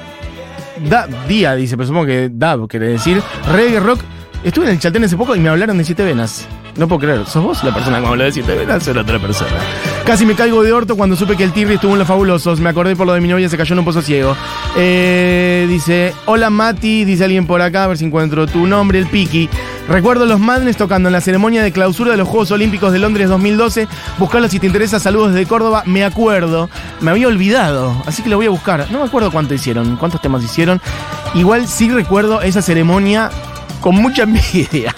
da, 0.89 1.09
día, 1.27 1.57
dice, 1.57 1.77
pero 1.77 1.89
supongo 1.89 2.07
que 2.07 2.31
dab, 2.33 2.69
quiere 2.69 2.89
decir, 2.89 3.21
reggae 3.53 3.81
rock. 3.81 4.01
Estuve 4.45 4.67
en 4.67 4.73
el 4.73 4.79
Chaltén 4.79 5.03
hace 5.03 5.17
poco 5.17 5.35
y 5.35 5.41
me 5.41 5.49
hablaron 5.49 5.79
de 5.79 5.85
Siete 5.85 6.05
Venas. 6.05 6.47
No 6.77 6.89
puedo 6.89 7.01
creer, 7.01 7.27
¿sos 7.27 7.45
vos 7.45 7.63
la 7.65 7.75
persona 7.75 7.97
que 7.99 8.03
me 8.03 8.09
habló 8.09 8.25
de 8.25 8.33
Siete 8.33 8.55
Venas 8.55 8.87
o 8.89 8.91
era 8.91 9.03
otra 9.03 9.19
persona? 9.19 9.51
Casi 10.07 10.25
me 10.25 10.35
caigo 10.35 10.63
de 10.63 10.73
orto 10.73 10.97
cuando 10.97 11.17
supe 11.17 11.37
que 11.37 11.45
el 11.45 11.53
Tirri 11.53 11.75
estuvo 11.75 11.93
en 11.93 11.99
Los 11.99 12.09
Fabulosos. 12.09 12.61
Me 12.61 12.71
acordé 12.71 12.97
por 12.97 13.07
lo 13.07 13.13
de 13.13 13.21
mi 13.21 13.29
novia, 13.29 13.49
se 13.51 13.59
cayó 13.59 13.75
en 13.75 13.81
un 13.81 13.85
pozo 13.85 14.01
ciego. 14.01 14.35
Eh, 14.75 15.67
dice, 15.69 16.15
hola 16.25 16.49
Mati, 16.49 17.05
dice 17.05 17.25
alguien 17.25 17.47
por 17.47 17.61
acá, 17.61 17.85
a 17.85 17.87
ver 17.89 17.99
si 17.99 18.07
encuentro 18.07 18.47
tu 18.47 18.67
nombre, 18.67 18.99
el 18.99 19.07
Piki. 19.07 19.51
Recuerdo 19.87 20.25
los 20.25 20.41
Madness 20.41 20.79
tocando 20.79 21.09
en 21.09 21.13
la 21.13 21.21
ceremonia 21.21 21.63
de 21.63 21.73
clausura 21.73 22.13
de 22.13 22.17
los 22.17 22.27
Juegos 22.27 22.51
Olímpicos 22.53 22.93
de 22.93 23.01
Londres 23.01 23.29
2012. 23.29 23.87
Buscarlo 24.19 24.49
si 24.49 24.59
te 24.59 24.67
interesa, 24.67 24.99
saludos 24.99 25.35
desde 25.35 25.47
Córdoba. 25.47 25.83
Me 25.85 26.05
acuerdo, 26.05 26.71
me 27.01 27.11
había 27.11 27.29
olvidado, 27.29 27.95
así 28.07 28.23
que 28.23 28.31
lo 28.31 28.37
voy 28.37 28.47
a 28.47 28.51
buscar. 28.51 28.87
No 28.91 29.01
me 29.01 29.05
acuerdo 29.05 29.31
cuánto 29.31 29.53
hicieron, 29.53 29.97
cuántos 29.97 30.23
temas 30.23 30.43
hicieron. 30.43 30.81
Igual 31.35 31.69
sí 31.69 31.91
recuerdo 31.91 32.41
esa 32.41 32.63
ceremonia 32.63 33.31
con 33.83 33.97
mucha 33.97 34.23
envidia. 34.23 34.95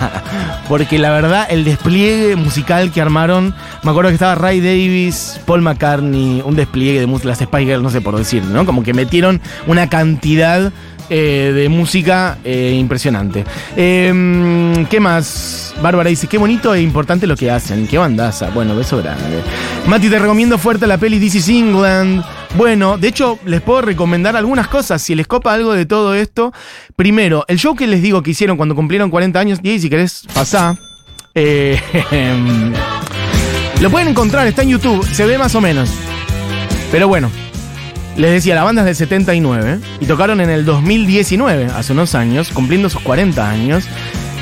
Porque 0.69 1.01
la 1.01 1.11
verdad, 1.11 1.49
el 1.51 1.65
despliegue 1.65 2.37
musical 2.37 2.93
que 2.93 3.01
armaron, 3.01 3.53
me 3.83 3.91
acuerdo 3.91 4.11
que 4.11 4.15
estaba 4.15 4.37
Ray 4.37 4.61
Davis, 4.61 5.41
Paul 5.45 5.63
McCartney, 5.63 6.43
un 6.45 6.55
despliegue 6.55 7.01
de 7.01 7.25
las 7.25 7.39
Spice 7.39 7.65
Girls, 7.65 7.83
no 7.83 7.91
sé 7.91 8.01
por 8.01 8.17
decir, 8.17 8.45
¿no? 8.45 8.65
Como 8.65 8.85
que 8.85 8.95
metieron 8.95 9.41
una 9.67 9.89
cantidad 9.89 10.73
eh, 11.11 11.53
de 11.55 11.69
música 11.69 12.39
eh, 12.45 12.77
impresionante. 12.79 13.45
Eh, 13.77 14.87
¿Qué 14.91 15.01
más? 15.01 15.75
Bárbara 15.83 16.11
dice, 16.11 16.27
qué 16.27 16.39
bonito 16.39 16.75
e 16.75 16.81
importante 16.81 17.27
lo 17.27 17.37
que 17.37 17.51
hacen. 17.51 17.87
Qué 17.87 17.99
bandaza. 17.99 18.51
Bueno, 18.51 18.77
beso 18.77 18.99
grande. 18.99 19.43
Mati, 19.87 20.09
te 20.09 20.19
recomiendo 20.19 20.59
fuerte 20.59 20.87
la 20.87 20.99
peli 20.99 21.19
This 21.19 21.37
is 21.37 21.49
England. 21.49 22.25
Bueno, 22.57 22.97
de 22.99 23.09
hecho, 23.09 23.39
les 23.45 23.61
puedo 23.61 23.83
recomendar 23.83 24.37
algunas 24.37 24.69
cosas. 24.69 25.03
Si 25.03 25.15
les 25.15 25.27
copa 25.27 25.53
algo 25.53 25.73
de 25.73 25.87
todo 25.87 26.15
esto. 26.15 26.53
Primero, 26.97 27.45
el 27.49 27.59
show 27.59 27.75
que 27.75 27.87
les 27.87 28.03
digo 28.03 28.23
que 28.23 28.31
hicieron 28.31 28.57
cuando 28.57 28.75
cumplieron 28.75 29.11
40 29.11 29.39
años. 29.39 29.59
Y 29.63 29.79
si 29.79 29.91
querés, 29.91 30.25
pasá. 30.33 30.77
Eh, 31.35 31.81
Lo 33.81 33.91
pueden 33.91 34.09
encontrar, 34.09 34.47
está 34.47 34.63
en 34.63 34.71
YouTube, 34.71 35.05
se 35.05 35.27
ve 35.27 35.37
más 35.37 35.55
o 35.55 35.61
menos. 35.61 35.91
Pero 36.91 37.09
bueno, 37.09 37.31
les 38.17 38.31
decía, 38.31 38.55
la 38.55 38.63
banda 38.63 38.83
es 38.83 38.87
del 38.87 38.97
79 38.97 39.81
y 40.01 40.07
tocaron 40.07 40.41
en 40.41 40.51
el 40.51 40.65
2019, 40.65 41.67
hace 41.67 41.93
unos 41.93 42.15
años, 42.15 42.51
cumpliendo 42.53 42.89
sus 42.89 43.03
40 43.03 43.49
años. 43.49 43.85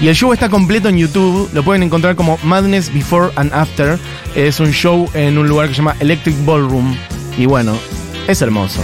Y 0.01 0.09
el 0.09 0.17
show 0.17 0.33
está 0.33 0.49
completo 0.49 0.89
en 0.89 0.99
YouTube, 0.99 1.49
lo 1.53 1.63
pueden 1.63 1.83
encontrar 1.83 2.17
como 2.17 2.39
Madness 2.43 2.93
Before 2.93 3.31
and 3.37 3.53
After. 3.55 3.99
Es 4.35 4.59
un 4.59 4.73
show 4.73 5.09
en 5.15 5.39
un 5.39 5.49
lugar 5.49 5.69
que 5.69 5.75
se 5.75 5.79
llama 5.79 5.97
Electric 6.01 6.45
Ballroom. 6.45 6.97
Y 7.39 7.47
bueno, 7.47 7.79
es 8.27 8.43
hermoso. 8.43 8.83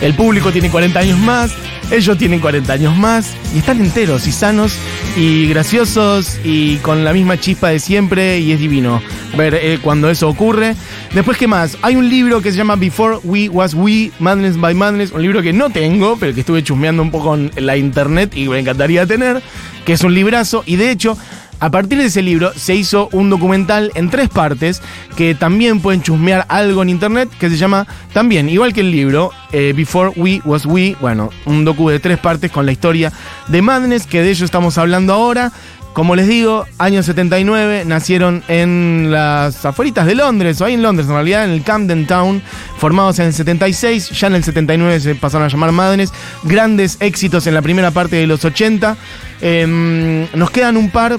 El 0.00 0.14
público 0.14 0.52
tiene 0.52 0.70
40 0.70 0.98
años 0.98 1.18
más, 1.18 1.52
ellos 1.90 2.18
tienen 2.18 2.40
40 2.40 2.72
años 2.72 2.96
más 2.96 3.34
y 3.54 3.58
están 3.58 3.80
enteros 3.80 4.26
y 4.26 4.32
sanos 4.32 4.76
y 5.16 5.48
graciosos 5.48 6.38
y 6.44 6.76
con 6.76 7.04
la 7.04 7.12
misma 7.12 7.38
chispa 7.38 7.68
de 7.68 7.78
siempre 7.78 8.40
y 8.40 8.52
es 8.52 8.60
divino 8.60 9.00
ver 9.36 9.54
eh, 9.54 9.78
cuando 9.80 10.10
eso 10.10 10.28
ocurre. 10.28 10.74
Después, 11.14 11.38
¿qué 11.38 11.46
más? 11.46 11.78
Hay 11.82 11.96
un 11.96 12.08
libro 12.08 12.42
que 12.42 12.50
se 12.50 12.58
llama 12.58 12.76
Before 12.76 13.18
We 13.24 13.48
Was 13.48 13.74
We, 13.74 14.10
Madness 14.18 14.58
by 14.58 14.74
Madness, 14.74 15.12
un 15.12 15.22
libro 15.22 15.40
que 15.42 15.52
no 15.52 15.70
tengo, 15.70 16.16
pero 16.18 16.34
que 16.34 16.40
estuve 16.40 16.62
chusmeando 16.62 17.02
un 17.02 17.10
poco 17.10 17.34
en 17.34 17.50
la 17.56 17.76
internet 17.76 18.36
y 18.36 18.48
me 18.48 18.58
encantaría 18.58 19.06
tener, 19.06 19.42
que 19.84 19.92
es 19.94 20.02
un 20.02 20.14
librazo 20.14 20.62
y 20.66 20.76
de 20.76 20.90
hecho... 20.90 21.16
A 21.58 21.70
partir 21.70 21.98
de 21.98 22.06
ese 22.06 22.20
libro 22.20 22.52
se 22.54 22.74
hizo 22.74 23.08
un 23.12 23.30
documental 23.30 23.90
en 23.94 24.10
tres 24.10 24.28
partes 24.28 24.82
que 25.16 25.34
también 25.34 25.80
pueden 25.80 26.02
chusmear 26.02 26.44
algo 26.48 26.82
en 26.82 26.90
internet 26.90 27.30
que 27.40 27.48
se 27.48 27.56
llama 27.56 27.86
también, 28.12 28.50
igual 28.50 28.74
que 28.74 28.80
el 28.80 28.90
libro, 28.90 29.30
eh, 29.52 29.72
Before 29.74 30.12
We 30.16 30.42
Was 30.44 30.66
We, 30.66 30.96
bueno, 31.00 31.30
un 31.46 31.64
docu 31.64 31.88
de 31.88 31.98
tres 31.98 32.18
partes 32.18 32.50
con 32.50 32.66
la 32.66 32.72
historia 32.72 33.10
de 33.48 33.62
Madness, 33.62 34.06
que 34.06 34.20
de 34.20 34.30
ello 34.30 34.44
estamos 34.44 34.76
hablando 34.76 35.14
ahora. 35.14 35.50
Como 35.94 36.14
les 36.14 36.28
digo, 36.28 36.66
año 36.76 37.02
79, 37.02 37.84
nacieron 37.86 38.44
en 38.48 39.08
las 39.10 39.64
afueritas 39.64 40.04
de 40.04 40.14
Londres, 40.14 40.60
o 40.60 40.66
ahí 40.66 40.74
en 40.74 40.82
Londres 40.82 41.08
en 41.08 41.14
realidad, 41.14 41.46
en 41.46 41.52
el 41.52 41.62
Camden 41.62 42.06
Town, 42.06 42.42
formados 42.76 43.18
en 43.18 43.28
el 43.28 43.32
76, 43.32 44.10
ya 44.10 44.26
en 44.26 44.34
el 44.34 44.44
79 44.44 45.00
se 45.00 45.14
pasaron 45.14 45.46
a 45.46 45.48
llamar 45.48 45.72
Madness, 45.72 46.12
grandes 46.42 46.98
éxitos 47.00 47.46
en 47.46 47.54
la 47.54 47.62
primera 47.62 47.92
parte 47.92 48.16
de 48.16 48.26
los 48.26 48.44
80. 48.44 48.94
Em, 49.40 50.26
nos 50.34 50.50
quedan 50.50 50.76
un 50.76 50.90
par 50.90 51.18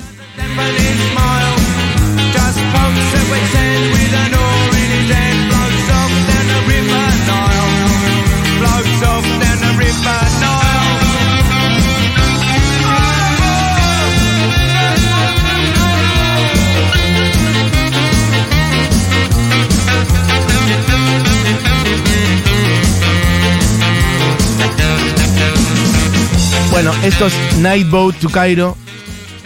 Bueno, 26.72 26.94
esto 27.04 27.26
es 27.26 27.34
Night 27.58 27.90
Boat 27.90 28.18
to 28.20 28.30
Cairo. 28.30 28.78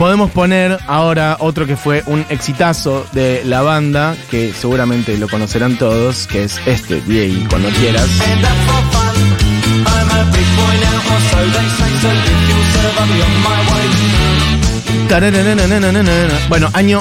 Podemos 0.02 0.32
poner 0.32 0.80
ahora 0.88 1.38
otro 1.42 1.68
que 1.68 1.78
fue 1.78 2.02
un 2.08 2.26
exitazo 2.30 3.06
de 3.12 3.44
la 3.46 3.62
banda, 3.62 4.16
que 4.32 4.52
seguramente 4.52 5.16
lo 5.20 5.30
conocerán 5.30 5.78
todos, 5.78 6.26
que 6.26 6.46
es 6.46 6.60
este, 6.66 7.02
Diego, 7.02 7.48
cuando 7.48 7.70
quieras. 7.70 8.08
Bueno, 16.50 16.68
año 16.74 17.00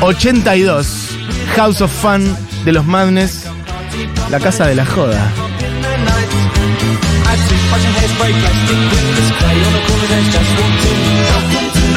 82. 0.00 1.10
House 1.56 1.82
of 1.82 1.92
Fun 1.92 2.34
de 2.64 2.72
los 2.72 2.86
Madness. 2.86 3.44
La 4.30 4.40
casa 4.40 4.66
de 4.66 4.76
la 4.76 4.86
joda. 4.86 5.30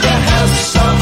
To 0.05 0.11
the 0.11 0.17
house 0.17 0.94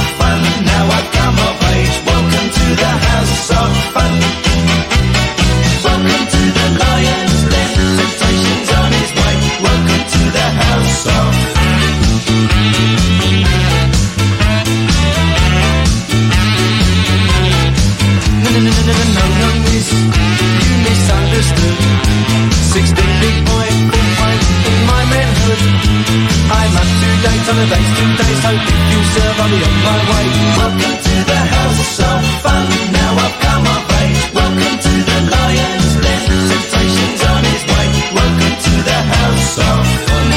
up 27.44 27.56
to 27.56 27.56
date 27.56 27.56
on 27.56 27.56
the 27.56 27.68
days 27.76 27.92
today, 27.98 28.36
so 28.40 28.50
if 28.56 28.64
you 28.92 29.00
serve, 29.14 29.40
I'll 29.40 29.50
be 29.50 29.60
on 29.64 29.76
my 29.84 29.98
way. 30.10 30.26
Welcome 30.58 30.96
to 31.08 31.16
the 31.28 31.40
house 31.56 32.00
of 32.00 32.22
fun. 32.42 32.64
Now 32.92 33.12
I've 33.20 33.38
come 33.44 33.66
of 33.68 33.84
age. 34.00 34.24
Welcome 34.34 34.76
to 34.86 34.94
the 35.10 35.18
lion's 35.34 35.94
den. 36.04 36.24
Temptation's 36.50 37.22
on 37.32 37.42
his 37.44 37.64
way. 37.68 37.88
Welcome 38.16 38.56
to 38.68 38.74
the 38.88 39.00
house 39.16 39.58
of 39.60 39.84
fun. 40.08 40.28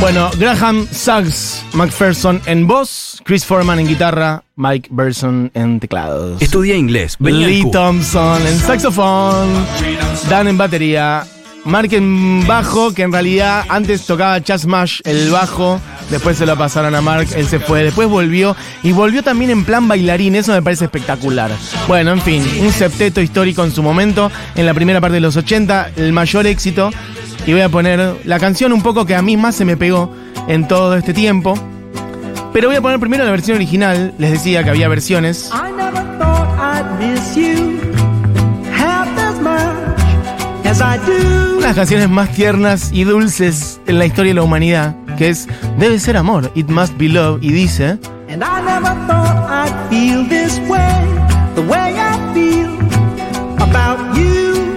Bueno, 0.00 0.30
Graham 0.38 0.86
Suggs 0.92 1.64
McPherson 1.72 2.40
en 2.46 2.66
voz, 2.66 3.20
Chris 3.24 3.44
Foreman 3.44 3.80
en 3.80 3.88
guitarra, 3.88 4.44
Mike 4.56 4.88
Burson 4.92 5.50
en 5.54 5.80
teclados. 5.80 6.40
Estudia 6.40 6.76
inglés. 6.76 7.16
Lee. 7.20 7.68
Thompson 7.72 8.46
en 8.46 8.58
saxofón, 8.58 9.48
Dan 10.28 10.46
en 10.46 10.56
batería, 10.56 11.26
Mark 11.68 11.92
en 11.92 12.46
bajo, 12.46 12.94
que 12.94 13.02
en 13.02 13.12
realidad 13.12 13.62
antes 13.68 14.06
tocaba 14.06 14.42
Chas 14.42 14.64
Mash 14.64 15.00
el 15.04 15.30
bajo, 15.30 15.78
después 16.10 16.38
se 16.38 16.46
lo 16.46 16.56
pasaron 16.56 16.94
a 16.94 17.02
Mark, 17.02 17.28
él 17.36 17.46
se 17.46 17.60
fue, 17.60 17.84
después 17.84 18.08
volvió 18.08 18.56
y 18.82 18.92
volvió 18.92 19.22
también 19.22 19.50
en 19.50 19.66
plan 19.66 19.86
bailarín, 19.86 20.34
eso 20.34 20.52
me 20.52 20.62
parece 20.62 20.86
espectacular. 20.86 21.50
Bueno, 21.86 22.12
en 22.12 22.22
fin, 22.22 22.42
un 22.62 22.72
septeto 22.72 23.20
histórico 23.20 23.64
en 23.64 23.70
su 23.70 23.82
momento, 23.82 24.32
en 24.54 24.64
la 24.64 24.72
primera 24.72 24.98
parte 25.02 25.16
de 25.16 25.20
los 25.20 25.36
80, 25.36 25.90
el 25.96 26.14
mayor 26.14 26.46
éxito, 26.46 26.90
y 27.46 27.52
voy 27.52 27.60
a 27.60 27.68
poner 27.68 28.16
la 28.24 28.38
canción 28.38 28.72
un 28.72 28.80
poco 28.80 29.04
que 29.04 29.14
a 29.14 29.20
mí 29.20 29.36
más 29.36 29.54
se 29.54 29.66
me 29.66 29.76
pegó 29.76 30.10
en 30.48 30.66
todo 30.66 30.96
este 30.96 31.12
tiempo. 31.12 31.52
Pero 32.54 32.68
voy 32.68 32.76
a 32.76 32.80
poner 32.80 32.98
primero 32.98 33.26
la 33.26 33.30
versión 33.30 33.58
original, 33.58 34.14
les 34.16 34.32
decía 34.32 34.64
que 34.64 34.70
había 34.70 34.88
versiones. 34.88 35.50
I 35.52 35.70
never 35.76 36.02
thought 36.18 36.48
I'd 36.58 36.98
miss 36.98 37.36
you 37.36 37.87
Una 40.70 40.76
de 40.98 41.60
las 41.62 41.74
canciones 41.74 42.10
más 42.10 42.30
tiernas 42.32 42.90
y 42.92 43.04
dulces 43.04 43.80
en 43.86 43.98
la 43.98 44.04
historia 44.04 44.32
de 44.32 44.34
la 44.34 44.42
humanidad, 44.42 44.94
que 45.16 45.30
es 45.30 45.48
Debe 45.78 45.98
ser 45.98 46.18
amor, 46.18 46.52
It 46.54 46.68
Must 46.68 46.94
Be 46.98 47.08
Love, 47.08 47.42
y 47.42 47.52
dice, 47.52 47.98
And 48.28 48.44
I 48.44 48.60
never 48.62 48.94
thought 49.06 49.48
I'd 49.48 49.88
feel 49.88 50.28
this 50.28 50.58
way, 50.68 51.06
the 51.54 51.62
way 51.62 51.96
I 51.98 52.18
feel 52.34 52.68
about 53.62 54.14
you. 54.14 54.76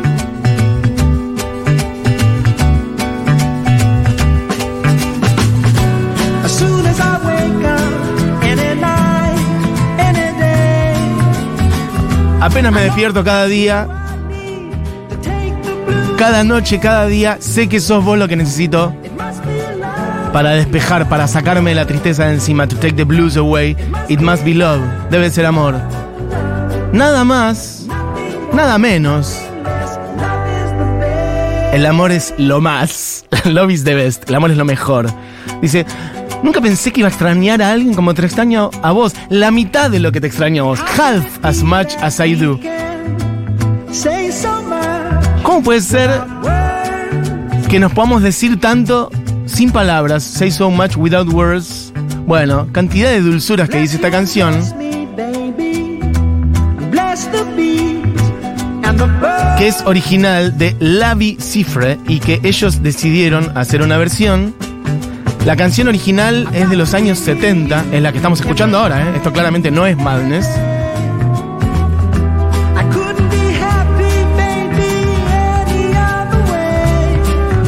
As 6.46 6.52
soon 6.58 6.86
as 6.86 7.02
I 7.02 7.18
wake 7.28 7.66
up, 7.66 8.44
any 8.44 8.80
night, 8.80 9.38
any 10.00 10.40
day, 10.40 10.96
apenas 12.40 12.72
me 12.72 12.82
despierto 12.82 13.26
cada 13.26 13.46
día, 13.48 14.01
cada 16.22 16.44
noche, 16.44 16.80
cada 16.80 17.08
día, 17.08 17.38
sé 17.40 17.68
que 17.68 17.80
sos 17.80 18.06
vos 18.06 18.16
lo 18.16 18.28
que 18.28 18.36
necesito 18.36 18.96
para 20.32 20.52
despejar, 20.52 21.10
para 21.10 21.28
sacarme 21.28 21.74
la 21.74 21.88
tristeza 21.88 22.28
de 22.28 22.36
encima, 22.36 22.68
to 22.68 22.76
take 22.76 22.94
the 22.94 23.04
blues 23.04 23.38
away, 23.38 23.76
It 24.08 24.20
Must 24.20 24.46
Be 24.46 24.54
Love, 24.54 24.84
debe 25.10 25.32
ser 25.32 25.48
amor. 25.48 25.82
Nada 26.94 27.24
más, 27.24 27.88
nada 28.54 28.78
menos. 28.78 29.36
El 31.74 31.88
amor 31.88 32.12
es 32.12 32.36
lo 32.38 32.62
más. 32.62 33.26
Love 33.46 33.72
is 33.72 33.84
the 33.84 33.96
best. 33.96 34.30
El 34.30 34.36
amor 34.36 34.52
es 34.52 34.58
lo 34.58 34.66
mejor. 34.66 35.12
Dice, 35.60 35.88
nunca 36.44 36.62
pensé 36.62 36.92
que 36.92 37.00
iba 37.00 37.08
a 37.08 37.12
extrañar 37.12 37.64
a 37.64 37.72
alguien 37.72 37.96
como 37.96 38.14
te 38.14 38.24
extraño 38.24 38.70
a 38.84 38.92
vos. 38.92 39.16
La 39.30 39.50
mitad 39.50 39.90
de 39.90 40.00
lo 40.00 40.12
que 40.12 40.22
te 40.22 40.28
extraño 40.28 40.66
a 40.66 40.66
vos. 40.68 40.80
Half 40.82 41.44
as 41.44 41.64
much 41.64 41.96
as 42.00 42.20
I 42.20 42.36
do. 42.36 42.60
¿Cómo 45.44 45.64
puede 45.64 45.82
ser 45.82 46.10
que 47.70 47.80
nos 47.80 47.92
podamos 47.94 48.22
decir 48.22 48.60
tanto 48.60 49.10
sin 49.46 49.72
palabras? 49.72 50.24
Say 50.24 50.52
so 50.52 50.70
much 50.70 50.96
without 50.96 51.28
words. 51.32 51.92
Bueno, 52.26 52.68
cantidad 52.72 53.10
de 53.10 53.22
dulzuras 53.22 53.70
que 53.70 53.80
dice 53.80 53.96
esta 53.96 54.12
canción. 54.12 54.54
Que 59.58 59.68
es 59.68 59.82
original 59.86 60.58
de 60.58 60.76
Lavi 60.80 61.38
Cifre 61.40 62.00
y 62.08 62.20
que 62.20 62.40
ellos 62.44 62.82
decidieron 62.82 63.56
hacer 63.58 63.82
una 63.82 63.98
versión 63.98 64.56
La 65.46 65.56
canción 65.56 65.88
original 65.88 66.48
es 66.54 66.70
de 66.70 66.76
los 66.76 66.94
años 66.94 67.18
70, 67.18 67.86
es 67.92 68.02
la 68.02 68.12
que 68.12 68.18
estamos 68.18 68.40
escuchando 68.42 68.78
ahora, 68.78 69.02
¿eh? 69.02 69.14
Esto 69.16 69.34
claramente 69.34 69.72
no 69.72 69.88
es 69.88 69.98
Madness. 69.98 70.48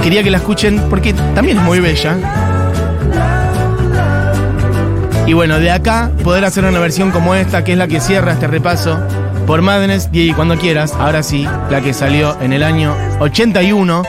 Quería 0.03 0.21
que 0.21 0.29
la 0.29 0.37
escuchen 0.37 0.81
porque 0.89 1.13
también 1.13 1.57
es 1.57 1.63
muy 1.63 1.79
bella. 1.79 2.17
Y 5.25 5.31
bueno, 5.31 5.59
de 5.59 5.71
acá 5.71 6.11
poder 6.23 6.43
hacer 6.43 6.65
una 6.65 6.79
versión 6.79 7.11
como 7.11 7.33
esta, 7.33 7.63
que 7.63 7.71
es 7.71 7.77
la 7.77 7.87
que 7.87 8.01
cierra 8.01 8.33
este 8.33 8.47
repaso 8.47 8.99
por 9.47 9.61
Madness, 9.61 10.09
y 10.11 10.33
cuando 10.33 10.57
quieras, 10.57 10.93
ahora 10.93 11.23
sí, 11.23 11.47
la 11.69 11.81
que 11.81 11.93
salió 11.93 12.37
en 12.41 12.51
el 12.51 12.63
año 12.63 12.95
81. 13.19 14.03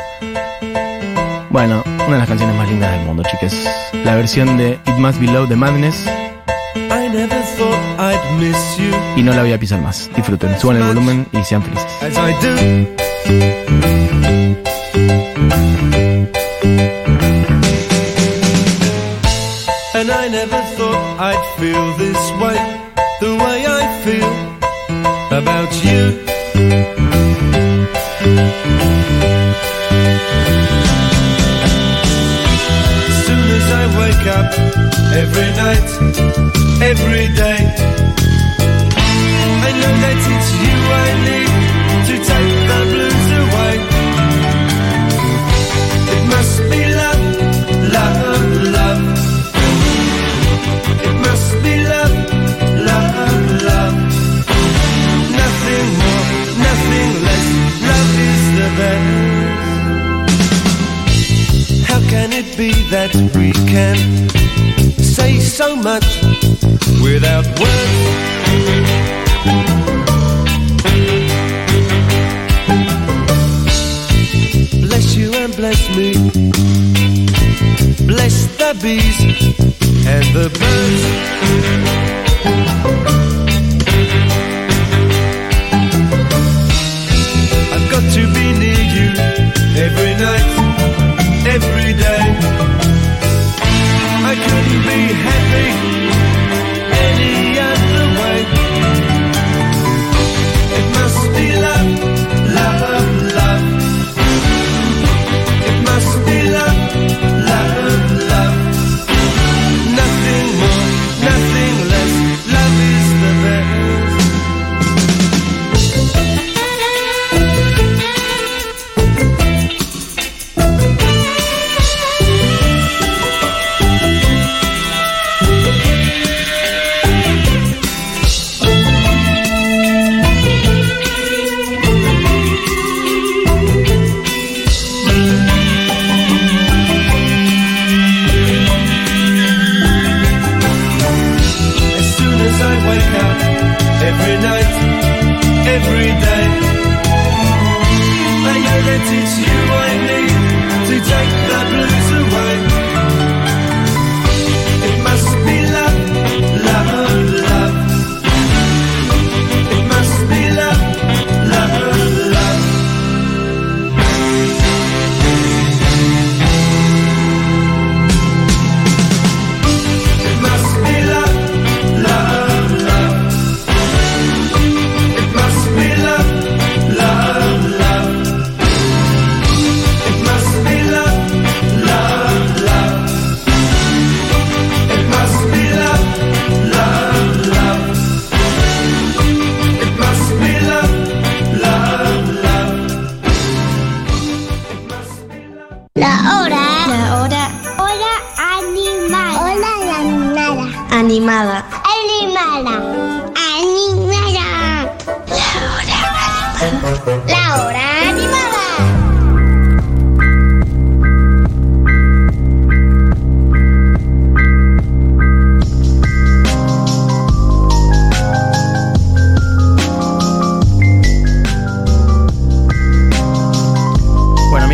Bueno, 1.50 1.82
una 1.86 2.12
de 2.12 2.18
las 2.18 2.28
canciones 2.28 2.56
más 2.56 2.68
lindas 2.68 2.90
del 2.90 3.06
mundo, 3.06 3.22
chiques. 3.30 3.68
La 4.04 4.16
versión 4.16 4.56
de 4.56 4.80
It 4.86 4.96
Must 4.98 5.20
Be 5.20 5.26
Love 5.26 5.48
de 5.48 5.56
Madness. 5.56 6.06
I 6.76 7.08
never 7.08 7.40
thought 7.56 7.78
I'd 8.00 8.40
miss 8.40 8.76
you 8.78 8.92
Y 9.16 9.22
no 9.22 9.32
la 9.32 9.42
voy 9.42 9.52
a 9.52 9.58
pisar 9.60 9.80
más. 9.80 10.10
Disfruten, 10.16 10.58
suban 10.58 10.78
el 10.78 10.82
volumen 10.82 11.26
y 11.32 11.44
sean 11.44 11.62
felices. 11.62 11.86
And 14.94 15.02
I 20.08 20.28
never 20.28 20.60
thought 20.76 21.18
I'd 21.18 21.44
feel 21.58 21.96
this 21.96 22.30
way, 22.40 22.60
the 23.20 23.34
way 23.34 23.66
I 23.66 23.82
feel 24.04 24.34
about 25.36 25.72
you. 25.82 26.02
As 33.08 33.16
soon 33.26 33.44
as 33.58 33.66
I 33.72 33.84
wake 33.98 34.26
up, 34.38 34.50
every 35.22 35.50
night, 35.64 35.88
every 36.82 37.26
day, 37.34 37.60
I 39.66 39.70
know 39.80 39.94
that 40.04 40.18
it's 40.34 40.50
you 40.62 40.76
I 40.86 41.10
need 41.26 41.52
to 42.06 42.14
take 42.30 42.54
the 42.68 42.80
blues 42.92 43.03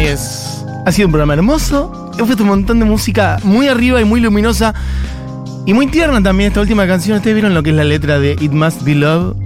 Ha 0.00 0.92
sido 0.92 1.08
un 1.08 1.12
programa 1.12 1.34
hermoso. 1.34 2.10
He 2.18 2.24
puesto 2.24 2.42
un 2.42 2.48
montón 2.48 2.78
de 2.78 2.86
música 2.86 3.38
muy 3.42 3.68
arriba 3.68 4.00
y 4.00 4.04
muy 4.04 4.20
luminosa. 4.20 4.74
Y 5.66 5.74
muy 5.74 5.88
tierna 5.88 6.22
también 6.22 6.48
esta 6.48 6.62
última 6.62 6.86
canción. 6.86 7.18
¿Ustedes 7.18 7.34
vieron 7.34 7.52
lo 7.52 7.62
que 7.62 7.68
es 7.68 7.76
la 7.76 7.84
letra 7.84 8.18
de 8.18 8.32
It 8.40 8.50
Must 8.52 8.82
Be 8.82 8.94
Love? 8.94 9.36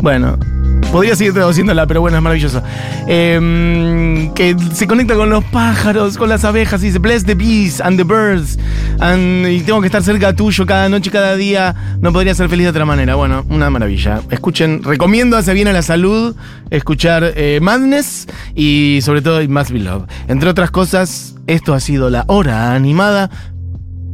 Bueno, 0.00 0.38
podría 0.92 1.16
seguir 1.16 1.32
traduciéndola, 1.32 1.86
pero 1.86 2.00
bueno, 2.02 2.18
es 2.18 2.22
maravilloso. 2.22 2.62
Em, 3.08 4.32
que 4.34 4.54
se 4.74 4.86
conecta 4.86 5.14
con 5.14 5.30
los 5.30 5.42
pájaros, 5.44 6.16
con 6.18 6.28
las 6.28 6.44
abejas, 6.44 6.82
y 6.82 6.86
dice, 6.86 6.98
bless 6.98 7.24
the 7.24 7.34
bees 7.34 7.80
and 7.80 7.96
the 7.96 8.04
birds. 8.04 8.58
and- 9.00 9.48
y 9.48 9.60
tengo 9.62 9.80
que 9.80 9.86
estar 9.86 10.02
cerca 10.02 10.32
tuyo 10.36 10.64
cada 10.66 10.88
noche, 10.88 11.10
cada 11.10 11.34
día. 11.34 11.74
No 12.00 12.12
podría 12.12 12.34
ser 12.34 12.48
feliz 12.48 12.66
de 12.66 12.70
otra 12.70 12.84
manera. 12.84 13.14
Bueno, 13.16 13.44
una 13.48 13.68
maravilla. 13.70 14.20
Escuchen, 14.30 14.82
recomiendo, 14.84 15.36
hace 15.36 15.54
bien 15.54 15.66
a 15.66 15.72
la 15.72 15.82
salud, 15.82 16.36
escuchar 16.70 17.32
eh, 17.34 17.58
Madness 17.60 18.28
y 18.54 19.00
sobre 19.02 19.22
todo 19.22 19.40
Must 19.48 19.70
Be 19.70 19.80
Love. 19.80 20.04
Entre 20.28 20.48
otras 20.48 20.70
cosas, 20.70 21.34
esto 21.46 21.74
ha 21.74 21.80
sido 21.80 22.10
la 22.10 22.24
hora 22.28 22.74
animada. 22.74 23.30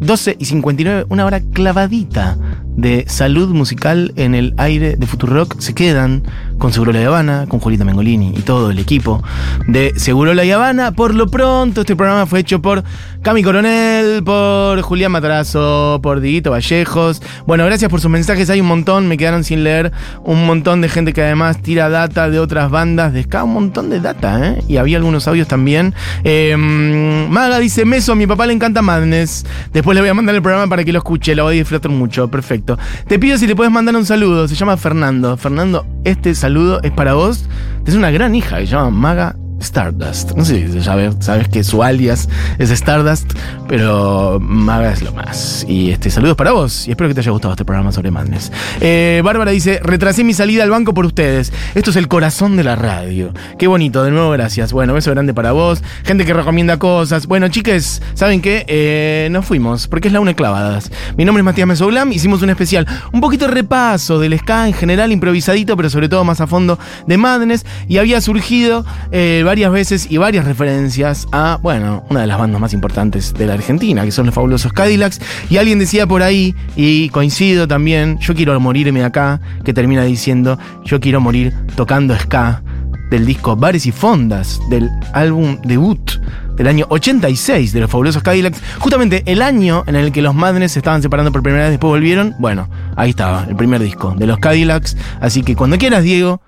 12 0.01 0.37
y 0.39 0.45
59, 0.45 1.07
una 1.09 1.26
hora 1.26 1.41
clavadita 1.41 2.39
de 2.79 3.05
salud 3.09 3.49
musical 3.49 4.12
en 4.14 4.37
el 4.37 4.55
aire 4.57 4.95
de 4.95 5.07
Futurock 5.07 5.59
se 5.59 5.74
quedan 5.74 6.22
con 6.59 6.72
Seguro 6.72 6.93
La 6.93 7.05
Habana, 7.05 7.47
con 7.49 7.59
Julieta 7.59 7.85
Mengolini 7.85 8.33
y 8.37 8.43
todo 8.43 8.70
el 8.70 8.79
equipo 8.79 9.22
de 9.66 9.93
Seguro 9.97 10.33
La 10.33 10.43
Habana. 10.55 10.93
Por 10.93 11.14
lo 11.14 11.26
pronto, 11.26 11.81
este 11.81 11.97
programa 11.97 12.26
fue 12.26 12.39
hecho 12.39 12.62
por 12.62 12.85
Cami 13.22 13.43
Coronel, 13.43 14.22
por 14.22 14.81
Julián 14.83 15.11
Matrazo, 15.11 15.99
por 16.03 16.20
Diguito 16.20 16.53
Vallejos. 16.53 17.20
Bueno, 17.47 17.64
gracias 17.64 17.91
por 17.91 18.01
sus 18.01 18.11
mensajes, 18.11 18.49
hay 18.49 18.61
un 18.61 18.68
montón, 18.68 19.09
me 19.09 19.16
quedaron 19.16 19.43
sin 19.43 19.64
leer. 19.64 19.93
Un 20.24 20.47
montón 20.47 20.81
de 20.81 20.89
gente 20.89 21.12
que 21.12 21.22
además 21.22 21.61
tira 21.61 21.89
data 21.89 22.31
de 22.31 22.39
otras 22.39 22.70
bandas 22.70 23.12
de 23.12 23.26
un 23.43 23.53
montón 23.53 23.91
de 23.91 24.01
data, 24.01 24.49
¿eh? 24.49 24.62
Y 24.68 24.76
había 24.76 24.99
algunos 24.99 25.26
audios 25.26 25.49
también. 25.49 25.95
Eh, 26.22 26.57
Maga 26.57 27.59
dice, 27.59 27.85
Meso, 27.85 28.12
a 28.12 28.14
mi 28.14 28.26
papá 28.26 28.47
le 28.47 28.53
encanta 28.53 28.83
Madness. 28.83 29.45
Después 29.72 29.95
le 29.95 30.01
voy 30.01 30.11
a 30.11 30.14
mandar 30.14 30.35
el 30.35 30.43
programa 30.43 30.68
para 30.68 30.85
que 30.85 30.93
lo 30.93 30.99
escuche, 30.99 31.35
lo 31.35 31.45
voy 31.45 31.57
a 31.57 31.59
disfrutar 31.59 31.91
mucho, 31.91 32.29
perfecto. 32.29 32.68
Te 33.07 33.19
pido 33.19 33.39
si 33.39 33.47
le 33.47 33.57
puedes 33.57 33.73
mandar 33.73 33.97
un 33.97 34.05
saludo, 34.05 34.49
se 34.49 34.55
llama 34.55 34.77
Fernando. 34.77 35.37
Fernando, 35.37 35.87
este 36.05 36.35
saludo 36.35 36.81
es 36.83 36.91
para 36.91 37.14
vos. 37.14 37.47
Es 37.87 37.95
una 37.95 38.11
gran 38.11 38.35
hija 38.35 38.59
que 38.59 38.66
se 38.66 38.73
llama 38.73 38.91
Maga 38.91 39.37
Stardust. 39.61 40.33
No 40.33 40.45
sé 40.45 40.69
si 40.69 40.83
sabes, 40.83 41.17
sabes 41.21 41.49
que 41.49 41.65
su 41.65 41.83
alias 41.83 42.29
es 42.59 42.71
Stardust, 42.71 43.33
pero 43.69 44.39
Maga 44.41 44.95
lo 45.03 45.13
más. 45.13 45.67
Y 45.69 45.91
este 45.91 46.11
saludos 46.11 46.37
para 46.37 46.53
vos. 46.53 46.87
Y 46.87 46.93
espero 46.93 47.09
que 47.09 47.15
te 47.15 47.21
haya 47.21 47.31
gustado 47.31 47.53
este 47.53 47.65
programa 47.65 47.93
sobre 47.93 48.11
Madness. 48.11 48.53
Eh, 48.81 49.21
Bárbara 49.25 49.51
dice: 49.51 49.81
Retrasé 49.83 50.25
mi 50.25 50.35
salida 50.35 50.63
al 50.63 50.71
banco 50.71 50.95
por 50.95 51.05
ustedes. 51.05 51.53
Esto 51.75 51.91
es 51.91 51.97
el 51.97 52.09
corazón 52.09 52.57
de 52.57 52.65
la 52.65 52.77
radio. 52.77 53.33
Qué 53.59 53.67
bonito, 53.67 54.05
de 54.05 54.11
nuevo, 54.11 54.31
gracias. 54.31 54.73
Bueno, 54.73 54.95
beso 54.95 55.11
grande 55.11 55.35
para 55.35 55.53
vos. 55.53 55.83
Gente 56.05 56.25
que 56.25 56.33
recomienda 56.33 56.79
cosas. 56.79 57.27
Bueno, 57.27 57.49
chiques, 57.49 58.03
¿saben 58.15 58.41
qué? 58.41 58.65
Eh, 58.69 59.29
nos 59.31 59.45
fuimos, 59.45 59.89
porque 59.89 60.09
es 60.09 60.15
la 60.15 60.21
una 60.21 60.35
clavadas. 60.35 60.91
Mi 61.17 61.25
nombre 61.25 61.41
es 61.41 61.45
Matías 61.45 61.67
Mesoglam. 61.67 62.13
Hicimos 62.13 62.43
un 62.43 62.51
especial, 62.51 62.87
un 63.13 63.21
poquito 63.21 63.47
de 63.47 63.53
repaso 63.53 64.19
del 64.19 64.39
ska 64.39 64.69
en 64.69 64.75
general, 64.75 65.13
improvisadito, 65.13 65.77
pero 65.77 65.91
sobre 65.91 66.09
todo 66.09 66.25
más 66.25 66.41
a 66.41 66.47
fondo 66.47 66.79
de 67.07 67.17
Madness. 67.17 67.67
Y 67.89 67.99
había 67.99 68.21
surgido. 68.21 68.85
Eh, 69.11 69.43
varias 69.49 69.73
veces 69.73 70.07
y 70.11 70.19
varias 70.19 70.45
referencias 70.45 71.27
a, 71.33 71.59
bueno, 71.63 72.05
una 72.11 72.21
de 72.21 72.27
las 72.27 72.39
bandas 72.39 72.61
más 72.61 72.75
importantes 72.75 73.33
de 73.33 73.47
la 73.47 73.55
Argentina, 73.55 74.05
que 74.05 74.13
son 74.13 74.27
los 74.27 74.35
fabulosos 74.35 74.75
Cadillacs. 74.75 75.23
Y 75.49 75.57
alguien 75.57 75.79
decía 75.79 76.07
por 76.07 76.23
ahí, 76.23 76.55
y 76.77 77.09
coincido 77.09 77.67
también, 77.67 78.19
yo 78.19 78.35
quiero 78.35 78.61
morirme 78.61 79.03
acá, 79.03 79.41
que 79.65 79.73
termina 79.73 80.05
diciendo, 80.05 80.59
yo 80.85 81.01
quiero 81.01 81.23
morir 81.23 81.55
tocando 81.77 82.15
ska, 82.15 82.63
del 83.11 83.25
disco 83.25 83.57
Bares 83.57 83.87
y 83.87 83.91
Fondas, 83.91 84.61
del 84.69 84.91
álbum 85.15 85.59
debut 85.63 86.11
del 86.59 86.67
año 86.67 86.85
86 86.91 87.73
de 87.73 87.81
los 87.81 87.91
fabulosos 87.91 88.23
Cadillacs, 88.23 88.61
justamente 88.79 89.23
el 89.25 89.41
año 89.41 89.83
en 89.87 89.97
el 89.97 90.13
que 90.13 90.21
los 90.21 90.35
Madness 90.35 90.73
se 90.73 90.81
estaban 90.81 91.01
separando 91.01 91.33
por 91.33 91.43
primera 91.43 91.65
vez, 91.65 91.71
después 91.71 91.89
volvieron, 91.89 92.35
bueno, 92.39 92.69
ahí 92.97 93.11
estaba, 93.11 93.47
el 93.49 93.57
primer 93.57 93.81
disco 93.81 94.15
de 94.15 94.27
los 94.27 94.39
Cadillacs, 94.41 94.95
así 95.23 95.43
que 95.43 95.57
cuando 95.57 95.79
quieras, 95.79 96.05
Diego, 96.05 96.43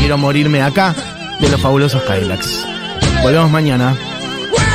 quiero 0.00 0.18
morirme 0.18 0.62
acá 0.62 0.96
de 1.40 1.48
los 1.48 1.60
fabulosos 1.60 2.02
Kailax. 2.02 2.66
Volvemos 3.22 3.50
mañana. 3.50 3.96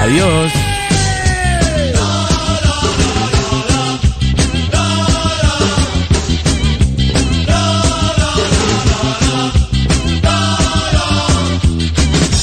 Adiós. 0.02 0.52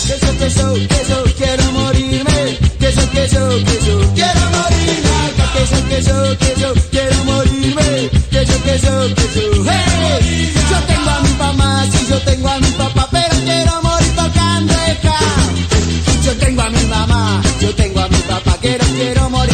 Que 0.06 0.14
eso 0.14 0.38
que 0.38 0.48
yo, 0.50 0.74
que 0.88 1.00
yo 1.08 1.24
quiero 1.36 1.72
morirme. 1.72 2.58
la 2.72 2.84
casa. 2.86 3.06
Que 3.12 3.24
eso 3.24 3.48
que 5.88 6.02
yo, 6.02 6.38
queso, 6.38 6.74
quiero 6.90 7.24
morirme. 7.24 8.10
Que 8.30 8.40
eso 8.40 8.62
que 8.62 8.78
yo. 8.78 9.08
Yo 10.70 10.78
tengo 10.86 11.10
a 11.10 11.20
mi 11.20 11.34
mamá. 11.38 11.86
Si 11.90 12.06
yo 12.08 12.18
tengo 12.20 12.48
a 12.48 12.58
mi 12.58 12.70
papá. 12.72 13.01
quiero, 18.62 18.84
quiero 18.94 19.28
morir. 19.28 19.51